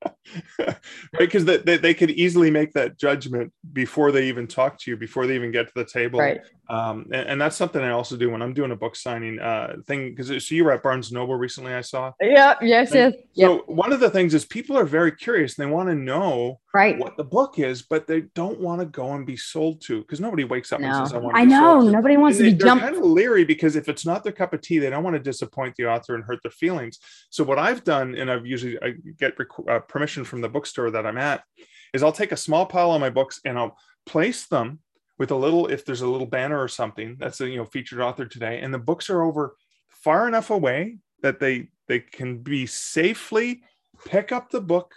Right? 0.59 0.77
Because 1.19 1.45
they, 1.45 1.59
they, 1.59 1.77
they, 1.77 1.95
could 1.95 2.11
easily 2.11 2.51
make 2.51 2.73
that 2.73 2.99
judgment 2.99 3.53
before 3.73 4.11
they 4.11 4.27
even 4.29 4.49
talk 4.49 4.79
to 4.81 4.91
you 4.91 4.97
before 4.97 5.27
they 5.27 5.37
even 5.37 5.53
get 5.53 5.67
to 5.69 5.73
the 5.77 5.85
table. 5.85 6.19
Right. 6.19 6.41
Um, 6.69 7.07
and, 7.13 7.29
and, 7.29 7.41
that's 7.41 7.57
something 7.57 7.83
i 7.83 7.91
also 7.91 8.17
do 8.17 8.31
when 8.31 8.41
i'm 8.41 8.55
doing 8.55 8.71
a 8.71 8.77
book 8.77 8.97
signing 8.97 9.39
uh, 9.39 9.77
thing 9.87 10.15
because 10.15 10.29
so 10.47 10.55
you 10.55 10.65
were 10.65 10.73
at 10.73 10.83
barnes 10.83 11.13
noble 11.13 11.35
recently 11.35 11.75
i 11.75 11.81
saw? 11.81 12.13
Yeah 12.21 12.55
yes 12.63 12.93
and 12.93 13.15
yes 13.35 13.47
so 13.47 13.65
one 13.67 13.93
of 13.93 14.01
the 14.01 14.11
things 14.11 14.35
is 14.35 14.45
people 14.45 14.77
are 14.79 14.85
very 14.85 15.13
curious 15.13 15.59
and 15.59 15.67
they 15.67 15.71
want 15.71 15.89
to 15.89 15.95
know 15.95 16.61
right. 16.73 16.99
what 16.99 17.17
the 17.17 17.25
book 17.25 17.59
is 17.59 17.83
but 17.83 18.07
they 18.07 18.23
don't 18.35 18.61
want 18.61 18.81
to 18.81 18.87
go 18.87 19.13
and 19.13 19.27
be 19.27 19.37
sold 19.37 19.81
to 19.83 20.01
because 20.01 20.21
nobody 20.21 20.45
wakes 20.45 20.73
up 20.73 20.81
no. 20.81 20.87
and 20.87 21.07
says 21.07 21.15
i 21.15 21.19
want 21.19 21.37
i 21.37 21.45
know 21.45 21.81
nobody 21.81 22.17
wants 22.17 22.39
and 22.39 22.47
to 22.47 22.53
be 22.53 22.57
they, 22.57 22.65
jumped 22.65 22.85
kind 22.85 22.97
of 22.97 23.03
leery 23.03 23.45
because 23.45 23.77
if 23.77 23.89
it's 23.89 24.07
not 24.07 24.23
their 24.23 24.33
cup 24.33 24.53
of 24.53 24.61
tea 24.61 24.79
they 24.79 24.91
don't 24.91 25.05
want 25.05 25.15
to 25.15 25.21
disappoint 25.21 25.75
the 25.77 25.87
author 25.87 26.15
and 26.15 26.25
hurt 26.25 26.41
their 26.43 26.51
feelings. 26.51 26.99
So 27.31 27.45
what 27.45 27.59
i've 27.59 27.85
done 27.85 28.15
and 28.15 28.31
i've 28.31 28.47
usually 28.47 28.79
I 28.83 28.95
get 29.19 29.39
rec- 29.39 29.69
uh, 29.69 29.81
permission 29.81 30.25
from 30.25 30.41
the 30.41 30.49
bookstore 30.49 30.91
that 30.91 31.07
i'm 31.07 31.19
at 31.19 31.43
is 31.93 32.03
i'll 32.03 32.13
take 32.13 32.33
a 32.33 32.37
small 32.37 32.67
pile 32.67 32.93
of 32.93 33.01
my 33.01 33.11
books 33.11 33.41
and 33.45 33.59
i'll 33.59 33.77
place 34.07 34.47
them 34.47 34.81
with 35.19 35.31
a 35.31 35.37
little 35.37 35.67
if 35.69 35.85
there's 35.85 36.03
a 36.03 36.09
little 36.09 36.27
banner 36.27 36.61
or 36.61 36.69
something 36.69 37.17
that's 37.19 37.41
a 37.41 37.49
you 37.49 37.57
know 37.57 37.65
featured 37.65 38.01
author 38.01 38.25
today 38.25 38.61
and 38.61 38.73
the 38.73 38.79
books 38.79 39.09
are 39.11 39.23
over 39.23 39.57
far 39.89 40.27
enough 40.29 40.51
away 40.51 40.99
that 41.23 41.41
they 41.41 41.69
they 41.89 42.01
can 42.01 42.39
be 42.39 42.67
safely 42.67 43.63
pick 44.05 44.33
up 44.33 44.51
the 44.51 44.61
book 44.61 44.95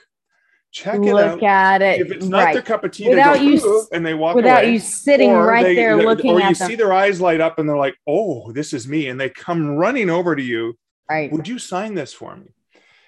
check 0.71 0.95
it 0.95 1.09
out. 1.09 1.35
Look 1.35 1.43
at 1.43 1.81
it. 1.81 2.01
If 2.01 2.11
it's 2.11 2.25
not 2.25 2.45
right. 2.45 2.53
their 2.53 2.61
cup 2.61 2.83
of 2.83 2.91
tea, 2.91 3.09
without 3.09 3.37
they 3.37 3.57
go, 3.57 3.65
you, 3.65 3.87
and 3.91 4.05
they 4.05 4.13
walk 4.13 4.35
without 4.35 4.63
away. 4.63 4.73
you 4.73 4.79
sitting 4.79 5.31
or 5.31 5.45
right 5.45 5.63
they, 5.63 5.75
there 5.75 5.97
looking 5.97 6.31
or 6.31 6.39
you 6.39 6.53
them. 6.53 6.67
see 6.67 6.75
their 6.75 6.93
eyes 6.93 7.19
light 7.19 7.41
up 7.41 7.59
and 7.59 7.67
they're 7.67 7.77
like, 7.77 7.95
"Oh, 8.05 8.51
this 8.51 8.73
is 8.73 8.87
me," 8.87 9.07
and 9.07 9.19
they 9.19 9.29
come 9.29 9.69
running 9.69 10.09
over 10.09 10.35
to 10.35 10.41
you. 10.41 10.77
Right. 11.09 11.31
Would 11.31 11.47
you 11.47 11.57
sign 11.57 11.95
this 11.95 12.13
for 12.13 12.35
me? 12.35 12.47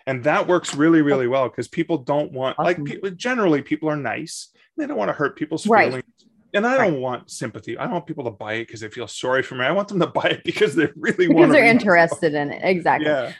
And 0.08 0.24
that 0.24 0.48
works 0.48 0.74
really, 0.74 1.02
really 1.02 1.28
well 1.28 1.50
because 1.50 1.68
people 1.68 2.00
don't 2.00 2.32
want 2.32 2.58
awesome. 2.58 2.66
like 2.66 2.84
people 2.84 3.10
generally 3.12 3.62
people 3.62 3.90
are 3.90 3.98
nice. 3.98 4.50
They 4.78 4.88
don't 4.88 4.98
want 4.98 5.10
to 5.10 5.14
hurt 5.14 5.38
people's 5.38 5.66
feelings. 5.66 5.94
Right. 5.96 6.06
And 6.54 6.66
I 6.66 6.78
don't 6.78 7.00
want 7.00 7.30
sympathy. 7.30 7.78
I 7.78 7.84
don't 7.84 7.94
want 7.94 8.08
people 8.08 8.24
to 8.24 8.32
buy 8.32 8.54
it 8.54 8.68
because 8.68 8.82
they 8.82 8.90
feel 8.90 9.08
sorry 9.08 9.44
for 9.44 9.56
me. 9.56 9.66
I 9.66 9.72
want 9.72 9.88
them 9.88 10.00
to 10.00 10.08
buy 10.22 10.30
it 10.30 10.44
because 10.44 10.76
they 10.76 10.88
really 10.96 11.28
because 11.28 11.30
want. 11.30 11.38
Because 11.38 11.54
they're 11.54 11.66
interested 11.66 12.34
in 12.34 12.52
it. 12.52 12.62
Exactly. 12.64 13.08
Yeah 13.08 13.34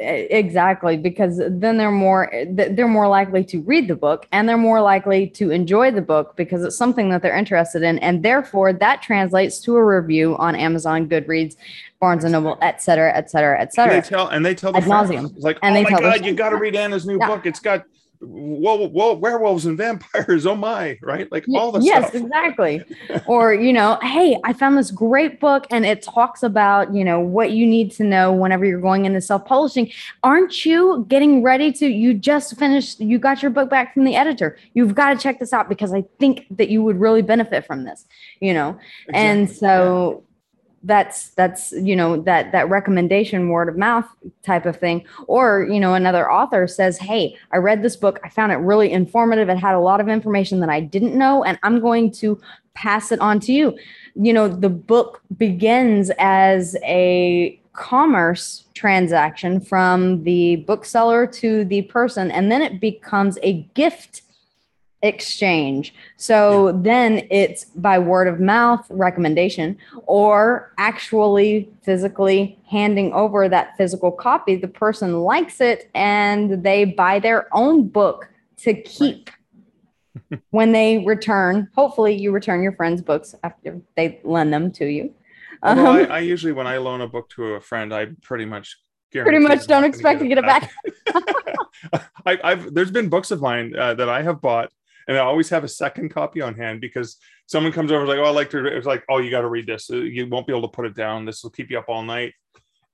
exactly 0.00 0.96
because 0.96 1.38
then 1.38 1.76
they're 1.76 1.92
more 1.92 2.30
they're 2.48 2.88
more 2.88 3.06
likely 3.06 3.44
to 3.44 3.60
read 3.62 3.86
the 3.86 3.94
book 3.94 4.26
and 4.32 4.48
they're 4.48 4.58
more 4.58 4.80
likely 4.80 5.28
to 5.28 5.50
enjoy 5.50 5.92
the 5.92 6.02
book 6.02 6.36
because 6.36 6.64
it's 6.64 6.76
something 6.76 7.08
that 7.10 7.22
they're 7.22 7.36
interested 7.36 7.82
in 7.82 7.96
and 8.00 8.24
therefore 8.24 8.72
that 8.72 9.00
translates 9.00 9.60
to 9.60 9.76
a 9.76 9.84
review 9.84 10.36
on 10.38 10.56
amazon 10.56 11.08
goodreads 11.08 11.54
barnes 12.00 12.24
and 12.24 12.32
noble 12.32 12.58
et 12.62 12.82
cetera 12.82 13.16
et 13.16 13.30
cetera 13.30 13.60
et 13.60 13.72
cetera 13.72 13.94
and 13.94 14.02
they 14.02 14.08
tell 14.08 14.28
and 14.28 14.46
they 14.46 14.54
tell 14.54 14.72
the 14.72 14.82
friends, 14.82 15.32
like 15.38 15.58
and 15.62 15.76
oh 15.76 15.82
my 15.88 16.00
god 16.00 16.24
you 16.24 16.34
got 16.34 16.50
to 16.50 16.56
read 16.56 16.74
anna's 16.74 17.06
new 17.06 17.18
yeah. 17.20 17.28
book 17.28 17.46
it's 17.46 17.60
got 17.60 17.84
whoa, 18.20 18.88
whoa, 18.88 19.14
werewolves 19.14 19.66
and 19.66 19.78
vampires. 19.78 20.46
Oh 20.46 20.54
my, 20.54 20.98
right? 21.02 21.30
Like 21.32 21.46
all 21.54 21.72
the 21.72 21.80
yes, 21.80 22.08
stuff. 22.08 22.22
exactly. 22.22 22.82
or, 23.26 23.54
you 23.54 23.72
know, 23.72 23.98
hey, 24.02 24.38
I 24.44 24.52
found 24.52 24.76
this 24.76 24.90
great 24.90 25.40
book 25.40 25.66
and 25.70 25.86
it 25.86 26.02
talks 26.02 26.42
about, 26.42 26.94
you 26.94 27.04
know, 27.04 27.20
what 27.20 27.52
you 27.52 27.66
need 27.66 27.90
to 27.92 28.04
know 28.04 28.32
whenever 28.32 28.64
you're 28.64 28.80
going 28.80 29.04
into 29.06 29.20
self 29.20 29.44
publishing. 29.44 29.90
Aren't 30.22 30.64
you 30.64 31.06
getting 31.08 31.42
ready 31.42 31.72
to? 31.72 31.86
You 31.86 32.14
just 32.14 32.58
finished, 32.58 33.00
you 33.00 33.18
got 33.18 33.42
your 33.42 33.50
book 33.50 33.70
back 33.70 33.94
from 33.94 34.04
the 34.04 34.16
editor. 34.16 34.58
You've 34.74 34.94
got 34.94 35.14
to 35.14 35.18
check 35.18 35.38
this 35.38 35.52
out 35.52 35.68
because 35.68 35.92
I 35.92 36.04
think 36.18 36.46
that 36.50 36.68
you 36.68 36.82
would 36.82 37.00
really 37.00 37.22
benefit 37.22 37.66
from 37.66 37.84
this, 37.84 38.06
you 38.40 38.52
know? 38.52 38.78
Exactly. 39.08 39.14
And 39.14 39.50
so, 39.50 40.24
that's 40.82 41.30
that's 41.30 41.72
you 41.72 41.94
know 41.94 42.20
that 42.22 42.52
that 42.52 42.68
recommendation 42.70 43.50
word 43.50 43.68
of 43.68 43.76
mouth 43.76 44.06
type 44.42 44.66
of 44.66 44.76
thing. 44.76 45.04
Or 45.26 45.66
you 45.70 45.78
know 45.78 45.94
another 45.94 46.30
author 46.30 46.66
says 46.66 46.98
hey 46.98 47.36
i 47.52 47.58
read 47.58 47.82
this 47.82 47.96
book. 47.96 48.20
I 48.24 48.28
found 48.28 48.52
it 48.52 48.56
really 48.56 48.90
informative. 48.90 49.48
It 49.48 49.58
had 49.58 49.74
a 49.74 49.80
lot 49.80 50.00
of 50.00 50.08
information 50.08 50.60
that 50.60 50.70
i 50.70 50.80
didn't 50.80 51.16
know 51.16 51.44
and 51.44 51.58
i'm 51.62 51.80
going 51.80 52.10
to 52.12 52.40
pass 52.74 53.12
it 53.12 53.20
on 53.20 53.40
to 53.40 53.52
you. 53.52 53.76
You 54.14 54.32
know 54.32 54.48
the 54.48 54.70
book 54.70 55.22
begins 55.36 56.10
as 56.18 56.76
a 56.82 57.58
commerce 57.72 58.64
transaction 58.74 59.60
from 59.60 60.24
the 60.24 60.56
bookseller 60.56 61.26
to 61.26 61.64
the 61.66 61.82
person 61.82 62.30
and 62.30 62.50
then 62.50 62.62
it 62.62 62.80
becomes 62.80 63.38
a 63.42 63.62
gift 63.74 64.22
exchange. 65.02 65.94
So 66.16 66.68
yeah. 66.68 66.74
then 66.76 67.26
it's 67.30 67.64
by 67.64 67.98
word 67.98 68.28
of 68.28 68.40
mouth 68.40 68.86
recommendation 68.90 69.78
or 70.06 70.72
actually 70.78 71.70
physically 71.82 72.58
handing 72.66 73.12
over 73.12 73.48
that 73.48 73.76
physical 73.76 74.12
copy. 74.12 74.56
The 74.56 74.68
person 74.68 75.20
likes 75.20 75.60
it 75.60 75.90
and 75.94 76.62
they 76.62 76.84
buy 76.84 77.18
their 77.18 77.48
own 77.54 77.88
book 77.88 78.28
to 78.58 78.74
keep. 78.74 79.30
Right. 79.30 79.36
when 80.50 80.72
they 80.72 80.98
return, 81.04 81.68
hopefully 81.74 82.14
you 82.14 82.32
return 82.32 82.62
your 82.62 82.72
friend's 82.72 83.00
books 83.00 83.34
after 83.42 83.80
they 83.96 84.20
lend 84.24 84.52
them 84.52 84.70
to 84.72 84.86
you. 84.86 85.14
Um, 85.62 85.78
I, 85.78 86.06
I 86.06 86.18
usually, 86.20 86.52
when 86.52 86.66
I 86.66 86.78
loan 86.78 87.00
a 87.00 87.06
book 87.06 87.28
to 87.30 87.54
a 87.54 87.60
friend, 87.60 87.94
I 87.94 88.06
pretty 88.22 88.44
much 88.44 88.76
pretty 89.12 89.38
much 89.38 89.66
don't 89.66 89.84
expect 89.84 90.20
to 90.20 90.28
get 90.28 90.38
it 90.38 90.44
back. 90.44 90.70
I, 92.26 92.38
have 92.50 92.72
there's 92.72 92.90
been 92.90 93.08
books 93.08 93.30
of 93.30 93.40
mine 93.40 93.74
uh, 93.76 93.94
that 93.94 94.08
I 94.08 94.22
have 94.22 94.40
bought 94.40 94.72
and 95.10 95.18
I 95.18 95.22
always 95.22 95.48
have 95.48 95.64
a 95.64 95.68
second 95.68 96.10
copy 96.10 96.40
on 96.40 96.54
hand 96.54 96.80
because 96.80 97.16
someone 97.46 97.72
comes 97.72 97.90
over 97.90 98.06
like, 98.06 98.18
oh, 98.18 98.26
I 98.26 98.30
like 98.30 98.48
to. 98.50 98.64
It's 98.64 98.86
like, 98.86 99.02
oh, 99.08 99.18
you 99.18 99.28
got 99.28 99.40
to 99.40 99.48
read 99.48 99.66
this. 99.66 99.90
You 99.90 100.28
won't 100.28 100.46
be 100.46 100.52
able 100.52 100.68
to 100.68 100.74
put 100.74 100.86
it 100.86 100.94
down. 100.94 101.24
This 101.24 101.42
will 101.42 101.50
keep 101.50 101.68
you 101.68 101.80
up 101.80 101.86
all 101.88 102.04
night. 102.04 102.32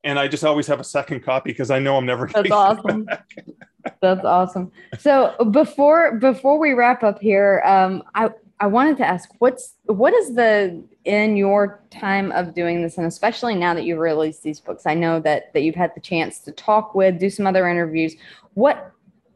And 0.02 0.18
I 0.18 0.26
just 0.26 0.42
always 0.42 0.66
have 0.68 0.80
a 0.80 0.84
second 0.84 1.22
copy 1.22 1.50
because 1.50 1.70
I 1.70 1.78
know 1.78 1.94
I'm 1.94 2.06
never. 2.06 2.26
That's 2.26 2.50
awesome. 2.50 3.06
That's 4.00 4.24
awesome. 4.24 4.72
So 4.98 5.34
before 5.50 6.16
before 6.16 6.58
we 6.58 6.72
wrap 6.72 7.02
up 7.02 7.20
here, 7.20 7.62
um, 7.66 8.02
I 8.14 8.30
I 8.60 8.66
wanted 8.66 8.96
to 8.96 9.06
ask 9.06 9.28
what's 9.38 9.74
what 9.84 10.14
is 10.14 10.34
the 10.34 10.82
in 11.04 11.36
your 11.36 11.82
time 11.90 12.32
of 12.32 12.54
doing 12.54 12.82
this 12.82 12.96
and 12.96 13.06
especially 13.06 13.54
now 13.54 13.74
that 13.74 13.84
you've 13.84 13.98
released 13.98 14.42
these 14.42 14.58
books 14.58 14.86
i 14.86 14.94
know 14.94 15.20
that 15.20 15.52
that 15.52 15.62
you've 15.62 15.76
had 15.76 15.94
the 15.94 16.00
chance 16.00 16.40
to 16.40 16.50
talk 16.50 16.92
with 16.92 17.20
do 17.20 17.30
some 17.30 17.46
other 17.46 17.68
interviews 17.68 18.16
what 18.54 18.90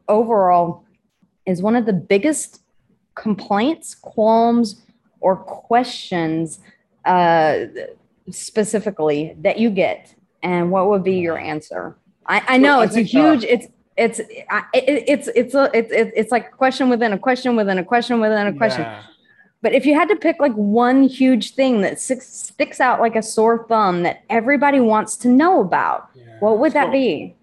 overall 0.09 0.83
is 1.45 1.61
one 1.61 1.75
of 1.75 1.85
the 1.85 1.93
biggest 1.93 2.60
complaints, 3.21 3.93
qualms, 3.93 4.81
or 5.19 5.35
questions 5.35 6.59
uh, 7.05 7.65
specifically 8.31 9.35
that 9.41 9.59
you 9.59 9.69
get, 9.69 10.13
and 10.41 10.71
what 10.71 10.89
would 10.89 11.03
be 11.03 11.19
your 11.19 11.37
answer? 11.37 11.95
I, 12.25 12.43
I 12.47 12.57
know 12.57 12.77
well, 12.77 12.81
it's 12.81 12.95
a 12.95 13.01
huge. 13.01 13.43
it's 13.43 13.67
it's 13.95 14.19
it, 14.19 14.29
it's 14.73 15.27
it's 15.35 15.53
a, 15.53 15.69
it's 15.73 15.91
it's 15.91 16.31
like 16.31 16.47
a 16.47 16.55
question 16.55 16.89
within 16.89 17.13
a 17.13 17.19
question 17.19 17.55
within 17.55 17.77
a 17.77 17.83
question 17.83 18.19
within 18.19 18.47
a 18.47 18.53
question. 18.53 18.81
Yeah. 18.81 19.03
But 19.61 19.73
if 19.73 19.85
you 19.85 19.93
had 19.93 20.09
to 20.09 20.15
pick 20.15 20.39
like 20.39 20.53
one 20.53 21.03
huge 21.03 21.53
thing 21.53 21.81
that 21.81 21.99
sticks 21.99 22.79
out 22.79 22.99
like 22.99 23.15
a 23.15 23.21
sore 23.21 23.67
thumb 23.67 24.01
that 24.01 24.23
everybody 24.27 24.79
wants 24.79 25.15
to 25.17 25.27
know 25.27 25.61
about, 25.61 26.09
yeah. 26.15 26.39
what 26.39 26.57
would 26.57 26.73
that 26.73 26.91
be? 26.91 27.35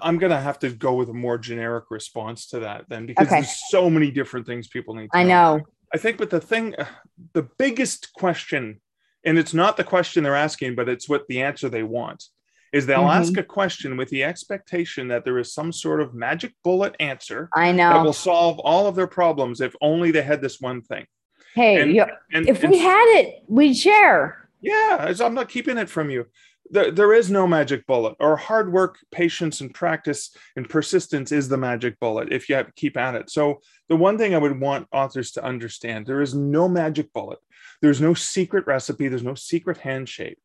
I'm 0.00 0.18
gonna 0.18 0.40
have 0.40 0.58
to 0.60 0.70
go 0.70 0.94
with 0.94 1.08
a 1.08 1.14
more 1.14 1.38
generic 1.38 1.84
response 1.90 2.46
to 2.48 2.60
that 2.60 2.84
then 2.88 3.06
because 3.06 3.26
okay. 3.26 3.36
there's 3.36 3.70
so 3.70 3.88
many 3.88 4.10
different 4.10 4.46
things 4.46 4.68
people 4.68 4.94
need. 4.94 5.10
I 5.12 5.22
know. 5.22 5.58
know. 5.58 5.64
I 5.92 5.98
think, 5.98 6.18
but 6.18 6.30
the 6.30 6.40
thing, 6.40 6.74
the 7.32 7.48
biggest 7.58 8.12
question, 8.14 8.80
and 9.24 9.38
it's 9.38 9.54
not 9.54 9.76
the 9.76 9.84
question 9.84 10.24
they're 10.24 10.36
asking, 10.36 10.74
but 10.74 10.88
it's 10.88 11.08
what 11.08 11.26
the 11.28 11.42
answer 11.42 11.68
they 11.68 11.82
want 11.82 12.24
is 12.72 12.86
they'll 12.86 13.00
mm-hmm. 13.00 13.20
ask 13.20 13.36
a 13.36 13.42
question 13.42 13.96
with 13.96 14.08
the 14.10 14.22
expectation 14.22 15.08
that 15.08 15.24
there 15.24 15.38
is 15.38 15.52
some 15.52 15.72
sort 15.72 16.00
of 16.00 16.14
magic 16.14 16.52
bullet 16.62 16.94
answer. 17.00 17.48
I 17.54 17.72
know 17.72 17.90
that 17.90 18.04
will 18.04 18.12
solve 18.12 18.60
all 18.60 18.86
of 18.86 18.94
their 18.94 19.08
problems 19.08 19.60
if 19.60 19.74
only 19.80 20.12
they 20.12 20.22
had 20.22 20.40
this 20.40 20.60
one 20.60 20.82
thing. 20.82 21.06
Hey, 21.54 21.80
and, 21.80 22.10
and, 22.32 22.48
if 22.48 22.62
and, 22.62 22.70
we 22.70 22.78
had 22.78 23.04
it, 23.18 23.42
we'd 23.48 23.74
share. 23.74 24.48
Yeah, 24.60 25.12
I'm 25.20 25.34
not 25.34 25.48
keeping 25.48 25.78
it 25.78 25.88
from 25.88 26.10
you 26.10 26.26
there, 26.70 26.90
there 26.90 27.12
is 27.12 27.30
no 27.30 27.46
magic 27.46 27.86
bullet 27.86 28.14
or 28.20 28.36
hard 28.36 28.72
work 28.72 28.98
patience 29.10 29.60
and 29.60 29.74
practice 29.74 30.34
and 30.56 30.68
persistence 30.68 31.32
is 31.32 31.48
the 31.48 31.56
magic 31.56 31.98
bullet 32.00 32.32
if 32.32 32.48
you 32.48 32.64
keep 32.76 32.96
at 32.96 33.14
it. 33.14 33.30
So 33.30 33.60
the 33.88 33.96
one 33.96 34.16
thing 34.16 34.34
i 34.34 34.38
would 34.38 34.58
want 34.58 34.88
authors 34.92 35.32
to 35.32 35.44
understand 35.44 36.06
there 36.06 36.22
is 36.22 36.34
no 36.34 36.68
magic 36.68 37.12
bullet. 37.12 37.38
There's 37.82 38.00
no 38.00 38.14
secret 38.14 38.66
recipe. 38.66 39.08
There's 39.08 39.22
no 39.22 39.34
secret 39.34 39.78
handshake. 39.78 40.38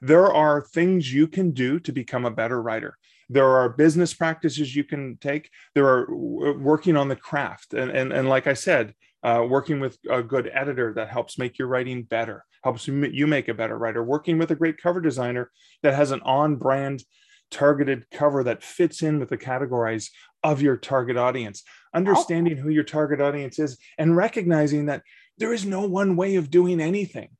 There 0.00 0.32
are 0.32 0.62
things 0.62 1.12
you 1.12 1.26
can 1.26 1.52
do 1.52 1.80
to 1.80 1.92
become 1.92 2.26
a 2.26 2.30
better 2.30 2.60
writer. 2.60 2.98
There 3.30 3.48
are 3.48 3.70
business 3.70 4.12
practices 4.12 4.76
you 4.76 4.84
can 4.84 5.16
take. 5.18 5.48
There 5.74 5.86
are 5.86 6.14
working 6.14 6.96
on 6.96 7.08
the 7.08 7.16
craft. 7.16 7.72
And 7.72 7.90
and, 7.90 8.12
and 8.12 8.28
like 8.28 8.46
i 8.46 8.54
said 8.54 8.94
uh, 9.22 9.44
working 9.48 9.80
with 9.80 9.98
a 10.10 10.22
good 10.22 10.50
editor 10.52 10.92
that 10.94 11.08
helps 11.08 11.38
make 11.38 11.58
your 11.58 11.68
writing 11.68 12.02
better 12.02 12.44
helps 12.62 12.86
you 12.86 13.26
make 13.26 13.48
a 13.48 13.54
better 13.54 13.76
writer. 13.76 14.02
Working 14.02 14.38
with 14.38 14.50
a 14.50 14.54
great 14.56 14.80
cover 14.80 15.00
designer 15.00 15.50
that 15.82 15.94
has 15.94 16.10
an 16.10 16.20
on 16.22 16.56
brand 16.56 17.02
targeted 17.50 18.06
cover 18.10 18.44
that 18.44 18.62
fits 18.62 19.02
in 19.02 19.18
with 19.18 19.28
the 19.28 19.36
categories 19.36 20.10
of 20.42 20.62
your 20.62 20.76
target 20.76 21.16
audience. 21.16 21.62
Understanding 21.94 22.56
who 22.56 22.70
your 22.70 22.84
target 22.84 23.20
audience 23.20 23.58
is 23.58 23.78
and 23.98 24.16
recognizing 24.16 24.86
that 24.86 25.02
there 25.38 25.52
is 25.52 25.64
no 25.64 25.86
one 25.86 26.16
way 26.16 26.36
of 26.36 26.50
doing 26.50 26.80
anything. 26.80 27.30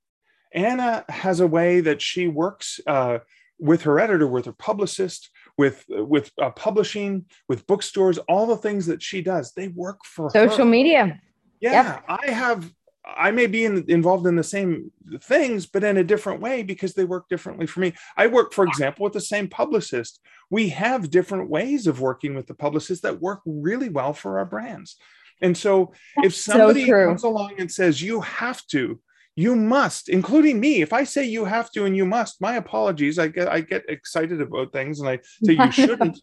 Anna 0.52 1.04
has 1.08 1.40
a 1.40 1.46
way 1.46 1.80
that 1.80 2.02
she 2.02 2.28
works 2.28 2.78
uh, 2.86 3.18
with 3.58 3.82
her 3.82 4.00
editor 4.00 4.26
with 4.26 4.44
her 4.44 4.52
publicist 4.52 5.30
with 5.56 5.84
with 5.88 6.32
uh, 6.40 6.50
publishing 6.50 7.24
with 7.48 7.64
bookstores 7.66 8.18
all 8.18 8.46
the 8.46 8.56
things 8.56 8.86
that 8.86 9.00
she 9.00 9.22
does. 9.22 9.52
They 9.52 9.68
work 9.68 9.98
for 10.04 10.30
social 10.30 10.64
her. 10.64 10.64
media 10.64 11.20
yeah 11.62 11.72
yep. 11.72 12.04
i 12.08 12.30
have 12.30 12.70
I 13.04 13.30
may 13.32 13.46
be 13.46 13.64
in, 13.64 13.84
involved 13.88 14.26
in 14.26 14.36
the 14.36 14.44
same 14.44 14.92
things, 15.22 15.66
but 15.66 15.84
in 15.84 15.96
a 15.96 16.04
different 16.04 16.40
way 16.40 16.62
because 16.62 16.94
they 16.94 17.04
work 17.04 17.28
differently 17.28 17.66
for 17.66 17.80
me. 17.80 17.94
I 18.16 18.28
work, 18.28 18.52
for 18.52 18.64
example, 18.64 19.04
with 19.04 19.12
the 19.12 19.20
same 19.20 19.48
publicist. 19.48 20.20
We 20.50 20.68
have 20.68 21.10
different 21.10 21.50
ways 21.50 21.86
of 21.86 22.00
working 22.00 22.34
with 22.34 22.46
the 22.46 22.54
publicist 22.54 23.02
that 23.02 23.20
work 23.20 23.40
really 23.44 23.88
well 23.88 24.12
for 24.12 24.38
our 24.38 24.44
brands. 24.44 24.96
And 25.40 25.56
so, 25.56 25.92
That's 26.16 26.28
if 26.28 26.34
somebody 26.34 26.86
so 26.86 27.06
comes 27.06 27.24
along 27.24 27.54
and 27.58 27.70
says, 27.70 28.00
you 28.00 28.20
have 28.20 28.64
to, 28.68 29.00
you 29.34 29.56
must, 29.56 30.08
including 30.08 30.60
me, 30.60 30.82
if 30.82 30.92
I 30.92 31.02
say 31.04 31.24
you 31.24 31.44
have 31.44 31.72
to 31.72 31.84
and 31.84 31.96
you 31.96 32.06
must, 32.06 32.40
my 32.40 32.56
apologies. 32.56 33.18
I 33.18 33.28
get, 33.28 33.48
I 33.48 33.62
get 33.62 33.84
excited 33.88 34.40
about 34.40 34.72
things 34.72 35.00
and 35.00 35.08
I 35.08 35.18
say 35.42 35.54
you 35.54 35.72
shouldn't. 35.72 36.20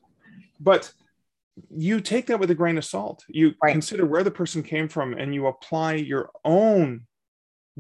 but 0.60 0.94
you 1.76 2.02
take 2.02 2.28
that 2.28 2.40
with 2.40 2.52
a 2.52 2.56
grain 2.56 2.78
of 2.78 2.86
salt. 2.86 3.24
You 3.28 3.54
right. 3.62 3.72
consider 3.72 4.06
where 4.06 4.24
the 4.24 4.32
person 4.32 4.64
came 4.64 4.88
from 4.88 5.14
and 5.14 5.34
you 5.34 5.48
apply 5.48 5.94
your 5.96 6.30
own 6.44 7.06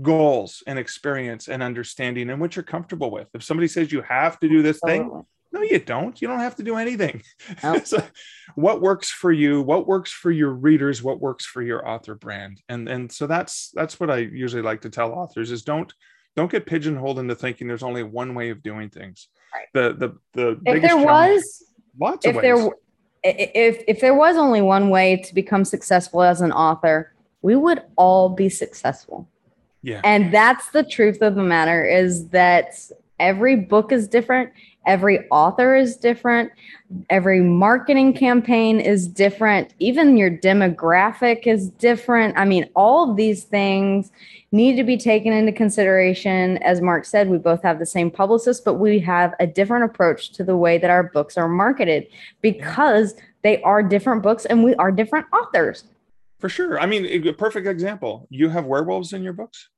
goals 0.01 0.63
and 0.67 0.79
experience 0.79 1.47
and 1.47 1.61
understanding 1.61 2.29
and 2.29 2.39
what 2.39 2.55
you're 2.55 2.63
comfortable 2.63 3.11
with. 3.11 3.27
If 3.33 3.43
somebody 3.43 3.67
says 3.67 3.91
you 3.91 4.01
have 4.01 4.39
to 4.39 4.49
do 4.49 4.61
this 4.61 4.79
thing, 4.85 5.25
no, 5.51 5.61
you 5.61 5.79
don't. 5.79 6.21
You 6.21 6.27
don't 6.27 6.39
have 6.39 6.55
to 6.57 6.63
do 6.63 6.75
anything. 6.75 7.23
Nope. 7.63 7.85
so 7.85 8.01
what 8.55 8.81
works 8.81 9.09
for 9.09 9.31
you? 9.31 9.61
What 9.61 9.87
works 9.87 10.11
for 10.11 10.31
your 10.31 10.51
readers? 10.51 11.01
What 11.01 11.19
works 11.19 11.45
for 11.45 11.61
your 11.61 11.87
author 11.87 12.15
brand? 12.15 12.61
And 12.69 12.87
and 12.87 13.11
so 13.11 13.27
that's 13.27 13.71
that's 13.73 13.99
what 13.99 14.11
I 14.11 14.17
usually 14.17 14.61
like 14.61 14.81
to 14.81 14.89
tell 14.89 15.11
authors 15.11 15.51
is 15.51 15.63
don't 15.63 15.91
don't 16.35 16.51
get 16.51 16.65
pigeonholed 16.65 17.19
into 17.19 17.35
thinking 17.35 17.67
there's 17.67 17.83
only 17.83 18.03
one 18.03 18.35
way 18.35 18.51
of 18.51 18.61
doing 18.61 18.89
things. 18.89 19.27
Right. 19.53 19.67
The 19.73 19.93
the 20.33 20.59
the 20.63 20.71
if 20.71 20.81
there 20.81 20.97
was 20.97 21.63
lots 21.99 22.25
of 22.25 22.29
if 22.29 22.35
ways. 22.35 22.43
there 22.43 22.71
if 23.23 23.83
if 23.87 23.99
there 23.99 24.15
was 24.15 24.37
only 24.37 24.61
one 24.61 24.89
way 24.89 25.17
to 25.17 25.33
become 25.33 25.65
successful 25.65 26.21
as 26.21 26.41
an 26.41 26.51
author, 26.51 27.13
we 27.41 27.55
would 27.55 27.81
all 27.95 28.29
be 28.29 28.49
successful. 28.49 29.27
Yeah. 29.81 30.01
And 30.03 30.33
that's 30.33 30.71
the 30.71 30.83
truth 30.83 31.21
of 31.21 31.35
the 31.35 31.43
matter 31.43 31.85
is 31.85 32.29
that 32.29 32.73
every 33.19 33.55
book 33.55 33.91
is 33.91 34.07
different, 34.07 34.51
every 34.89 35.29
author 35.29 35.75
is 35.75 35.95
different, 35.95 36.51
every 37.11 37.41
marketing 37.41 38.11
campaign 38.11 38.79
is 38.79 39.07
different, 39.07 39.71
even 39.77 40.17
your 40.17 40.31
demographic 40.31 41.45
is 41.45 41.69
different. 41.69 42.35
I 42.35 42.43
mean, 42.43 42.67
all 42.75 43.11
of 43.11 43.15
these 43.15 43.43
things 43.43 44.11
need 44.51 44.75
to 44.77 44.83
be 44.83 44.97
taken 44.97 45.31
into 45.31 45.51
consideration. 45.51 46.57
As 46.63 46.81
Mark 46.81 47.05
said, 47.05 47.29
we 47.29 47.37
both 47.37 47.61
have 47.61 47.77
the 47.77 47.85
same 47.85 48.09
publicist, 48.09 48.65
but 48.65 48.73
we 48.73 48.97
have 48.99 49.35
a 49.39 49.45
different 49.45 49.85
approach 49.85 50.31
to 50.31 50.43
the 50.43 50.57
way 50.57 50.79
that 50.79 50.89
our 50.89 51.03
books 51.03 51.37
are 51.37 51.47
marketed 51.47 52.07
because 52.41 53.13
they 53.43 53.61
are 53.61 53.83
different 53.83 54.23
books 54.23 54.45
and 54.45 54.63
we 54.63 54.73
are 54.75 54.91
different 54.91 55.27
authors. 55.31 55.83
For 56.39 56.49
sure. 56.49 56.79
I 56.79 56.87
mean, 56.87 57.05
a 57.05 57.33
perfect 57.33 57.67
example. 57.67 58.25
You 58.31 58.49
have 58.49 58.65
werewolves 58.65 59.13
in 59.13 59.21
your 59.21 59.33
books. 59.33 59.69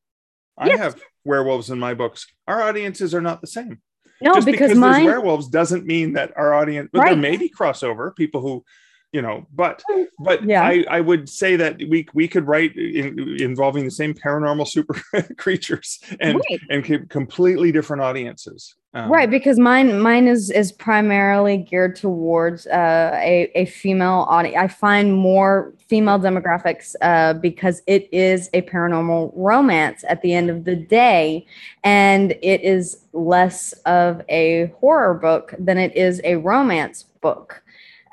I 0.57 0.67
yes. 0.67 0.79
have 0.79 1.01
werewolves 1.25 1.69
in 1.69 1.79
my 1.79 1.95
books. 1.95 2.27
Our 2.47 2.61
audiences 2.61 3.13
are 3.13 3.21
not 3.21 3.41
the 3.41 3.47
same. 3.47 3.81
No, 4.21 4.35
Just 4.35 4.45
because, 4.45 4.69
because 4.69 4.77
mine... 4.77 5.03
there's 5.03 5.05
werewolves 5.05 5.47
doesn't 5.47 5.85
mean 5.85 6.13
that 6.13 6.31
our 6.35 6.53
audience, 6.53 6.89
but 6.93 6.99
right. 6.99 7.09
there 7.09 7.17
may 7.17 7.37
be 7.37 7.49
crossover, 7.49 8.15
people 8.15 8.41
who 8.41 8.63
you 9.11 9.21
know 9.21 9.45
but 9.53 9.83
but 10.19 10.43
yeah. 10.43 10.63
I, 10.63 10.85
I 10.89 11.01
would 11.01 11.27
say 11.27 11.55
that 11.57 11.77
we 11.89 12.07
we 12.13 12.27
could 12.27 12.47
write 12.47 12.75
in, 12.75 13.37
involving 13.39 13.85
the 13.85 13.91
same 13.91 14.13
paranormal 14.13 14.67
super 14.67 14.93
creatures 15.37 15.99
and 16.19 16.41
right. 16.49 16.61
and 16.69 17.09
completely 17.09 17.71
different 17.71 18.01
audiences 18.01 18.75
um, 18.93 19.11
right 19.11 19.29
because 19.29 19.57
mine 19.59 19.99
mine 19.99 20.27
is 20.27 20.49
is 20.49 20.71
primarily 20.71 21.57
geared 21.57 21.95
towards 21.95 22.67
uh, 22.67 23.11
a, 23.21 23.51
a 23.55 23.65
female 23.65 24.25
audience 24.29 24.57
i 24.57 24.67
find 24.67 25.13
more 25.13 25.73
female 25.87 26.19
demographics 26.19 26.95
uh, 27.01 27.33
because 27.33 27.81
it 27.87 28.07
is 28.13 28.49
a 28.53 28.61
paranormal 28.63 29.31
romance 29.35 30.03
at 30.07 30.21
the 30.21 30.33
end 30.33 30.49
of 30.49 30.63
the 30.63 30.75
day 30.75 31.45
and 31.83 32.31
it 32.41 32.61
is 32.61 33.01
less 33.13 33.73
of 33.85 34.21
a 34.29 34.71
horror 34.79 35.13
book 35.13 35.53
than 35.59 35.77
it 35.77 35.95
is 35.95 36.21
a 36.23 36.35
romance 36.35 37.05
book. 37.21 37.63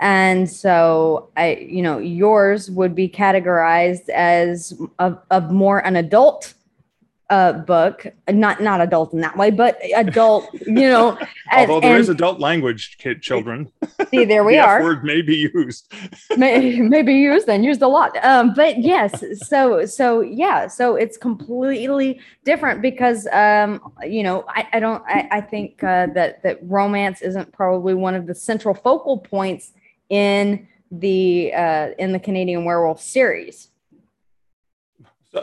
And 0.00 0.48
so 0.48 1.28
I, 1.36 1.66
you 1.68 1.82
know, 1.82 1.98
yours 1.98 2.70
would 2.70 2.94
be 2.94 3.08
categorized 3.08 4.08
as 4.10 4.78
a, 5.00 5.16
a 5.30 5.40
more 5.40 5.84
an 5.84 5.96
adult 5.96 6.54
uh, 7.30 7.52
book, 7.52 8.06
not 8.30 8.62
not 8.62 8.80
adult 8.80 9.12
in 9.12 9.20
that 9.20 9.36
way, 9.36 9.50
but 9.50 9.78
adult, 9.94 10.48
you 10.66 10.88
know. 10.88 11.18
As, 11.50 11.68
Although 11.68 11.80
there 11.80 11.92
and, 11.92 12.00
is 12.00 12.08
adult 12.08 12.40
language, 12.40 12.96
kid 12.98 13.20
children. 13.20 13.70
See, 14.10 14.24
there 14.24 14.44
we 14.44 14.54
the 14.54 14.60
are. 14.60 14.78
F 14.78 14.84
word 14.84 15.04
may 15.04 15.20
be 15.20 15.50
used. 15.54 15.92
may, 16.36 16.80
may 16.80 17.02
be 17.02 17.14
used 17.14 17.48
and 17.48 17.64
used 17.64 17.82
a 17.82 17.88
lot. 17.88 18.16
Um, 18.24 18.54
but 18.54 18.78
yes, 18.78 19.22
so 19.46 19.84
so 19.84 20.20
yeah, 20.22 20.66
so 20.68 20.96
it's 20.96 21.18
completely 21.18 22.20
different 22.44 22.80
because 22.80 23.26
um, 23.32 23.92
you 24.06 24.22
know 24.22 24.44
I, 24.48 24.66
I 24.72 24.80
don't 24.80 25.02
I, 25.06 25.28
I 25.30 25.40
think 25.42 25.84
uh, 25.84 26.06
that 26.14 26.42
that 26.42 26.58
romance 26.62 27.20
isn't 27.20 27.52
probably 27.52 27.94
one 27.94 28.14
of 28.14 28.26
the 28.26 28.34
central 28.34 28.74
focal 28.74 29.18
points 29.18 29.72
in 30.08 30.66
the 30.90 31.52
uh, 31.52 31.88
in 31.98 32.12
the 32.12 32.20
Canadian 32.20 32.64
Werewolf 32.64 33.02
series 33.02 33.67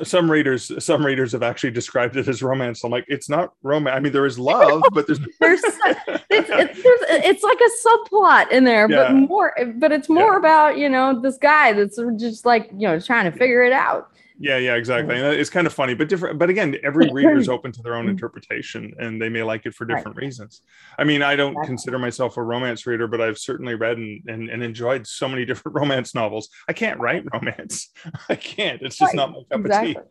some 0.03 0.29
readers 0.29 0.71
some 0.83 1.05
readers 1.05 1.31
have 1.31 1.43
actually 1.43 1.71
described 1.71 2.15
it 2.17 2.27
as 2.27 2.41
romance 2.41 2.83
i'm 2.83 2.91
like 2.91 3.05
it's 3.07 3.29
not 3.29 3.53
romance 3.63 3.95
i 3.95 3.99
mean 3.99 4.11
there 4.11 4.25
is 4.25 4.37
love 4.39 4.81
but 4.93 5.07
there's 5.07 5.19
there's 5.39 5.61
it's, 5.63 6.49
it's, 6.49 6.83
there's, 6.83 6.99
it's 7.23 7.43
like 7.43 7.59
a 7.59 7.87
subplot 7.87 8.51
in 8.51 8.63
there 8.63 8.89
yeah. 8.89 9.07
but 9.07 9.13
more 9.13 9.55
but 9.75 9.91
it's 9.91 10.09
more 10.09 10.33
yeah. 10.33 10.39
about 10.39 10.77
you 10.77 10.89
know 10.89 11.19
this 11.21 11.37
guy 11.37 11.73
that's 11.73 11.99
just 12.17 12.45
like 12.45 12.69
you 12.71 12.87
know 12.87 12.99
trying 12.99 13.29
to 13.29 13.37
figure 13.37 13.63
it 13.63 13.73
out 13.73 14.11
yeah, 14.37 14.57
yeah, 14.57 14.75
exactly. 14.75 15.15
And 15.15 15.25
it's 15.27 15.49
kind 15.49 15.65
of 15.65 15.73
funny, 15.73 15.93
but 15.93 16.09
different. 16.09 16.37
But 16.37 16.49
again, 16.49 16.75
every 16.83 17.09
reader 17.11 17.37
is 17.37 17.47
open 17.47 17.71
to 17.71 17.81
their 17.81 17.95
own 17.95 18.03
mm-hmm. 18.03 18.11
interpretation, 18.11 18.93
and 18.99 19.21
they 19.21 19.29
may 19.29 19.43
like 19.43 19.65
it 19.65 19.73
for 19.73 19.85
different 19.85 20.17
right. 20.17 20.25
reasons. 20.25 20.61
I 20.99 21.05
mean, 21.05 21.21
I 21.21 21.35
don't 21.35 21.51
exactly. 21.51 21.67
consider 21.67 21.99
myself 21.99 22.35
a 22.35 22.43
romance 22.43 22.85
reader, 22.85 23.07
but 23.07 23.21
I've 23.21 23.37
certainly 23.37 23.75
read 23.75 23.97
and, 23.97 24.21
and, 24.27 24.49
and, 24.49 24.61
enjoyed 24.61 25.07
so 25.07 25.29
many 25.29 25.45
different 25.45 25.75
romance 25.77 26.13
novels. 26.13 26.49
I 26.67 26.73
can't 26.73 26.99
write 26.99 27.23
romance. 27.33 27.89
I 28.29 28.35
can't. 28.35 28.81
It's 28.81 28.97
just 28.97 29.13
right. 29.13 29.15
not 29.15 29.31
my 29.31 29.43
cup 29.49 29.65
exactly. 29.65 29.95
of 29.95 30.03
tea. 30.03 30.09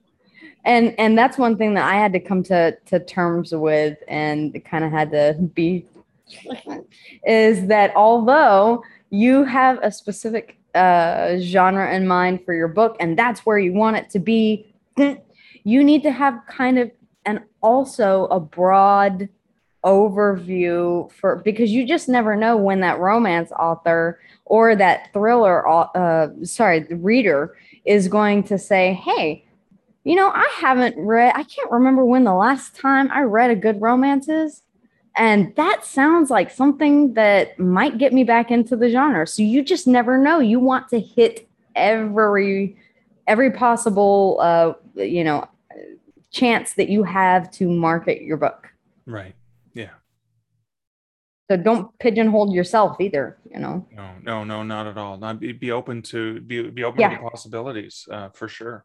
And 0.64 0.94
and 0.98 1.18
that's 1.18 1.36
one 1.36 1.58
thing 1.58 1.74
that 1.74 1.84
I 1.84 1.96
had 1.96 2.14
to 2.14 2.20
come 2.20 2.42
to 2.44 2.76
to 2.86 3.00
terms 3.00 3.54
with, 3.54 3.98
and 4.08 4.58
kind 4.64 4.84
of 4.84 4.90
had 4.90 5.10
to 5.10 5.36
be, 5.54 5.84
is 7.26 7.66
that 7.66 7.94
although 7.94 8.82
you 9.10 9.44
have 9.44 9.78
a 9.82 9.92
specific 9.92 10.58
uh, 10.74 11.38
genre 11.40 11.94
in 11.94 12.06
mind 12.06 12.44
for 12.44 12.54
your 12.54 12.68
book, 12.68 12.96
and 13.00 13.18
that's 13.18 13.40
where 13.46 13.58
you 13.58 13.72
want 13.72 13.96
it 13.96 14.10
to 14.10 14.18
be, 14.18 14.74
you 15.64 15.82
need 15.82 16.02
to 16.02 16.12
have 16.12 16.40
kind 16.48 16.78
of 16.78 16.90
and 17.26 17.40
also 17.62 18.26
a 18.26 18.38
broad 18.38 19.28
overview 19.84 21.10
for 21.12 21.36
because 21.36 21.70
you 21.70 21.86
just 21.86 22.08
never 22.08 22.34
know 22.36 22.56
when 22.56 22.80
that 22.80 22.98
romance 22.98 23.52
author 23.52 24.18
or 24.46 24.74
that 24.74 25.12
thriller 25.12 25.66
uh, 25.68 26.28
sorry 26.42 26.80
the 26.80 26.96
reader 26.96 27.56
is 27.84 28.08
going 28.08 28.42
to 28.42 28.56
say 28.56 28.94
hey 28.94 29.44
you 30.02 30.14
know 30.14 30.30
i 30.30 30.48
haven't 30.56 30.96
read 30.96 31.32
i 31.36 31.42
can't 31.42 31.70
remember 31.70 32.02
when 32.02 32.24
the 32.24 32.32
last 32.32 32.74
time 32.74 33.10
i 33.10 33.20
read 33.20 33.50
a 33.50 33.54
good 33.54 33.78
romance 33.82 34.26
is 34.26 34.62
and 35.16 35.54
that 35.56 35.84
sounds 35.84 36.30
like 36.30 36.50
something 36.50 37.14
that 37.14 37.58
might 37.58 37.98
get 37.98 38.12
me 38.12 38.24
back 38.24 38.50
into 38.50 38.76
the 38.76 38.90
genre. 38.90 39.26
So 39.26 39.42
you 39.42 39.62
just 39.62 39.86
never 39.86 40.18
know. 40.18 40.40
You 40.40 40.58
want 40.58 40.88
to 40.88 41.00
hit 41.00 41.48
every 41.74 42.76
every 43.26 43.50
possible 43.50 44.38
uh, 44.40 44.72
you 44.96 45.24
know 45.24 45.48
chance 46.30 46.74
that 46.74 46.88
you 46.88 47.04
have 47.04 47.50
to 47.52 47.68
market 47.68 48.22
your 48.22 48.36
book. 48.36 48.68
Right. 49.06 49.34
Yeah. 49.72 49.90
So 51.50 51.56
don't 51.56 51.96
pigeonhole 51.98 52.52
yourself 52.52 53.00
either, 53.00 53.38
you 53.50 53.60
know. 53.60 53.86
No, 53.92 54.14
no, 54.22 54.44
no, 54.44 54.62
not 54.62 54.86
at 54.86 54.98
all. 54.98 55.18
Not 55.18 55.40
be, 55.40 55.52
be 55.52 55.70
open 55.70 56.02
to 56.02 56.40
be 56.40 56.70
be 56.70 56.82
open 56.84 57.00
yeah. 57.00 57.16
to 57.16 57.30
possibilities 57.30 58.08
uh, 58.10 58.30
for 58.30 58.48
sure. 58.48 58.84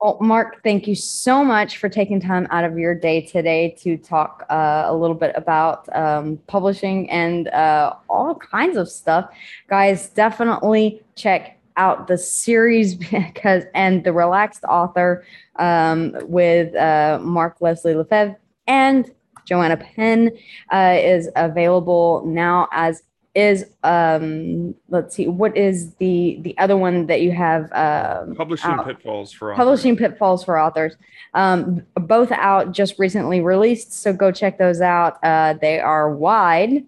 Well, 0.00 0.18
Mark, 0.20 0.62
thank 0.62 0.86
you 0.86 0.94
so 0.94 1.44
much 1.44 1.78
for 1.78 1.88
taking 1.88 2.20
time 2.20 2.46
out 2.50 2.64
of 2.64 2.78
your 2.78 2.94
day 2.94 3.22
today 3.22 3.74
to 3.80 3.96
talk 3.96 4.44
uh, 4.50 4.84
a 4.86 4.94
little 4.94 5.16
bit 5.16 5.32
about 5.34 5.88
um, 5.96 6.38
publishing 6.46 7.08
and 7.10 7.48
uh, 7.48 7.94
all 8.08 8.34
kinds 8.34 8.76
of 8.76 8.90
stuff. 8.90 9.30
Guys, 9.68 10.10
definitely 10.10 11.02
check 11.14 11.58
out 11.76 12.06
the 12.06 12.18
series 12.18 12.94
because 12.94 13.64
and 13.74 14.04
the 14.04 14.12
relaxed 14.12 14.64
author 14.64 15.24
um, 15.56 16.14
with 16.22 16.74
uh, 16.74 17.18
Mark 17.22 17.56
Leslie 17.60 17.94
Lefebvre 17.94 18.36
and 18.66 19.10
Joanna 19.46 19.76
Penn 19.76 20.30
uh, 20.72 20.96
is 20.98 21.30
available 21.36 22.24
now 22.26 22.68
as 22.72 23.02
is 23.34 23.66
um 23.82 24.74
let's 24.88 25.14
see 25.16 25.26
what 25.26 25.56
is 25.56 25.94
the 25.94 26.38
the 26.42 26.56
other 26.58 26.76
one 26.76 27.06
that 27.06 27.20
you 27.20 27.32
have 27.32 27.64
um 27.72 28.34
publishing 28.36 28.70
out? 28.70 28.86
pitfalls 28.86 29.32
for 29.32 29.52
authors. 29.52 29.56
publishing 29.56 29.96
pitfalls 29.96 30.44
for 30.44 30.58
authors 30.58 30.94
um 31.34 31.84
both 31.96 32.30
out 32.30 32.70
just 32.70 32.96
recently 32.98 33.40
released 33.40 33.92
so 33.92 34.12
go 34.12 34.30
check 34.30 34.56
those 34.56 34.80
out 34.80 35.18
uh 35.24 35.54
they 35.60 35.80
are 35.80 36.14
wide 36.14 36.84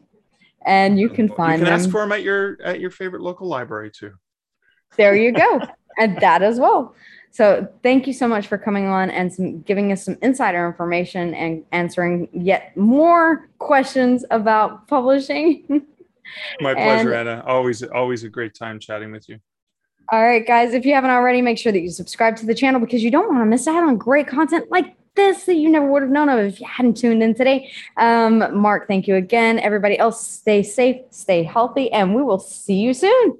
and 0.65 1.01
you 1.01 1.09
can 1.09 1.29
find 1.29 1.61
you 1.61 1.65
can 1.67 1.73
them. 1.73 1.81
ask 1.81 1.91
for 1.91 2.01
them 2.01 2.13
at 2.13 2.23
your 2.23 2.59
at 2.63 2.79
your 2.79 2.91
favorite 2.91 3.23
local 3.23 3.49
library 3.49 3.91
too 3.91 4.13
there 4.97 5.17
you 5.17 5.33
go 5.33 5.61
and 5.99 6.17
that 6.21 6.43
as 6.43 6.61
well 6.61 6.95
so 7.33 7.69
thank 7.83 8.07
you 8.07 8.13
so 8.13 8.29
much 8.29 8.47
for 8.47 8.57
coming 8.57 8.87
on 8.87 9.11
and 9.11 9.31
some, 9.35 9.61
giving 9.63 9.91
us 9.91 10.05
some 10.05 10.17
insider 10.23 10.65
information 10.65 11.35
and 11.35 11.65
answering 11.73 12.29
yet 12.33 12.75
more 12.77 13.49
questions 13.59 14.25
about 14.31 14.87
publishing 14.87 15.85
My 16.61 16.75
pleasure, 16.75 17.13
and, 17.13 17.29
Anna. 17.29 17.45
Always, 17.47 17.83
always 17.83 18.25
a 18.25 18.29
great 18.29 18.55
time 18.55 18.79
chatting 18.79 19.13
with 19.13 19.29
you. 19.29 19.39
All 20.13 20.23
right, 20.23 20.47
guys. 20.47 20.73
If 20.73 20.87
you 20.87 20.95
haven't 20.95 21.11
already, 21.11 21.43
make 21.43 21.59
sure 21.59 21.73
that 21.73 21.81
you 21.81 21.91
subscribe 21.91 22.37
to 22.37 22.47
the 22.47 22.55
channel 22.55 22.81
because 22.81 23.03
you 23.03 23.11
don't 23.11 23.29
want 23.29 23.41
to 23.41 23.47
miss 23.47 23.67
out 23.67 23.83
on 23.83 23.97
great 23.97 24.29
content 24.29 24.71
like 24.71 24.97
this 25.17 25.45
that 25.45 25.55
you 25.55 25.69
never 25.69 25.91
would 25.91 26.03
have 26.03 26.11
known 26.11 26.29
of 26.29 26.39
if 26.39 26.61
you 26.61 26.67
hadn't 26.67 26.97
tuned 26.97 27.23
in 27.23 27.35
today. 27.35 27.71
Um, 27.97 28.57
Mark, 28.57 28.87
thank 28.87 29.09
you 29.09 29.17
again. 29.17 29.59
Everybody 29.59 29.99
else, 29.99 30.25
stay 30.25 30.63
safe, 30.63 31.03
stay 31.11 31.43
healthy, 31.43 31.91
and 31.91 32.15
we 32.15 32.23
will 32.23 32.39
see 32.39 32.75
you 32.75 32.95
soon. 32.95 33.39